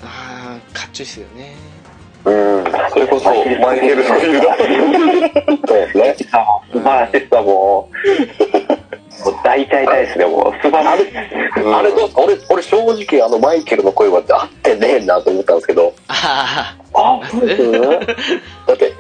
[0.03, 1.55] ああ、かっちょいいっすよね。
[2.25, 2.65] うん。
[2.91, 3.31] それこそ、
[3.61, 4.57] マイケル・フィルダ
[5.67, 6.17] そうですね。
[6.73, 9.25] 素晴らしいさ、もう。
[9.25, 10.63] もう大体大ですね、もう。
[10.63, 11.07] 素晴らしい。
[11.75, 15.95] あれどう俺、俺正直あのマイケルの声は合ってねえなと思ったんですけど。
[16.09, 17.73] ああ、あ、そうです
[18.67, 18.93] だって、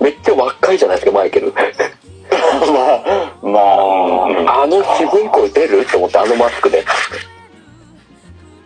[0.00, 1.52] めっちゃ若いじゃないですか、マイケル。
[2.60, 3.60] まあ、ま
[4.52, 6.84] あ、あの渋い声出るって思って、あのマスクで。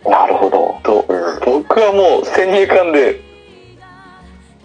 [0.06, 0.69] なるほど。
[0.82, 1.05] と、
[1.44, 3.20] 僕はもう先入観で、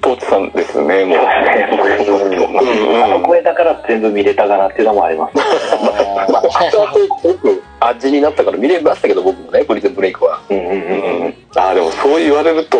[0.02, 1.18] トーチさんですね、もう。
[1.18, 5.38] あの声だから全部見れたかなっていうのもあります。
[5.38, 10.42] まあ、後々僕、味になったから見れましたけど、僕もね、プリズンブレイクは。
[10.50, 11.36] うんうんうんううんん。
[11.56, 12.78] ああ、でもそう言われると、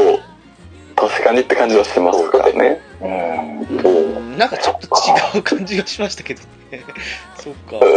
[0.96, 2.82] 確かにって感じはしますからね。
[3.04, 4.38] うん。
[4.38, 4.88] なんかちょっと
[5.36, 6.84] 違う感じがしましたけどね。
[7.38, 7.80] そっか。
[7.80, 7.88] そ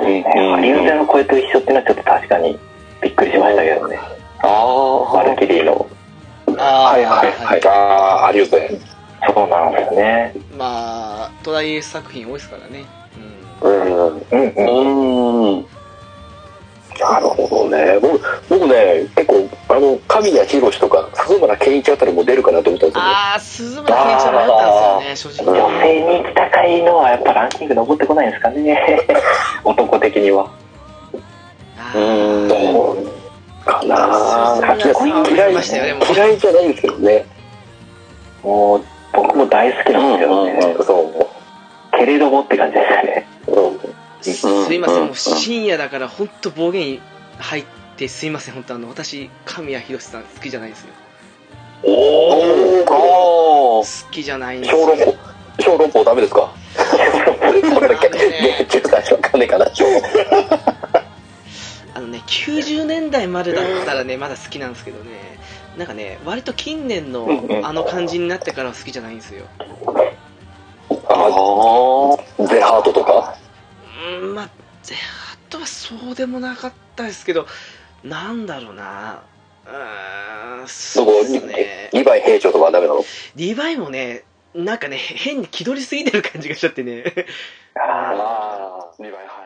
[0.00, 0.50] うですね。
[0.50, 2.58] ハリウッドの声と一緒っていうのはちょっと確かに
[3.02, 3.98] びっくりしましたけどね。
[4.42, 5.86] ああマルキリーの。
[6.58, 7.66] あー、はいはいはい。
[7.66, 8.96] ああ、ありがとうございます。
[9.34, 9.72] そうなん。
[9.72, 10.34] ですね。
[10.56, 12.84] まあ、トライエース作品多いですからね。
[13.62, 13.70] うん。
[13.70, 14.26] うん。
[14.30, 14.52] うん。
[14.54, 15.56] うん。
[15.56, 15.66] うん。
[17.00, 17.98] なるほどね。
[18.00, 23.10] 僕、僕ね、結構、あの、神谷博士とか、鈴村健一あたりも出るかなと思ったんですよね。
[23.12, 25.68] あー、鈴村健一は迷ったんですよね、正直。
[25.68, 29.00] 女性に高いのはやっぱランキング残ってこないんですかね。
[29.64, 30.46] 男的には。
[31.78, 32.48] あうーん。
[32.48, 32.96] どう
[33.64, 34.64] かな
[35.28, 37.26] 嫌い嫌いじゃないんですけどね。
[38.42, 40.52] もう、僕も大好きなんですけどね。
[40.52, 41.26] うんうんそ
[41.98, 43.26] けれどもって感じですよね。
[43.48, 43.52] う。
[43.52, 47.00] うんすいません、うんもう深夜だから本当暴言
[47.38, 47.64] 入っ
[47.96, 50.88] てすいません、本当あの、私、神谷博さん好きじゃないんですよ。
[51.82, 54.78] おーお好きじゃないんですよ。
[54.78, 55.16] 小籠包、
[55.58, 56.50] 小籠包ダメですか？
[56.76, 58.28] それだけ、あのね
[58.58, 60.58] ね、中華わかんねえかな、小籠包。
[61.94, 65.38] あのね、90年代までだったらね、まだ好きなんですけどね、
[65.78, 67.28] なんかね、割と近年の
[67.62, 69.44] あの感じになってからは好きじゃないんですよ。
[71.08, 71.26] あ
[72.46, 73.36] ゼハートとか？
[74.20, 74.50] うん、まあ、
[74.82, 77.46] ゼハットはそうでもなかったですけど、
[78.04, 79.22] なんだろうな、
[79.66, 81.90] うーん、そうですね。
[81.92, 83.04] リヴァイ兵長とかはダメなの？
[83.36, 84.24] リヴァイもね、
[84.54, 87.04] なんかね、変に気取りすぎてる感じがしちゃってね。
[87.74, 89.45] ああリヴァイはいはい